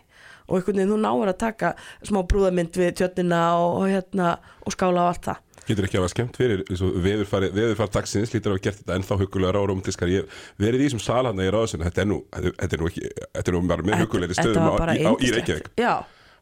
Og 0.48 0.58
einhvern 0.58 0.80
veginn 0.80 0.94
þú 0.96 1.00
náir 1.04 1.30
að 1.34 1.40
taka 1.44 1.74
smá 2.08 2.22
brúðamynd 2.32 2.78
við 2.80 2.94
tjötnina 3.02 3.42
og, 3.60 3.82
og 3.84 3.90
hérna 3.92 4.34
og 4.66 4.74
skála 4.74 5.04
á 5.06 5.10
allt 5.12 5.28
það 5.30 5.44
Getur 5.68 5.88
ekki 5.88 6.00
að 6.00 6.06
hafa 6.06 6.14
skemmt 6.14 6.38
fyrir 6.40 6.64
veðurfari, 7.04 7.52
veðurfari 7.56 7.96
dagsins 7.98 8.34
lítur 8.34 8.54
að 8.54 8.58
hafa 8.58 8.66
gert 8.68 8.82
þetta 8.82 8.98
ennþá 8.98 9.20
hugulega 9.22 9.62
og 9.62 9.70
romantískar 9.72 10.12
ég 10.12 10.38
verið 10.62 10.84
í 10.84 10.88
þessum 10.88 11.04
salarna 11.04 11.48
í 11.48 11.52
ráðsinn 11.54 11.84
þetta 11.84 12.04
er 12.04 12.12
nú, 12.12 12.22
þetta 12.32 12.70
er 12.70 12.84
nú 12.84 12.92
ekki, 12.92 13.10
þetta 13.36 13.52
er 13.52 13.58
nú 13.58 13.64
bara 13.72 13.88
með 13.88 14.06
hugulegri 14.06 14.38
stöðum 14.38 14.70
á, 14.72 14.76
í. 14.96 15.34
Reykjavík. 15.36 15.72
Já, 15.80 15.94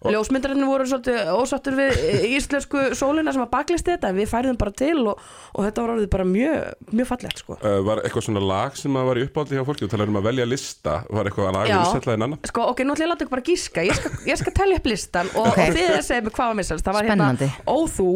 ljósmyndarinn 0.04 0.66
voru 0.68 0.86
svolítið 0.90 1.30
ósattur 1.34 1.78
við 1.80 2.02
íslensku 2.36 2.82
sólina 2.98 3.34
sem 3.34 3.44
að 3.46 3.52
baklist 3.54 3.88
þetta 3.88 4.12
en 4.12 4.20
við 4.20 4.30
færðum 4.30 4.60
bara 4.60 4.74
til 4.76 5.00
og, 5.08 5.22
og 5.56 5.66
þetta 5.66 5.86
var 5.86 5.94
orðið 5.96 6.10
bara 6.14 6.28
mjög, 6.30 6.58
mjög 6.92 7.10
fallegt 7.10 7.42
sko. 7.42 7.58
Uh, 7.62 7.80
var 7.88 8.04
eitthvað 8.04 8.28
svona 8.28 8.44
lag 8.46 8.78
sem 8.80 9.00
að 9.00 9.08
var 9.10 9.22
í 9.22 9.26
uppáldi 9.26 9.58
hjá 9.58 9.66
fólki? 9.68 9.88
Og 9.88 9.94
talaður 9.94 10.14
um 10.14 10.20
að 10.22 10.28
velja 10.30 10.48
lista. 10.50 10.98
Var 11.10 11.30
eitthvað 11.32 11.52
lag 11.56 11.70
Já. 11.72 11.78
vinsætla 11.80 12.18
en 12.18 12.28
annan 12.28 12.44
Sko, 12.52 12.68
ok, 12.74 12.84
nú 12.86 12.96
ætla 12.96 13.06
ég 13.06 13.10
að 13.10 13.14
láta 13.14 13.26
ykkur 13.26 13.36
bara 13.38 13.48
gíska. 13.50 13.86
Ég 13.86 14.00
skal, 14.00 14.12
ég 14.30 14.42
skal 14.42 14.56
tellja 14.62 14.80
upp 14.82 14.90
listan 14.92 15.32
og, 15.34 15.52
þið 15.56 15.82
er 15.86 15.98
að 16.00 16.08
segja 16.10 16.26
mig 16.26 16.36
hvað 16.36 16.52
var 16.52 16.60
minnstæðast 16.60 16.90
Það 16.90 16.98
var 17.00 17.10
Spennandi. 17.10 17.50
hérna, 17.56 17.70
ó 17.72 17.78
þú, 17.96 18.10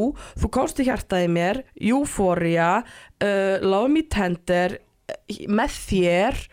í 0.80 0.88
hjartaði 0.90 1.32
mér 1.40 1.62
Euphoria 1.80 2.72
uh, 2.84 3.56
Love 3.66 3.94
Me 3.94 4.06
Tender 4.12 4.78
uh, 4.78 5.40
Með 5.50 5.80
þér 5.90 6.44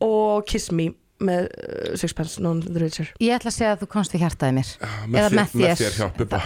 og 0.00 0.48
Kiss 0.48 0.72
Me 0.72 0.90
með 1.20 1.46
uh, 1.50 1.94
Sixpence 2.00 2.42
Non 2.42 2.60
The 2.64 2.82
Richer. 2.82 3.14
Ég 3.22 3.36
ætla 3.36 3.52
að 3.52 3.56
segja 3.60 3.76
að 3.76 3.84
þú 3.84 3.92
komst 3.94 4.16
við 4.16 4.26
hjartaði 4.26 4.58
mér. 4.60 4.74
Með 5.06 5.22
Eða 5.22 5.30
þér, 5.30 5.56
með 5.62 5.80
þér. 5.84 5.96
hjá 5.98 6.06
Bubba 6.18 6.44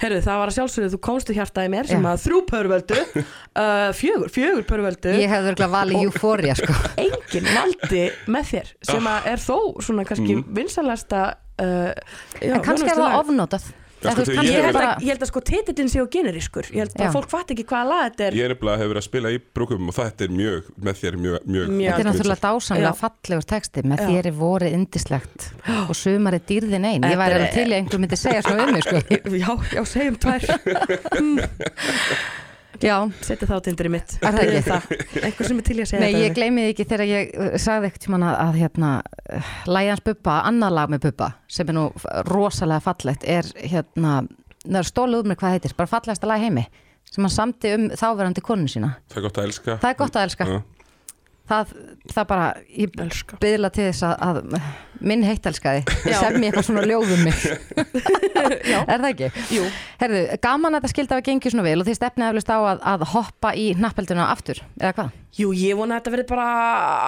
Herðu, 0.00 0.20
það 0.24 0.38
var 0.40 0.50
að 0.50 0.56
sjálfsögðu, 0.56 0.90
þú 0.94 0.98
komst 1.04 1.30
í 1.30 1.34
hjartaði 1.36 1.70
mér 1.74 1.88
sem 1.90 2.06
að 2.08 2.22
þrjú 2.22 2.38
pörvöldu 2.48 3.00
uh, 3.04 3.90
fjögur, 3.96 4.30
fjögur 4.32 4.64
pörvöldu. 4.68 5.12
Ég 5.20 5.28
hefði 5.28 5.52
örgulega 5.52 5.74
valið 5.74 6.06
Euphoria 6.06 6.56
sko. 6.56 6.76
enginn 7.04 7.50
valdi 7.50 8.06
með 8.32 8.48
þér 8.54 8.72
sem 8.92 9.10
að 9.12 9.28
er 9.34 9.44
þó 9.44 9.58
svona 9.84 10.06
kannski 10.08 10.38
mm. 10.38 10.46
vinsalasta 10.56 11.26
uh, 11.60 11.92
En 12.40 12.64
kannski 12.64 12.88
er 12.88 12.96
það 13.02 13.18
ofnótað 13.20 13.68
Já, 14.00 14.10
sko, 14.14 14.22
ég 14.32 14.46
Ég 14.48 14.54
er 14.56 14.64
held, 14.70 14.76
að, 14.80 15.02
ég 15.04 15.10
held 15.12 15.22
að 15.26 15.28
sko 15.28 15.40
titillin 15.44 15.90
sé 15.92 16.00
á 16.00 16.06
generískur 16.08 16.64
Ég 16.72 16.78
held 16.84 16.94
að 16.96 17.04
Já. 17.04 17.10
fólk 17.12 17.28
fatt 17.28 17.50
ekki 17.52 17.64
hvaða 17.68 17.86
lag 17.90 18.02
þetta 18.06 18.24
er 18.30 18.32
Ég 18.38 18.44
er 18.46 18.52
nefnilega 18.54 18.80
hefur 18.80 18.92
verið 18.94 19.02
að 19.02 19.06
spila 19.10 19.32
í 19.34 19.38
brúkum 19.58 19.90
og 19.92 19.96
þetta 19.98 20.24
er 20.24 20.32
mjög, 20.38 20.70
með 20.88 20.94
þér 21.02 21.14
mjög, 21.20 21.36
mjög 21.44 21.66
Mjög. 21.74 21.90
Þetta 21.90 22.00
er 22.00 22.08
náttúrulega 22.10 22.44
dásamlega 22.46 22.94
fallegur 23.02 23.46
texti 23.52 23.84
með 23.84 23.98
Já. 24.00 24.06
þér 24.10 24.24
er 24.32 24.36
vorið 24.40 24.76
indislegt 24.80 25.48
og 25.90 25.94
sumari 26.00 26.40
dýrðin 26.48 26.88
ein 26.90 27.04
ég 27.10 27.20
væri 27.20 27.36
er- 27.36 27.40
alveg 27.40 27.52
til 27.58 27.66
í 27.68 27.72
að 27.74 27.78
einhver 27.82 28.00
myndi 28.06 28.16
segja 28.20 28.40
svona 28.46 28.64
um 28.64 28.72
mig 28.72 28.84
sko. 28.88 28.96
Já, 29.44 29.52
já, 29.76 29.82
segjum 29.84 30.16
tvær 30.20 30.40
Já, 32.80 32.96
Settu 33.26 33.48
það 33.50 33.58
á 33.58 33.62
tindri 33.66 33.90
mitt 33.92 34.12
Er 34.20 34.36
það 34.36 34.42
ekki? 34.44 34.60
það? 34.68 35.24
Einhver 35.26 35.48
sem 35.48 35.62
er 35.62 35.66
til 35.66 35.76
í 35.76 35.82
að 35.82 35.88
segja 35.90 36.02
nei 36.02 36.12
þetta 36.12 36.22
ég 36.22 36.36
gleymi 36.38 36.64
því 36.64 36.74
ekki 36.74 36.86
þegar 36.92 37.10
ég 37.10 37.32
uh, 37.34 37.48
sagði 37.60 37.90
ekkert 37.90 38.06
að, 38.16 38.28
að 38.34 38.60
hérna, 38.60 38.90
uh, 39.38 39.50
lægjans 39.70 40.04
Bubba, 40.06 40.36
annað 40.50 40.76
lag 40.78 40.92
með 40.94 41.02
Bubba 41.08 41.30
sem 41.50 41.72
er 41.72 41.76
nú 41.76 41.86
rosalega 42.30 42.84
fallegt 42.84 43.26
er 43.26 43.50
hérna, 43.58 44.14
það 44.66 44.80
er 44.82 44.90
stólu 44.92 45.20
úr 45.20 45.28
mér 45.30 45.40
hvað 45.40 45.56
heitir, 45.58 45.76
bara 45.78 45.90
fallegasta 45.90 46.30
lag 46.30 46.40
í 46.40 46.46
heimi 46.48 46.66
sem 47.10 47.26
hann 47.26 47.34
samti 47.34 47.72
um 47.74 47.88
þáverandi 47.98 48.42
konu 48.44 48.70
sína 48.70 48.94
Það 49.10 49.18
er 49.18 49.26
gott 49.26 49.40
að 49.40 49.48
elska 49.48 49.78
það 49.82 49.90
er 49.90 49.98
gott 49.98 50.18
að 50.18 50.26
elska 50.28 50.46
Já. 50.46 50.58
Það, 51.50 51.74
það 52.14 52.28
bara, 52.30 52.46
ég 52.76 52.94
byðla 53.42 53.72
til 53.74 53.88
þess 53.88 54.06
að, 54.08 54.14
að 54.28 54.70
minn 55.00 55.24
heittelskaði 55.24 55.84
sem 56.04 56.36
ég 56.42 56.50
eitthvað 56.50 56.66
svona 56.66 56.84
ljóðum 56.88 57.22
mig 57.24 57.46
er 58.90 59.00
það 59.00 59.08
ekki? 59.10 59.30
Jú. 59.54 59.64
Herðu, 60.02 60.20
gaman 60.44 60.76
að 60.76 60.82
þetta 60.82 60.92
skildi 60.92 61.14
að 61.14 61.18
hafa 61.18 61.26
gengið 61.30 61.54
svona 61.54 61.66
vel 61.66 61.78
og 61.80 61.88
þið 61.88 61.98
stefnið 62.00 62.28
eflust 62.30 62.52
á 62.52 62.58
að, 62.58 62.84
að 62.92 63.08
hoppa 63.14 63.52
í 63.56 63.66
hnapphelduna 63.78 64.28
aftur, 64.34 64.62
eða 64.80 64.94
hvað? 64.98 65.18
Jú, 65.38 65.52
ég 65.54 65.78
vona 65.78 65.94
að 65.94 66.00
þetta 66.00 66.12
verði 66.16 66.26
bara 66.32 66.46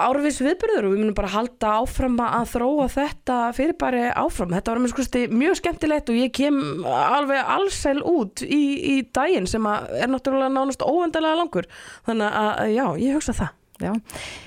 árvis 0.07 0.37
viðbyrður 0.39 0.85
og 0.87 0.93
við 0.93 1.01
munum 1.01 1.17
bara 1.17 1.31
halda 1.33 1.71
áfram 1.81 2.13
að 2.23 2.45
þróa 2.53 2.85
þetta 2.93 3.39
fyrir 3.57 3.75
bara 3.81 4.13
áfram. 4.15 4.53
Þetta 4.55 4.71
var 4.71 4.79
með 4.79 4.93
skoðusti 4.93 5.23
mjög 5.27 5.57
skemmtilegt 5.59 6.11
og 6.13 6.21
ég 6.21 6.31
kem 6.37 6.61
alveg 6.87 7.51
allsæl 7.57 7.97
út 7.99 8.45
í, 8.47 8.61
í 8.79 8.95
daginn 9.11 9.49
sem 9.51 9.67
er 9.67 10.07
náttúrulega 10.07 10.53
nánast 10.55 10.87
óendalega 10.87 11.41
langur. 11.41 11.67
Þannig 12.07 12.39
að 12.45 12.71
já, 12.77 12.85
ég 13.03 13.19
hugsa 13.19 13.35
það. 13.41 13.51
Já, 13.83 13.93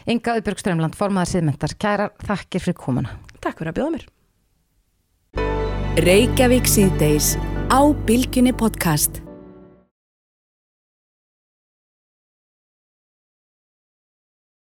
Inga 0.08 0.38
Uðbjörg 0.38 0.62
Strömland, 0.62 0.96
formaður 0.98 1.34
síðmyndar, 1.34 1.76
kærar 1.80 2.14
þakkir 2.24 2.64
fyrir 2.64 2.78
komuna. 2.80 3.18
Takk 3.44 3.60
fyrir 3.60 3.74
að 3.74 3.78
bjóða 3.80 3.94
mér. 3.96 4.08
Reykjavík 6.06 6.68
síðdeis 6.68 7.34
á 7.72 7.80
Bilginni 8.08 8.52
podcast. 8.56 9.25